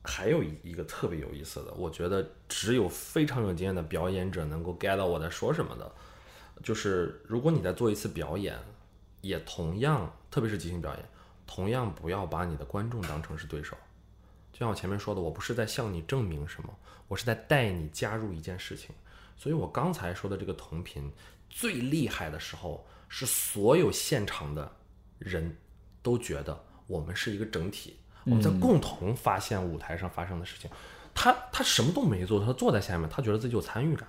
[0.08, 5.92] 还有一一个特别有意思的，我觉得只有非常有经验的表演者能够 get 到我在说什么的，
[6.64, 8.58] 就是如果你在做一次表演，
[9.20, 11.06] 也同样，特别是即兴表演，
[11.46, 13.76] 同样不要把你的观众当成是对手。
[14.54, 16.74] 就像我前面说的，我不是在向你证明什么，
[17.08, 18.96] 我是在带你加入一件事情。
[19.36, 21.12] 所以我刚才说的这个同频
[21.50, 24.72] 最厉害的时候，是所有现场的
[25.20, 25.56] 人
[26.02, 27.98] 都觉得我们是一个整体，
[28.28, 30.70] 我们在共同发现舞台上发生的事情。
[31.14, 34.08] 他他什么都没做，他坐在下面，他觉得自己有参与感，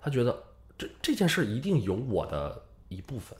[0.00, 0.42] 他觉得
[0.78, 3.36] 这这件事一定有我的一部分，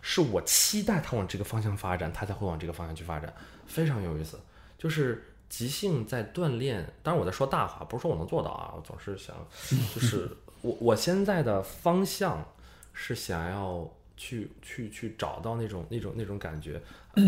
[0.00, 3.34] 是我期待他往这个方向发展，他才会往这个方向去发展，
[3.66, 4.38] 非常有意思。
[4.78, 9.34] 就是即兴在锻炼，当然我在说大话，不是说我能做到啊，我总是想，
[9.92, 10.30] 就是
[10.62, 12.46] 我我现在的方向
[12.92, 16.80] 是想要去去去找到那种那种那种感觉，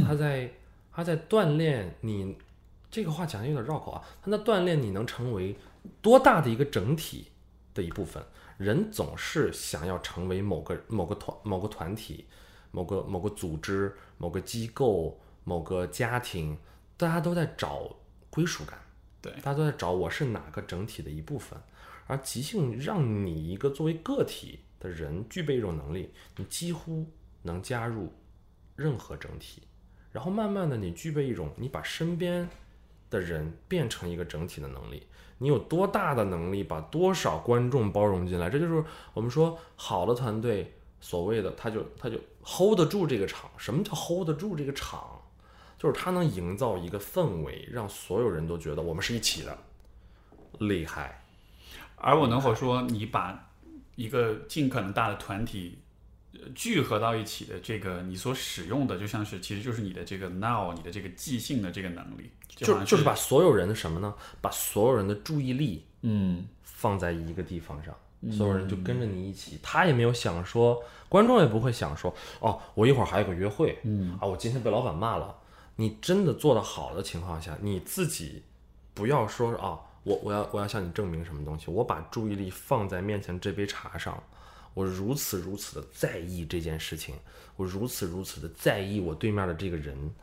[0.07, 0.49] 他在
[0.93, 2.37] 他在锻炼你，
[2.91, 5.57] 这个话讲的有点绕口啊，他在锻炼你能成为
[6.03, 7.29] 多大的一个整体
[7.73, 8.23] 的一部分。
[8.59, 12.27] 人总是想要成为某个某个团某个团体、
[12.71, 16.59] 某个某个组织、某个机构、某个家庭，
[16.99, 17.97] 大家都在找
[18.29, 18.79] 归属感，
[19.23, 21.59] 对大家都在找我是哪个整体的一部分。
[22.07, 27.07] 而即兴让你一个作为个体的人具备一种能力，你几乎
[27.43, 28.13] 能加入
[28.77, 29.63] 任何整体，
[30.13, 32.49] 然后慢慢的你具备一种你把身边
[33.09, 35.07] 的人变成一个整体的能力。
[35.39, 38.51] 你有多大的能力把多少观众包容进来？
[38.51, 38.85] 这就是
[39.15, 43.49] 我们说好的团队所谓的，他就他就 hold 得住这个场。
[43.57, 45.19] 什么叫 hold 得住这个场？
[45.79, 49.57] 就是他能营造一个氛围，让所有人都觉得我们是一起的，
[50.59, 51.25] 厉害。
[51.97, 53.51] 而我能否说，你把
[53.97, 55.79] 一个尽可能大的团体
[56.55, 64.15] 聚合到一起的这个你所使用的，就像是其实就是你的这个 now，你的这个即兴的这个能力，就就是把所有人的什么呢？
[64.41, 67.95] 把所有人的注意力嗯放在一个地方上，
[68.31, 69.59] 所有人就跟着你一起。
[69.63, 75.37] 他也没有想说，观众也不会想说，哦，我一会儿还有个约会，嗯啊，我今天被老板骂了。
[75.77, 78.43] 你真的做得好的情况下，你自己
[78.93, 84.23] 不要说啊，我我要我要向你证明什么东西，我把注意力放在面前这杯茶上，
[84.75, 87.15] 我如此如此的在意这件事情，
[87.57, 90.15] 我如此如此的在意我对面的这个人，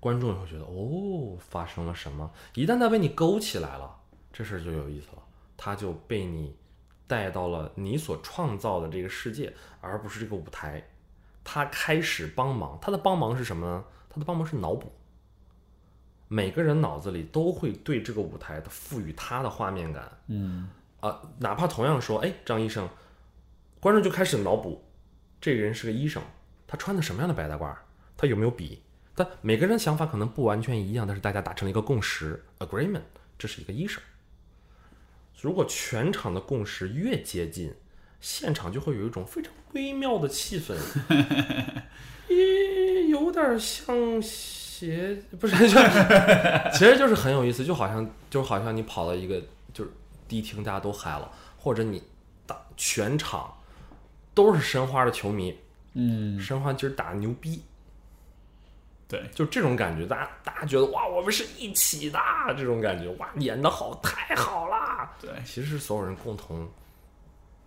[0.00, 2.30] 观众也会觉得哦，发生了什么？
[2.54, 3.94] 一旦他被你勾起来了，
[4.32, 5.22] 这事儿就有意思了，
[5.56, 6.56] 他就被你
[7.06, 10.82] 带到了你所创造的这个世界，而不是这个舞台。
[11.42, 13.84] 他开始帮忙，他的帮忙是什么呢？
[14.10, 14.92] 他的帮忙是脑补。
[16.30, 20.68] 每个人脑子里都会对这个舞台的赋予他的画面感，嗯
[21.00, 22.86] 啊，哪怕同样说，哎，张医生，
[23.80, 24.84] 观众就开始脑补，
[25.40, 26.22] 这个人是个医生，
[26.66, 27.74] 他穿的什么样的白大褂？
[28.16, 28.82] 他有没有笔？
[29.14, 33.02] 但每个人的想法可能不完全一样，但是大家达成了一个共识 （agreement），
[33.38, 34.02] 这是一个医生。
[35.40, 37.74] 如果全场的共识越接近，
[38.20, 40.74] 现场就会有一种非常微妙的气氛，
[42.28, 49.40] 咦有点像邪，不是， 就是其实就是很有意思，就好像就好像你跑到一个
[49.72, 49.90] 就是
[50.26, 52.02] 迪厅，大家都嗨了，或者你
[52.44, 53.52] 打全场
[54.38, 55.52] 都是申花的球迷，
[55.94, 57.60] 嗯，申花今儿打得牛逼，
[59.08, 62.20] 对，就这种感觉，大家大家觉得哇，我们是一起的
[62.56, 65.10] 这种感觉，哇，演的好，太好啦！
[65.20, 66.68] 对其实是所有人共同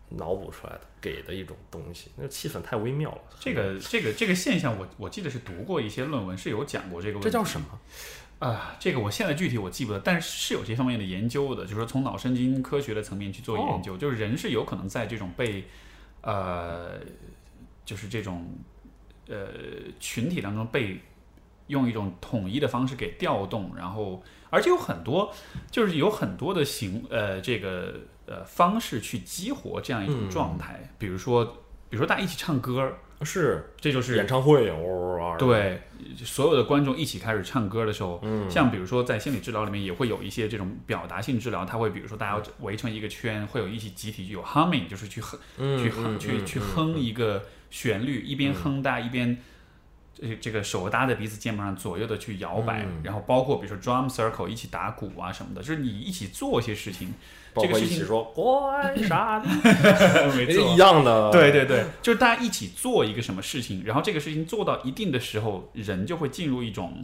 [0.08, 3.22] 脑补出来的，给的一种东西，那个气氛太微妙了。
[3.38, 7.26] 这个这个这个现象我，我记得是读过一些论文，是有讲过这个问题。
[7.26, 7.68] 这叫什么？
[8.40, 15.68] 啊，这个我现在具体我记不得，但是是有这方面的研究的，就是说从脑神经科学的层面去做研究，就是人是有可能在这种被
[16.22, 17.00] 呃，
[17.84, 18.48] 就是这种
[19.28, 19.48] 呃
[20.00, 21.00] 群体当中被
[21.68, 25.34] 用一种统一的方式给调动，然后而且有很多
[25.70, 27.96] 就是有很多的行呃这个
[28.26, 31.46] 呃方式去激活这样一种状态，比如说
[31.90, 35.82] 比如说大家一起唱歌，是这就是演唱会，哇，对，
[36.18, 49.38] 所有的观众一起开始唱歌的时候，嗯，像比如说在心理治疗里面也会有一些这种表达性治疗，它会比如说大家围成一个圈，会有一起集体有 humming，就是去哼，去哼，去去哼一个旋律，一边哼大家一边。
[50.22, 57.12] 这这个手搭在彼此肩膀上，左右的去摇摆，然后包括比如说 drum circle 一起打鼓啊什么的，就是你一起做一些事情，
[57.56, 59.40] 这个事情说关杀，
[60.38, 67.04] 没 错，一样的，对对对，就是大家一起做一个什么事情，然后这个事情做到一定的时候，人就会进入一种，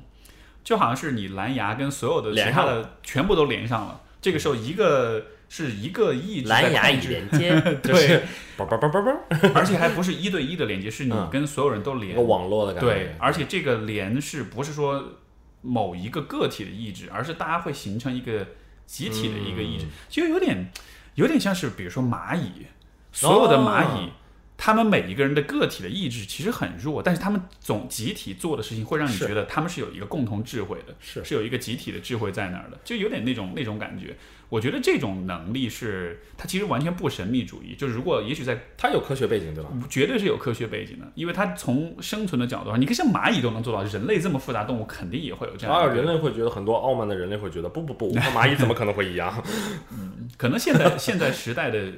[0.64, 5.26] 就好像是你蓝牙跟所有的其他的全部都连上了，这个时候一个。
[5.50, 8.24] 是一个一蓝牙一连接， 对，
[8.58, 9.12] 叭叭叭叭叭，
[9.54, 12.90] 而且还不是一对一的连接，是你跟所有人都连，一个网络的感觉。
[12.90, 15.04] 对，而且这个连是不是说
[15.62, 18.46] 某一个个体的意志，而是大家会形成一个
[18.86, 20.72] 集体的一个意志，就有点
[21.16, 22.68] 有点像是比如说蚂蚁，
[23.12, 24.12] 所有的蚂蚁。
[24.58, 34.16] 他们每一个人的个体的意志其实很弱，但是他们总集体做的事情会让你觉得他们是有一个共同智慧的，是是有一个集体的智慧在那儿的，就有点那种那种感觉。
[34.50, 39.70] 我觉得这种能力是它其实完全不神秘主义，就是如果也许在它有科学背景对吧？
[39.90, 45.76] 绝对是有科学背景的，因为它从生存的角度上，你看像蚂蚁都能做到，人类这么复杂动物肯定也会有这样。
[45.76, 49.44] 啊，人类会觉得很多傲慢的人类会觉得不不不，我和 蚂蚁怎么可能会一样？
[49.92, 51.92] 嗯，可能现在现在时代的。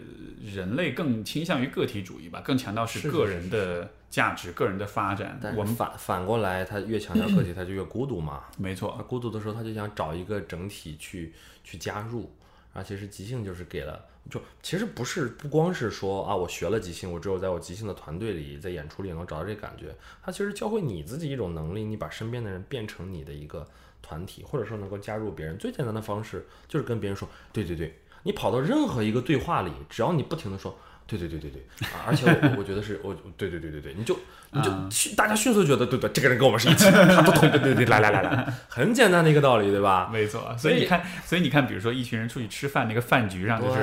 [0.55, 5.39] 人类更倾向于个体主义吧，更强调是个人的价值、个人的发展。
[5.55, 8.43] 我们反反过来，他越强调个体， 他就越孤独嘛。
[8.57, 12.31] 没错，他孤独的时候，他就想找一个整体去去加入。
[12.71, 19.95] 然后其实即兴就是给了，就其实不是不光是说啊，我学了即兴，我只有在我即兴的团队里，在演出里能找到这感觉。
[20.21, 23.67] 他其实教会你自己一种能力，你把身边的人变成你的一个
[24.03, 25.57] 团体，或者说能够加入别人。
[25.57, 27.99] 最简单的方式就是跟别人说，对对对。
[28.23, 30.77] 你跑到任何一个对话里，只要你不停的说，
[31.07, 34.17] 对对对对对，啊而且我我觉得是我，对对对对对，你就
[34.51, 34.69] 你就
[35.15, 40.09] 大家迅速觉得，对对，这个人跟我们是一起，他不同，对对对，来来来来，很简单的一个道理，对吧？
[40.11, 43.79] 没错，所以你看，所以你看，比如说一群人出去吃饭，那个饭局上，就是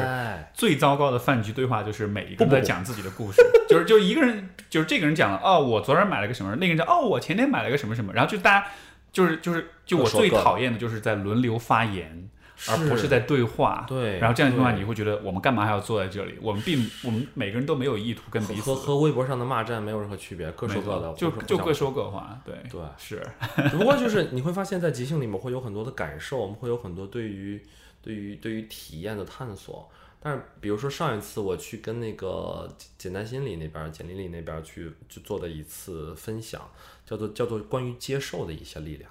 [0.55, 8.67] 最糟糕的饭局对话，就是每一个人在讲自己的故事， 就是就一个人，就是这个人讲了，哦，我昨天买了个什么，那个人讲，哦，我前天买了个什么什么，然后就大家
[9.13, 12.29] 就是就是就我最讨厌的就是在轮流发言。
[12.69, 16.39] 而不是在对话，对，然后这样的话，你会觉得我们干嘛还要坐在这里？
[16.41, 23.23] 我们并我们每个人都没有意图跟彼此和和微博上的骂战没有任何区别，各说各的，就就各说各话，对对是。
[23.71, 27.63] 只不过就是你会发现在即兴里面会有很多的感受，我们会有很多对于
[28.01, 29.91] 对于对于体验的探索。
[30.19, 36.69] 但是比如说上一次我去跟那个简单心理那边简历里那边去去做的一次分享，
[37.05, 39.11] 叫做叫做关于接受的一些力量，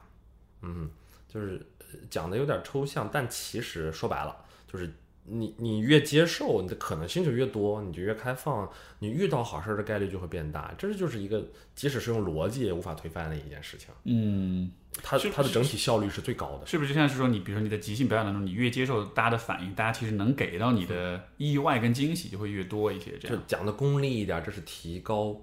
[0.63, 0.89] 嗯，
[1.31, 1.63] 就是。
[2.09, 4.35] 讲的有点抽象，但其实说白了，
[4.71, 4.93] 就是
[5.25, 8.69] 你你越接受，你的可能性就越多，你就越开放，
[8.99, 10.73] 你遇到好事的概率就会变大。
[10.77, 11.43] 这就是一个
[11.75, 13.89] 即使是用逻辑也无法推翻的一件事情。
[14.03, 16.65] 嗯，它它的整体效率是最高的。
[16.67, 23.17] 是不是就像是说，你比如说你的即兴表演当中，你越接受大家的反应，大家其实能给到你的意外跟惊喜就会越多一些。
[23.17, 25.41] 这样讲的功利一点，这是提高，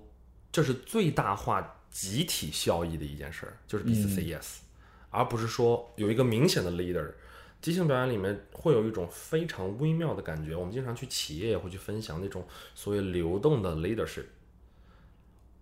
[0.52, 4.58] 这是最大化集体效益的一件事儿，就是彼此 say yes。
[5.12, 7.12] 而不是说有一个明显的 leader，
[7.60, 10.56] 即兴表演里面会有一种非常微妙的感觉。
[10.56, 12.44] 我们经常去企业也会去分享那种
[12.74, 14.24] 所谓流动的 leadership。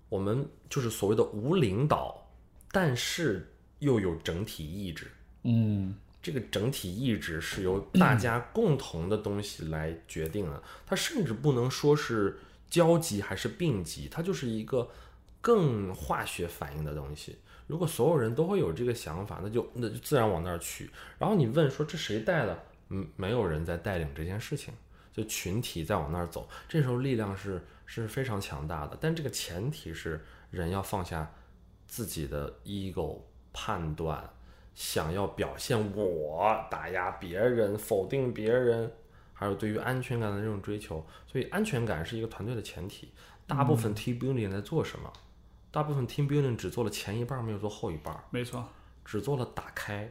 [0.09, 2.31] 我们就是所谓的无领导，
[2.73, 5.09] 但是又有整体意志。
[5.43, 10.63] 嗯，这个整体意志是由大家共同的东西来决定的。
[10.87, 14.91] 它甚至不能说是交集还是并集，它就是一个
[15.41, 17.37] 更化学反应的东西。
[17.71, 20.91] 如果所有人都会有这个想法，那就那就自然往那儿去。
[21.21, 22.65] 然后你问说这谁带的？
[22.89, 24.75] 嗯，没有人在带领这件事情，
[25.13, 26.49] 就群体在往那儿走。
[26.69, 30.21] 这时候力量是是非常强大的，但这个前提是
[30.51, 31.33] 人要放下
[31.87, 33.21] 自己的 ego
[33.53, 34.29] 判断，
[34.75, 38.91] 想要表现我打压别人、否定别人，
[39.33, 41.07] 还有对于安全感的这种追求。
[41.29, 43.13] 所以安全感是一个团队的前提。
[43.47, 45.13] 大部分 team building 在做什么？
[45.71, 48.15] 大部分 team building 只做了前一半，没有做后一半。
[48.31, 48.69] 没错，
[49.05, 50.11] 只做了打开，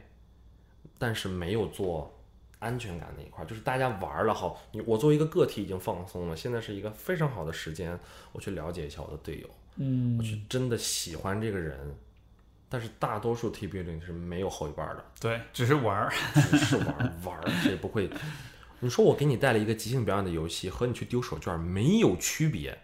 [0.98, 2.18] 但是没有做
[2.58, 3.44] 安全感那一块。
[3.44, 7.98] 就是大家玩了好，你我作为一个个体已经放松了，现在是一个非常好的时间，
[8.32, 11.94] 我去了解一下我的队友，嗯，我去真的喜欢这个人。
[12.72, 18.08] 但是大多数 team building 是没有后一半的，对，只是玩儿，只是玩儿玩儿，谁不会？
[18.78, 22.78] 你说我给你带了一个即兴表演的游戏，和你去丢手绢没有区别。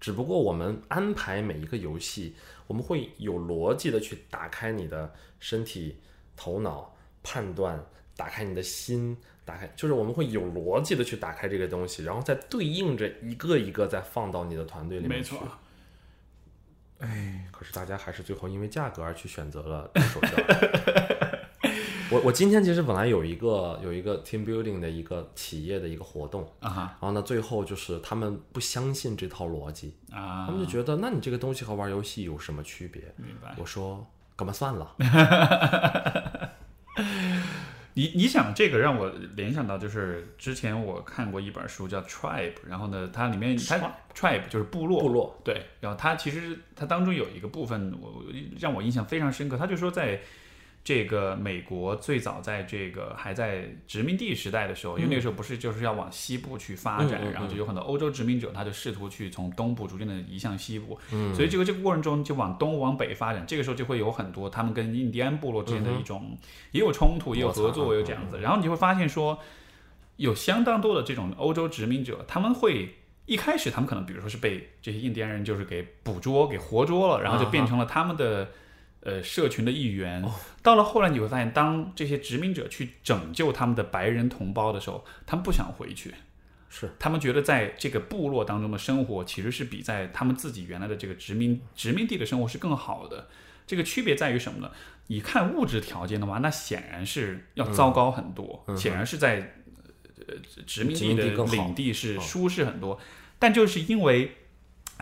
[0.00, 2.34] 只不过我们安排每一个游戏，
[2.66, 6.00] 我们会有逻辑的去打开你的身体、
[6.34, 7.84] 头脑判断，
[8.16, 15.34] 打开你的心，打开就是我们会有逻辑的去打开这个东西，然后再对应着一个一个再放到你的团队里面去。
[15.34, 15.48] 没错，
[17.00, 20.28] 哎，可是大家还是最后因为价格而去选择了手教。
[22.12, 33.02] 我我今天其实本来有一个有一个 team building 的一个企业的一个活动，啊哈然后呢，最后就是他们不相信这套逻辑，啊，他们就觉得，那你这个东西和玩游戏有什么区别？
[33.16, 33.54] 明白。
[33.56, 34.04] 我说，
[34.34, 34.96] 干嘛算了？
[37.94, 43.78] 你你想这个让我联想到，就是之前我看过一本书叫《Tribe》，然后呢，它里面它
[44.12, 48.24] Tribe 就是部落，部落对，然后它其实它当中有一个部分，我
[48.58, 50.20] 让我印象非常深刻，他就说在。
[50.82, 61.34] 这个美国最早在这个还在殖民地时代的时候，因为那个时候不是就是要往西部去发展，然后就有很多欧洲殖民者，他就试图去从东部逐渐的移向西部，嗯。
[61.34, 66.36] 所以这个这个过程中就往东往北发展，这个时候就会有很多他们跟印第安部落之间的一种、
[66.72, 69.38] 也有冲突，也有合作，也有这样子，然后你就会发现说，
[70.16, 72.96] 有相当多的这种欧洲殖民者，他们会。
[73.26, 78.48] 一开始，他们可能比如说是被这些印第安人就是给捕捉、给活捉了，然后就变成了他们的
[79.02, 80.24] 呃社群的一员。
[80.62, 86.14] 到了后来，你会发现，当这些殖民者去拯救他们的白人同胞的时候，他们不想回去，
[86.68, 93.28] 是他们觉得在这个部落当中的生活其实是比在他们自己原来的这个殖民殖民地的生活是更好的。
[93.66, 94.70] 这个区别在于什么呢？
[95.06, 99.54] 你看物质条件的话，那显然是要糟糕很多，嗯显然是在
[100.26, 100.34] 呃
[100.66, 103.00] 殖民地的领地是哦舒适很多。
[103.38, 104.32] 但就是因为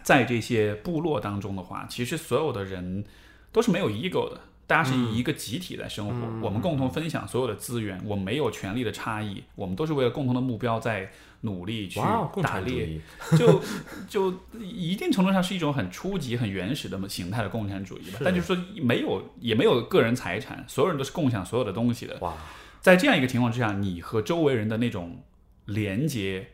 [0.03, 3.05] 在这些部落当中的话，其实所有的人
[3.53, 11.11] 都是没有 ego 的，大家是嗯以一个集体在生活，我们共同分享所有的资源，我们没有权利的差异，我们都是为了共同的目标在
[11.43, 12.01] 努力去
[12.43, 13.01] 打猎。
[13.39, 13.63] 就
[14.09, 18.19] 就一定程度上是一种很初级、很原始的形态的共产主义吧。
[18.25, 22.19] 但就是说，没有也没有个人财产，所有人都是共享所有的东西的。
[22.21, 22.35] 哇，
[22.81, 25.23] 在这样一个情况之下，你和周围人的那种
[25.67, 26.49] 连接、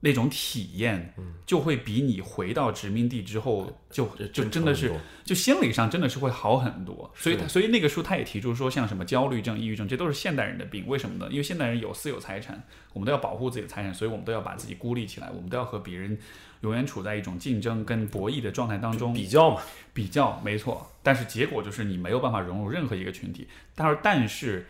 [0.00, 1.12] 那种体验，
[1.44, 4.92] 就会比你回到殖民地之后就就真的是
[5.24, 7.12] 就心理上真的是会好很多。
[7.16, 10.86] 所以他，所以那个书他也提出说，像什么焦虑症、抑郁症，这都是现代人的病。
[10.86, 11.28] 为什么呢？
[11.30, 12.62] 因为现代人有私有财产，
[12.92, 16.16] 我们都要保护自己的财产，所以我们都要把自己孤立起来，我们都要和别人
[16.60, 19.12] 永远处在一种竞争跟博弈的状态当中。
[19.12, 19.62] 比较嘛，
[19.92, 23.48] 比较没错，但是结果就是你没有办法融入任何一个群体。
[23.74, 24.64] 他说，但是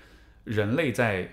[0.45, 1.31] 人类在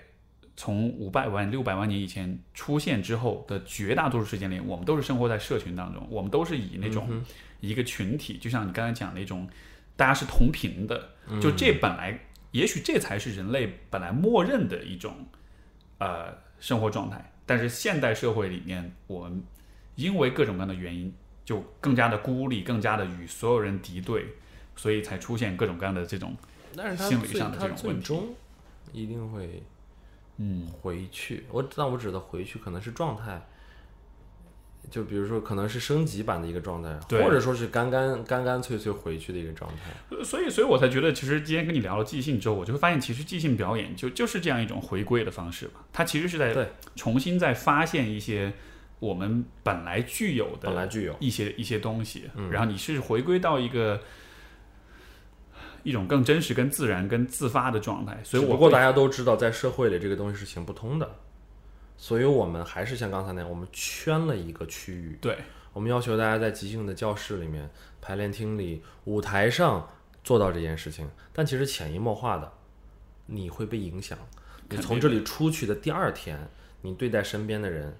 [0.56, 7.22] 从五百万、六百万年以前出现之后的绝大多数时间里，我们都是生活在社群当中，我们都是以那种
[7.60, 9.46] 一个群体，就像你刚才讲那种，
[9.96, 11.10] 大家是同频的，
[11.40, 12.18] 就这本来，
[12.52, 15.14] 也许这才是人类本来默认的一种
[15.98, 17.32] 呃生活状态。
[17.44, 19.42] 但是现代社会里面，我们
[19.94, 21.12] 因为各种各样的原因，
[21.44, 24.24] 就更加的孤立，更加的与所有人敌对，
[24.74, 26.34] 所以才出现各种各样的这种
[26.96, 28.14] 心理上的这种问题
[28.92, 29.62] 一定会
[30.38, 31.44] 嗯回去。
[31.50, 33.46] 我但我指的回去可能是状态，
[34.90, 39.90] 就比如说可能是升级版的一个状态，对或者说是干干干干脆脆回去的一个状态。
[40.10, 45.84] 呃所以，所以我才觉得，其实今天跟你聊了即兴之后，我就会发现，其实即兴表演就就是这样一种回归的方式吧。
[45.92, 48.52] 它其实是在对重新再发现一些
[48.98, 54.00] 我们本来具有的本来具有，一些一些东西，嗯然后你是回归到一个
[55.86, 58.18] 一种更真实、更自然、更自发的状态。
[58.24, 61.08] 所以我不过大家都知道，在社会里这个东西是行不通的，
[61.96, 65.38] 所以我们还是像刚才那样，我们圈了一个区域，对
[65.72, 69.88] 我们要求大家在即兴的教室里面、排练厅里、舞台上
[70.24, 72.52] 做到这件事情，但其实潜移默化的，
[73.26, 74.18] 你会被影响。
[74.68, 76.48] 你从这里出去的第二天，
[76.82, 77.96] 你对待身边的人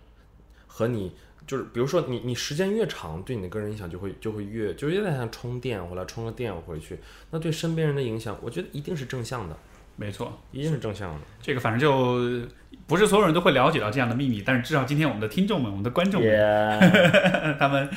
[0.66, 1.14] 和你。
[1.47, 6.98] 就是比如说你你时间越长，对你的个人影响就会就会越就有点像充电，我来充个电我回去，
[7.31, 9.56] 那对身边人的影响，我觉得一定是正向的，
[9.94, 11.20] 没错，一定是正向的。
[11.40, 12.48] 这个反正就
[12.86, 16.81] 不是所有人都会了解到这样的秘密，但是至少今天我们的听众们、我们的观众们，
[17.59, 17.89] 他们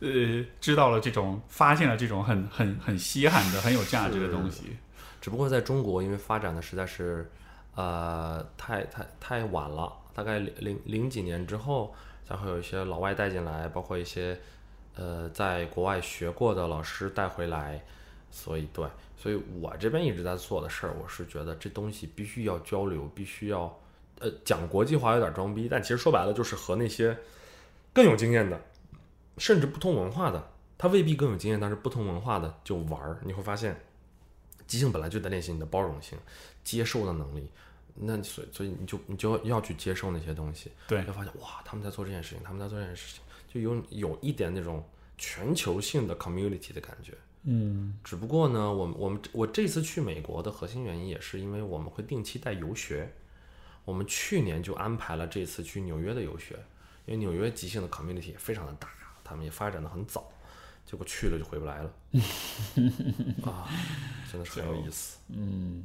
[0.00, 4.76] 呃知道了这种，发现了这种很很很稀罕的、很有价值的东西。
[5.20, 7.30] 只不过在中国，因为发展的实在是，
[7.76, 11.94] 呃，太太太晚了，大概零零零几年之后，
[12.32, 14.40] 然后有一些老外带进来，包括一些
[14.94, 17.84] 呃在国外学过的老师带回来，
[18.30, 18.86] 所以对，
[19.18, 23.78] 所以我这边一直在做的事儿，我是觉得这东西必须要交流，必须要，
[24.20, 27.14] 呃，讲国际化有点装逼，但其实说白了就是和那些
[27.92, 28.58] 更有经验的，
[29.36, 30.42] 甚至不同文化的，
[30.78, 33.78] 他未必更有经验，但是不同文化的就玩儿，你会发现。
[34.66, 36.16] 即兴本来就在练习你的包容性、
[36.64, 37.50] 接受的能力，
[37.94, 44.84] 那所以所以你就你就要去接受那些东西，对你会发现哇，他们在做这件事情，他们在做这件事情，就有有一点那种
[45.18, 47.14] 全球性的 community 的感觉。
[47.44, 53.12] 嗯只不过呢，我们我们我这次去美国的核心原因也是因为我们会定期带游学。
[53.84, 56.54] 我们去年就安排了这次去纽约的游学，
[57.04, 58.88] 因为纽约即兴的 community 也非常的大，
[59.24, 60.30] 他们也发展的很早，
[60.86, 61.92] 结果去了就回不来了。
[63.44, 63.68] 啊，
[64.30, 65.18] 真的是很有意思。
[65.30, 65.84] 嗯，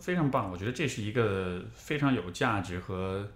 [0.00, 3.28] 非常棒，我觉得这是一个非常有价值和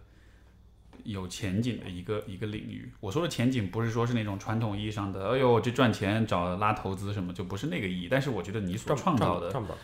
[1.05, 2.93] 有前景的一个一个领域。
[3.01, 8.09] 我说的前景不是说是那种传统意义上的，哎呦这赚钱找拉投资什么，就不是那个意义。
[8.11, 9.79] 但是我觉得你所创造的，赚不到，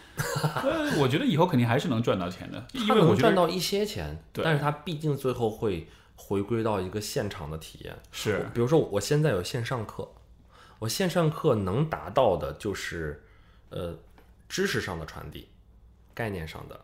[0.63, 5.87] 呃，我觉得以后肯定还是能赚到钱的， 因他为我赚到一些钱，对但是他毕竟最后会
[6.17, 7.97] 回归到一个现场的体验。
[8.11, 10.09] 是比如说我现在有线上课，
[10.81, 13.23] 我线上课能达到的就是，
[13.71, 13.97] 呃，
[14.49, 15.49] 知识上的传递，
[16.15, 16.81] 概念上的，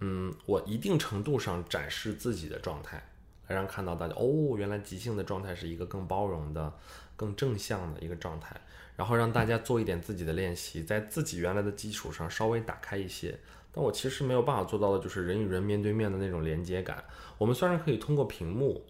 [0.00, 3.02] 嗯，我一定程度上展示自己的状态，
[3.48, 6.72] 来让看到大家哦，原来即兴的状态是一个更包容的、
[7.16, 8.54] 更正向的一个状态，
[8.94, 13.38] 然后让大家做一点自己的练习，在自己原来的基础上稍微打开一些。
[13.72, 17.02] 但我其实没有办法做到的就是人与人面对面的那种连接感。
[17.38, 18.84] 我们虽然可以通过屏幕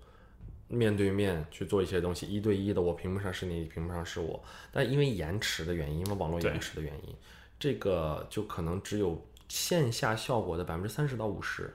[0.69, 7.15] 面对面去做一些东西，一对一的，我屏幕上是你，屏幕上是我，但因为延迟的原因，因为网络延迟的原因，
[7.59, 11.75] 这个就可能只有线下效果的百分之三十到五十，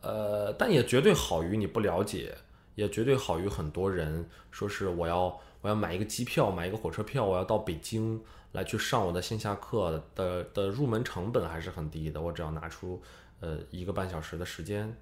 [0.00, 2.36] 呃，但也绝对好于你不了解，
[2.74, 8.22] 也绝对好于很多人说是我要我要买一个机票，买一个火车票，我要到北京
[8.52, 13.02] 来去上我的线下课的的入门成本还是很低的，我只要拿出
[13.40, 14.96] 呃一个半小时的时间。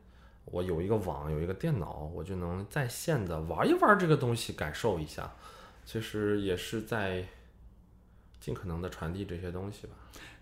[0.47, 5.33] 我有一个网，有一个电脑，我就能在线的玩一玩这个东西，感受一下。
[5.85, 7.25] 其实也是在
[8.41, 9.93] 尽可能的传递这些东西吧。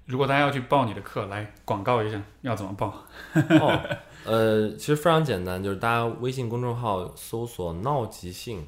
[0.09, 3.05] 如果大家要去报你的课，来广告一下，要怎么报？
[3.61, 8.67] 哦，呃，其实非常简单，就是大家微信公众号搜索“闹即兴”，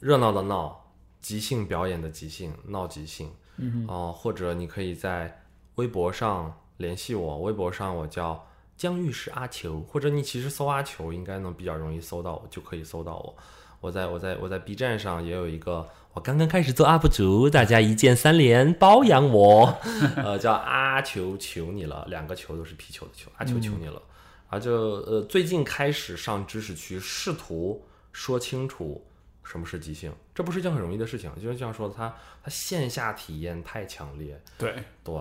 [0.00, 0.90] 热闹的闹，
[1.20, 3.30] 即兴表演的即兴，闹即兴。
[3.58, 5.44] 嗯哦、或者你可以在
[5.76, 8.44] 微博上联系我，微博上我叫
[8.76, 13.36] 江玉石阿球，或者你其实搜阿球应该能比较容易搜到我，就可以搜到我。
[13.80, 19.78] 我在我在我在 B 站上也有一个，我刚刚开始做 UP 主，大家一键三连包养我，
[20.16, 24.02] 呃，叫阿球求你了，两个球都是皮球的球，阿球求你了。
[24.48, 29.06] 啊，就呃最近开始上知识区，试图说清楚
[29.44, 31.30] 什么是即兴，这不是一件很容易的事情。
[31.36, 32.12] 就像这样说的，它
[32.42, 34.74] 它线下体验太强烈，对，
[35.04, 35.14] 对，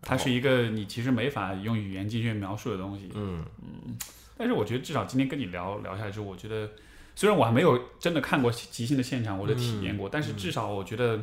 [0.00, 3.10] 它是一个你其实没法用语言进去描述的东西。
[3.14, 3.44] 嗯
[4.36, 6.70] 但是我觉得至少今天跟你聊聊下来之后，我觉得
[7.18, 11.20] 虽然我还没有真的看过即兴的现场或者体验过，但是至少我觉得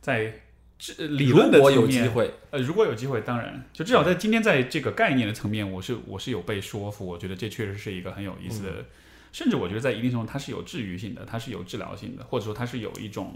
[0.00, 0.32] 在
[0.78, 8.84] 这理论的如果有层面机会，呃，如果有机会，当然，就至少在今天在这个概念的层面，我是我是有被说服，我觉得这确实是一个很有意思的，嗯。
[9.32, 13.34] 甚至我觉得在一定程度它是有治愈性的，它是有治疗性的，或者说它是有一种，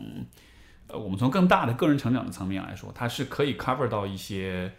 [0.86, 4.70] 呃，我们从更大的个人成长的层面来说，它是可以 cover 到一些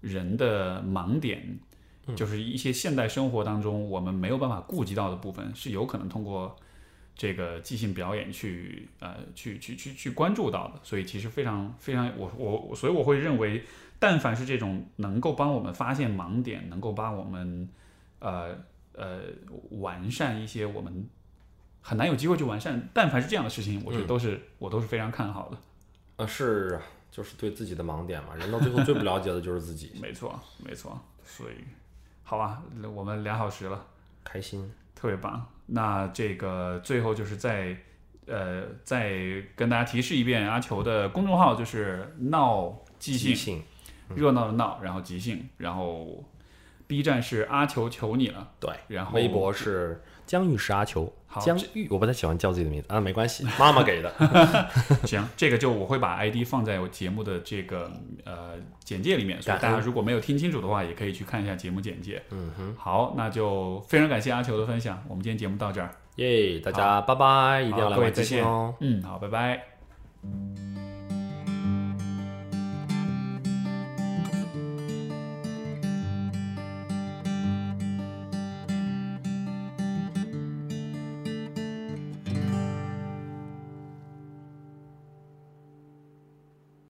[0.00, 1.58] 人的盲点，嗯
[2.16, 6.56] 就是一些现代生活当中我们没有办法顾及到的部分，是有可能通过。
[7.14, 13.62] 这个即兴表演去呃去去去去关注到的，所以其实非常非常我我我所以我会认为，
[13.98, 17.68] 但凡是这种能够帮我们发现盲点，能够帮我们
[18.18, 18.56] 呃
[18.94, 19.20] 呃
[19.72, 21.06] 完善一些我们
[21.82, 25.58] 很难有机会去完善，但凡是这样的事情，我觉得都是、我都是非常看好的。
[26.16, 31.54] 呃，是啊，就是对自己的盲点嘛，人到最后最不了解的就是自己， 没错没错，所以
[32.32, 32.62] 好吧，
[32.94, 33.84] 我们俩小时了。
[34.24, 34.72] 开心。
[34.94, 35.46] 特别棒。
[35.66, 37.76] 那这个最后就是再
[38.24, 39.12] 呃再
[39.54, 43.62] 跟大家提示一遍，阿球的公众号就是闹即兴，即兴，
[44.14, 46.24] 热闹的闹，然后即兴，然后
[46.86, 50.02] B 站是阿球求你了，对，然后微博是
[50.32, 54.10] 江玉石阿球，好江玉，我不太喜欢叫自己的名字啊，没关系，妈妈给的。
[55.04, 57.92] 行，这个就我会把 ID 放在我节目的这个
[58.24, 62.22] 呃简介里面，所以大家如果没有听清楚的话，也可以去看一下节目简介。
[62.30, 65.94] 嗯哼，好，那就非常感谢阿球的分享，我们今天节目到这儿。
[66.16, 68.74] 耶，大家拜拜，一定要来玩即再见兴哦。
[68.80, 69.62] 嗯，好，拜拜。